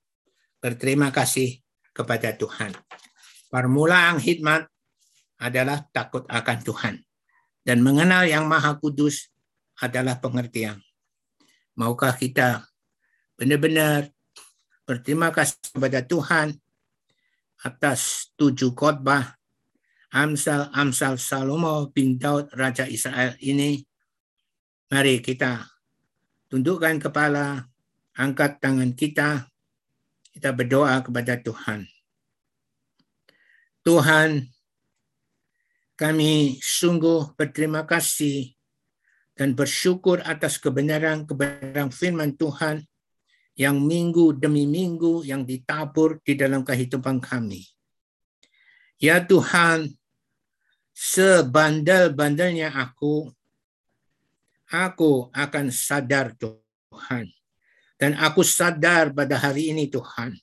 Berterima 0.56 1.12
kasih 1.12 1.60
kepada 1.96 2.36
Tuhan. 2.36 2.76
Permulaan 3.48 4.20
hikmat 4.20 4.68
adalah 5.40 5.80
takut 5.88 6.28
akan 6.28 6.58
Tuhan. 6.60 6.94
Dan 7.64 7.80
mengenal 7.80 8.28
yang 8.28 8.44
maha 8.44 8.76
kudus 8.76 9.32
adalah 9.80 10.20
pengertian. 10.20 10.78
Maukah 11.72 12.12
kita 12.12 12.68
benar-benar 13.40 14.12
berterima 14.86 15.32
kasih 15.32 15.58
kepada 15.74 16.04
Tuhan 16.04 16.54
atas 17.64 18.30
tujuh 18.38 18.76
khotbah 18.76 19.34
Amsal 20.14 20.70
Amsal 20.72 21.18
Salomo 21.18 21.90
bin 21.90 22.16
Daud 22.16 22.48
Raja 22.54 22.86
Israel 22.86 23.34
ini. 23.42 23.82
Mari 24.86 25.18
kita 25.18 25.66
tundukkan 26.46 27.02
kepala 27.02 27.66
angkat 28.14 28.62
tangan 28.62 28.94
kita, 28.94 29.50
kita 30.36 30.52
berdoa 30.52 31.00
kepada 31.00 31.40
Tuhan. 31.40 31.88
Tuhan, 33.80 34.44
kami 35.96 36.60
sungguh 36.60 37.32
berterima 37.40 37.88
kasih 37.88 38.52
dan 39.32 39.56
bersyukur 39.56 40.20
atas 40.28 40.60
kebenaran-kebenaran 40.60 41.88
firman 41.88 42.36
Tuhan 42.36 42.84
yang 43.56 43.80
minggu 43.80 44.36
demi 44.36 44.68
minggu 44.68 45.24
yang 45.24 45.48
ditabur 45.48 46.20
di 46.20 46.36
dalam 46.36 46.60
kehidupan 46.60 47.16
kami. 47.16 47.64
Ya 49.00 49.24
Tuhan, 49.24 49.88
sebandel-bandelnya 50.92 52.76
aku, 52.76 53.32
aku 54.68 55.32
akan 55.32 55.72
sadar 55.72 56.36
Tuhan 56.36 57.35
dan 57.96 58.12
aku 58.16 58.44
sadar 58.44 59.12
pada 59.12 59.36
hari 59.40 59.72
ini 59.72 59.88
Tuhan, 59.88 60.36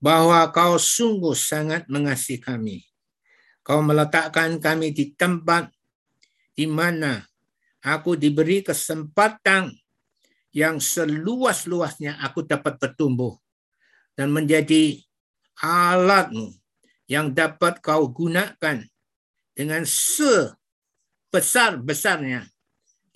bahwa 0.00 0.48
kau 0.50 0.80
sungguh 0.80 1.36
sangat 1.36 1.84
mengasihi 1.86 2.40
kami. 2.40 2.84
Kau 3.60 3.84
meletakkan 3.84 4.56
kami 4.56 4.96
di 4.96 5.12
tempat 5.12 5.68
di 6.56 6.64
mana 6.64 7.20
aku 7.84 8.16
diberi 8.16 8.64
kesempatan 8.64 9.68
yang 10.50 10.82
seluas-luasnya 10.82 12.18
aku 12.24 12.42
dapat 12.42 12.80
bertumbuh 12.80 13.36
dan 14.18 14.34
menjadi 14.34 14.98
alatmu 15.60 16.56
yang 17.06 17.30
dapat 17.30 17.78
kau 17.84 18.08
gunakan 18.10 18.82
dengan 19.54 19.84
sebesar-besarnya 19.84 22.50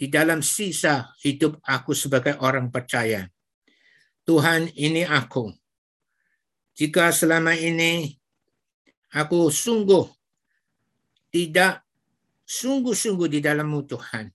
di 0.05 0.13
dalam 0.13 0.45
sisa 0.45 1.17
hidup 1.25 1.65
aku 1.65 1.97
sebagai 1.97 2.37
orang 2.45 2.69
percaya. 2.69 3.25
Tuhan, 4.29 4.69
ini 4.77 5.01
aku. 5.01 5.49
Jika 6.77 7.09
selama 7.09 7.57
ini 7.57 8.13
aku 9.17 9.49
sungguh 9.49 10.05
tidak 11.33 11.89
sungguh-sungguh 12.45 13.33
di 13.33 13.41
dalammu 13.41 13.81
Tuhan 13.89 14.29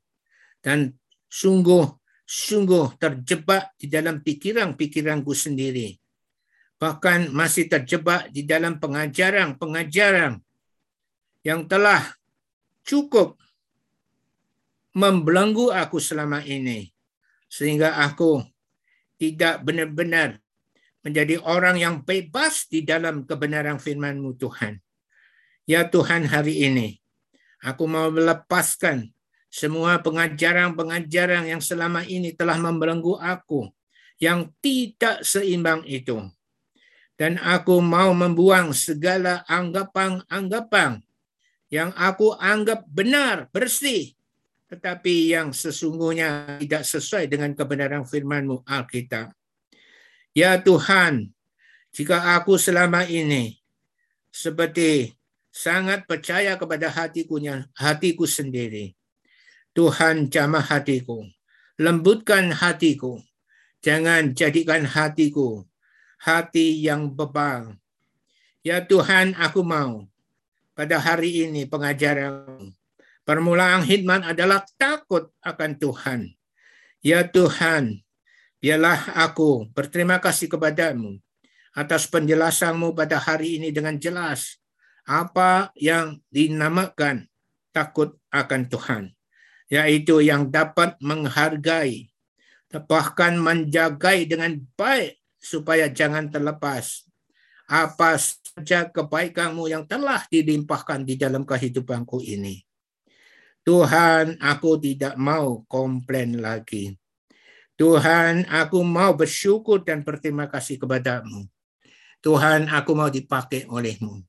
dan 0.66 0.90
sungguh-sungguh 1.30 2.98
terjebak 2.98 3.78
di 3.78 3.94
dalam 3.94 4.26
pikiran-pikiranku 4.26 5.38
sendiri. 5.38 5.94
Bahkan 6.82 7.30
masih 7.30 7.70
terjebak 7.70 8.34
di 8.34 8.42
dalam 8.42 8.82
pengajaran-pengajaran 8.82 10.42
yang 11.46 11.70
telah 11.70 12.02
cukup 12.82 13.38
membelenggu 14.94 15.74
aku 15.74 15.98
selama 16.02 16.42
ini. 16.46 16.90
Sehingga 17.50 17.98
aku 17.98 18.46
tidak 19.20 19.66
benar-benar 19.66 20.38
menjadi 21.02 21.40
orang 21.42 21.80
yang 21.80 21.96
bebas 22.04 22.68
di 22.68 22.84
dalam 22.84 23.24
kebenaran 23.26 23.80
firman-Mu 23.80 24.36
Tuhan. 24.36 24.78
Ya 25.70 25.86
Tuhan 25.86 26.26
hari 26.26 26.66
ini, 26.66 26.98
aku 27.62 27.86
mau 27.86 28.10
melepaskan 28.10 29.10
semua 29.50 29.98
pengajaran-pengajaran 30.02 31.50
yang 31.50 31.62
selama 31.62 32.06
ini 32.06 32.34
telah 32.34 32.58
membelenggu 32.58 33.18
aku, 33.18 33.70
yang 34.22 34.50
tidak 34.62 35.26
seimbang 35.26 35.82
itu. 35.90 36.22
Dan 37.20 37.36
aku 37.42 37.84
mau 37.84 38.16
membuang 38.16 38.72
segala 38.72 39.44
anggapan-anggapan 39.50 41.04
yang 41.68 41.92
aku 42.00 42.32
anggap 42.40 42.88
benar, 42.88 43.52
bersih, 43.52 44.16
tetapi 44.70 45.34
yang 45.34 45.50
sesungguhnya 45.50 46.62
tidak 46.62 46.86
sesuai 46.86 47.26
dengan 47.26 47.58
kebenaran 47.58 48.06
firman-Mu 48.06 48.62
Alkitab. 48.70 49.34
Ya 50.38 50.62
Tuhan, 50.62 51.34
jika 51.90 52.38
aku 52.38 52.54
selama 52.62 53.02
ini 53.10 53.58
seperti 54.30 55.18
sangat 55.50 56.06
percaya 56.06 56.54
kepada 56.54 56.86
hatiku, 56.94 57.42
hatiku 57.74 58.30
sendiri, 58.30 58.94
Tuhan 59.74 60.30
jamah 60.30 60.62
hatiku, 60.62 61.26
lembutkan 61.82 62.54
hatiku, 62.54 63.18
jangan 63.82 64.38
jadikan 64.38 64.86
hatiku 64.86 65.66
hati 66.22 66.78
yang 66.78 67.10
bebal. 67.10 67.74
Ya 68.62 68.86
Tuhan, 68.86 69.34
aku 69.34 69.66
mau 69.66 70.06
pada 70.78 71.02
hari 71.02 71.48
ini 71.48 71.66
pengajaran 71.66 72.70
Permulaan 73.30 73.86
hikmat 73.86 74.26
adalah 74.34 74.66
takut 74.74 75.30
akan 75.46 75.78
Tuhan. 75.78 76.34
Ya 77.06 77.22
Tuhan, 77.22 78.02
biarlah 78.58 79.06
aku 79.14 79.70
berterima 79.70 80.18
kasih 80.18 80.50
kepadamu 80.50 81.22
atas 81.78 82.10
penjelasanmu 82.10 82.98
pada 82.98 83.22
hari 83.22 83.62
ini 83.62 83.70
dengan 83.70 84.02
jelas 84.02 84.58
apa 85.06 85.70
yang 85.78 86.18
dinamakan 86.34 87.30
takut 87.70 88.18
akan 88.34 88.66
Tuhan, 88.66 89.14
yaitu 89.70 90.26
yang 90.26 90.50
dapat 90.50 90.98
menghargai, 90.98 92.10
bahkan 92.90 93.38
menjagai 93.38 94.26
dengan 94.26 94.58
baik 94.74 95.22
supaya 95.38 95.86
jangan 95.86 96.34
terlepas 96.34 97.06
apa 97.70 98.18
saja 98.18 98.90
kebaikanmu 98.90 99.70
yang 99.70 99.86
telah 99.86 100.26
dilimpahkan 100.34 101.06
di 101.06 101.14
dalam 101.14 101.46
kehidupanku 101.46 102.26
ini. 102.26 102.66
Tuhan, 103.68 104.40
aku 104.40 104.80
tidak 104.80 105.20
mau 105.20 105.68
komplain 105.68 106.40
lagi. 106.40 106.96
Tuhan, 107.76 108.48
aku 108.48 108.84
mau 108.84 109.16
bersyukur 109.16 109.84
dan 109.84 110.04
berterima 110.04 110.48
kasih 110.48 110.80
kepadamu. 110.80 111.48
Tuhan, 112.20 112.68
aku 112.72 112.92
mau 112.96 113.08
dipakai 113.08 113.68
olehmu. 113.68 114.24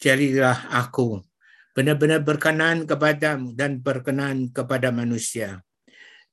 Jadilah 0.00 0.68
aku 0.72 1.24
benar-benar 1.74 2.22
berkenan 2.22 2.84
kepadamu 2.84 3.56
dan 3.56 3.80
berkenan 3.80 4.52
kepada 4.52 4.92
manusia. 4.92 5.60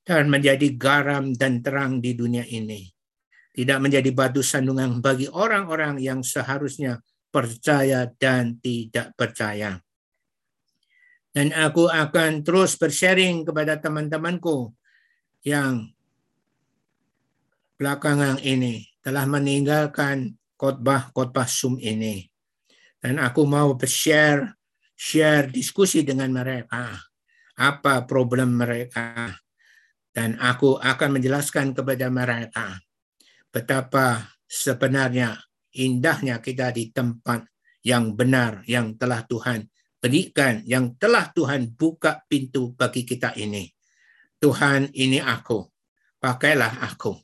Dan 0.02 0.26
menjadi 0.26 0.66
garam 0.74 1.30
dan 1.30 1.62
terang 1.62 2.02
di 2.02 2.18
dunia 2.18 2.42
ini. 2.42 2.90
Tidak 3.54 3.78
menjadi 3.78 4.10
batu 4.10 4.42
sandungan 4.42 4.98
bagi 4.98 5.30
orang-orang 5.30 6.02
yang 6.02 6.26
seharusnya 6.26 6.98
percaya 7.30 8.10
dan 8.18 8.58
tidak 8.58 9.14
percaya 9.14 9.78
dan 11.32 11.48
aku 11.56 11.88
akan 11.88 12.44
terus 12.44 12.76
bersharing 12.76 13.48
kepada 13.48 13.80
teman-temanku 13.80 14.72
yang 15.44 15.88
belakangan 17.80 18.38
ini 18.44 18.86
telah 19.00 19.24
meninggalkan 19.26 20.36
khotbah-khotbah 20.60 21.48
Zoom 21.48 21.80
ini. 21.82 22.28
Dan 23.02 23.18
aku 23.18 23.42
mau 23.42 23.74
bershare 23.74 24.54
share 24.94 25.50
diskusi 25.50 26.06
dengan 26.06 26.30
mereka 26.30 26.94
apa 27.58 28.06
problem 28.06 28.54
mereka 28.54 29.34
dan 30.14 30.38
aku 30.38 30.78
akan 30.78 31.18
menjelaskan 31.18 31.74
kepada 31.74 32.06
mereka 32.06 32.78
betapa 33.50 34.30
sebenarnya 34.46 35.36
indahnya 35.74 36.38
kita 36.38 36.70
di 36.70 36.94
tempat 36.94 37.42
yang 37.82 38.14
benar 38.14 38.62
yang 38.70 38.94
telah 38.94 39.26
Tuhan 39.26 39.66
berikan 40.02 40.66
yang 40.66 40.98
telah 40.98 41.30
Tuhan 41.30 41.78
buka 41.78 42.26
pintu 42.26 42.74
bagi 42.74 43.06
kita 43.06 43.38
ini. 43.38 43.70
Tuhan 44.42 44.90
ini 44.98 45.22
aku, 45.22 45.62
pakailah 46.18 46.82
aku. 46.82 47.14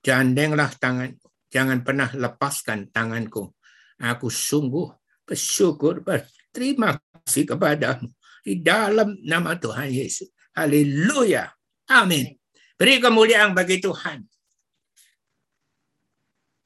Jandenglah 0.00 0.72
tangan, 0.80 1.12
jangan 1.52 1.84
pernah 1.84 2.08
lepaskan 2.16 2.88
tanganku. 2.88 3.52
Aku 4.00 4.32
sungguh 4.32 4.88
bersyukur, 5.28 6.00
berterima 6.00 6.96
kasih 6.96 7.44
kepadamu. 7.52 8.08
Di 8.40 8.56
dalam 8.64 9.20
nama 9.20 9.52
Tuhan 9.60 9.92
Yesus. 9.92 10.32
Haleluya. 10.56 11.52
Amin. 11.92 12.32
Beri 12.80 12.96
kemuliaan 12.96 13.52
bagi 13.52 13.76
Tuhan. 13.76 14.24